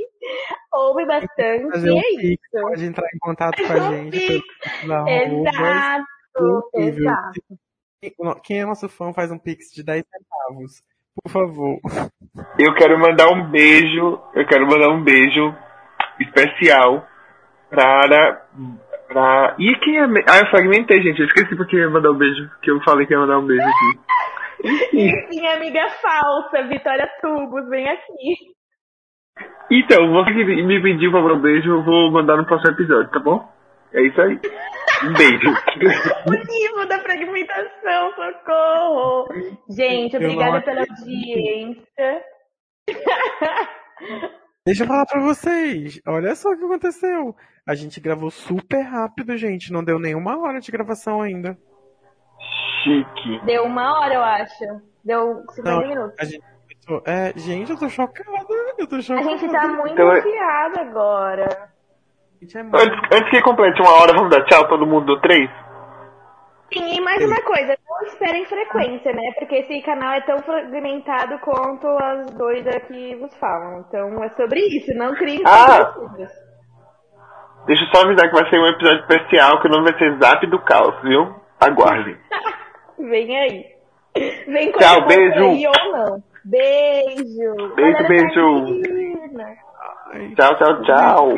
ouve 0.74 1.06
bastante, 1.06 1.70
Fazer 1.72 1.90
e 1.90 1.92
um 1.92 1.98
é 2.00 2.02
pix, 2.02 2.24
isso. 2.44 2.62
pode 2.62 2.86
entrar 2.86 3.08
em 3.14 3.20
contato 3.20 3.58
com 3.66 3.74
a 3.74 3.80
gente. 3.92 4.44
arrobas. 4.90 5.54
Exato, 5.54 6.06
Incrível. 6.74 7.04
exato. 7.04 8.42
Quem 8.44 8.62
é 8.62 8.66
nosso 8.66 8.90
fã 8.90 9.14
faz 9.14 9.32
um 9.32 9.38
pix 9.38 9.72
de 9.74 9.84
10 9.84 10.04
centavos. 10.06 10.84
Por 11.24 11.32
favor. 11.32 11.80
Eu 12.58 12.74
quero 12.76 12.98
mandar 12.98 13.28
um 13.28 13.52
beijo, 13.52 14.20
eu 14.34 14.48
quero 14.48 14.66
mandar 14.66 14.90
um 14.90 15.04
beijo 15.04 15.54
especial 16.20 17.06
para. 17.70 18.46
pra... 19.08 19.56
E 19.60 19.76
quem 19.80 19.98
é. 20.00 20.04
Ah, 20.28 20.40
eu 20.40 20.50
fragmentei, 20.50 21.02
gente. 21.04 21.20
Eu 21.20 21.28
esqueci 21.28 21.56
porque 21.56 21.76
ia 21.78 21.90
mandar 21.90 22.12
um 22.12 22.18
beijo, 22.18 22.50
que 22.62 22.72
eu 22.72 22.82
falei 22.82 23.06
que 23.06 23.14
ia 23.14 23.20
mandar 23.20 23.40
um 23.40 23.46
beijo 23.46 23.62
aqui. 23.62 24.00
Minha 25.30 25.56
amiga 25.56 25.90
falsa, 26.02 26.64
Vitória 26.68 27.10
Tubos, 27.22 27.68
vem 27.70 27.90
aqui. 27.90 28.36
Então, 29.72 30.12
você 30.12 30.34
que 30.34 30.44
me 30.44 30.82
pediu 30.82 31.12
pra 31.12 31.22
mandar 31.22 31.36
um 31.36 31.42
beijo, 31.42 31.70
eu 31.70 31.84
vou 31.84 32.12
mandar 32.12 32.38
no 32.38 32.46
próximo 32.46 32.74
episódio, 32.74 33.12
tá 33.12 33.20
bom? 33.20 33.50
É 33.94 34.02
isso 34.04 34.22
aí. 34.22 34.40
Um 35.04 35.14
beijo. 35.14 35.50
Motivo 36.28 36.86
da 36.88 37.00
fragmentação, 37.00 38.14
socorro. 38.16 39.28
Gente, 39.70 40.16
obrigada 40.16 40.62
pela 40.62 40.82
audiência. 40.82 42.24
Deixa 44.66 44.84
eu 44.84 44.88
falar 44.88 45.06
pra 45.06 45.22
vocês. 45.22 46.00
Olha 46.08 46.36
só 46.36 46.50
o 46.50 46.58
que 46.58 46.66
aconteceu. 46.66 47.36
A 47.68 47.74
gente 47.74 48.00
gravou 48.00 48.30
super 48.30 48.82
rápido, 48.82 49.36
gente. 49.38 49.72
Não 49.72 49.84
deu 49.84 49.98
nenhuma 49.98 50.40
hora 50.40 50.60
de 50.60 50.72
gravação 50.72 51.22
ainda. 51.22 51.58
Chique. 52.84 53.40
Deu 53.46 53.64
uma 53.66 54.00
hora, 54.00 54.14
eu 54.14 54.24
acho. 54.24 54.82
Deu 55.04 55.44
50 55.52 55.64
Não, 55.72 55.80
minutos. 55.88 56.16
a 56.20 56.26
gente 56.26 56.44
É, 57.06 57.32
gente, 57.40 57.72
eu 57.72 57.78
tô 57.78 57.88
chocada. 57.90 58.30
Eu 58.78 58.88
tô 58.88 58.96
A 58.98 59.02
chocada. 59.02 59.30
gente 59.30 59.50
tá 59.52 59.68
muito 59.68 59.94
Então 59.94 60.12
é- 60.12 60.20
enfiada 60.20 60.82
agora. 60.82 61.70
É 62.42 62.64
muito- 62.64 62.76
Antes, 62.78 63.00
antes 63.18 63.30
que 63.30 63.42
complete 63.44 63.80
uma 63.82 63.92
hora, 64.02 64.14
vamos 64.14 64.32
dar 64.32 64.44
tchau, 64.46 64.68
todo 64.68 64.86
mundo 64.86 65.06
do 65.06 65.22
três? 65.22 65.50
Sim, 66.74 66.96
e 66.98 67.02
mais 67.02 67.24
uma 67.24 67.40
coisa, 67.44 67.78
não 67.88 68.08
esperem 68.08 68.46
frequência, 68.46 69.12
né? 69.14 69.32
Porque 69.38 69.56
esse 69.56 69.82
canal 69.84 70.14
é 70.14 70.22
tão 70.22 70.40
fragmentado 70.40 71.38
quanto 71.40 71.86
as 71.88 72.32
doidas 72.32 72.82
que 72.88 73.16
vos 73.18 73.34
falam. 73.38 73.82
Então 73.88 74.24
é 74.24 74.30
sobre 74.30 74.60
isso, 74.62 74.92
não 74.96 75.14
criem 75.14 75.44
Ah! 75.46 75.94
Deixa 77.68 77.84
eu 77.84 77.88
só 77.94 78.04
avisar 78.06 78.28
que 78.30 78.36
vai 78.42 78.50
ser 78.50 78.58
um 78.60 78.68
episódio 78.68 79.02
especial, 79.02 79.62
que 79.62 79.68
o 79.68 79.72
nome 79.72 79.92
vai 79.92 80.00
ser 80.00 80.18
Zap 80.18 80.48
do 80.48 80.60
Caos, 80.60 80.96
viu? 81.04 81.36
Aguardem. 81.60 82.18
Vem 83.10 83.38
aí. 83.38 83.66
Vem 84.48 84.72
com 84.72 84.80
Tchau, 84.80 85.08
beijo. 85.08 85.44
aí 85.44 85.68
ou 85.68 85.92
não. 85.92 86.24
Beijo. 86.44 87.74
Beijo, 87.76 87.76
Galera 87.76 88.08
beijo. 88.08 88.82
Tchau, 90.36 90.58
tchau, 90.58 90.82
tchau. 90.84 91.30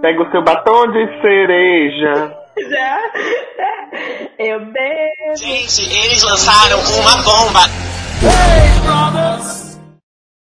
Pega 0.00 0.22
o 0.22 0.30
seu 0.30 0.42
batom 0.42 0.90
de 0.92 1.20
cereja. 1.20 2.36
Já? 2.56 2.98
Eu 4.38 4.60
beijo. 4.60 5.36
Gente, 5.36 5.82
eles 5.82 6.22
lançaram 6.24 6.78
uma 6.78 7.16
bomba. 7.22 7.60
Hey, 8.22 8.70
from 8.84 9.71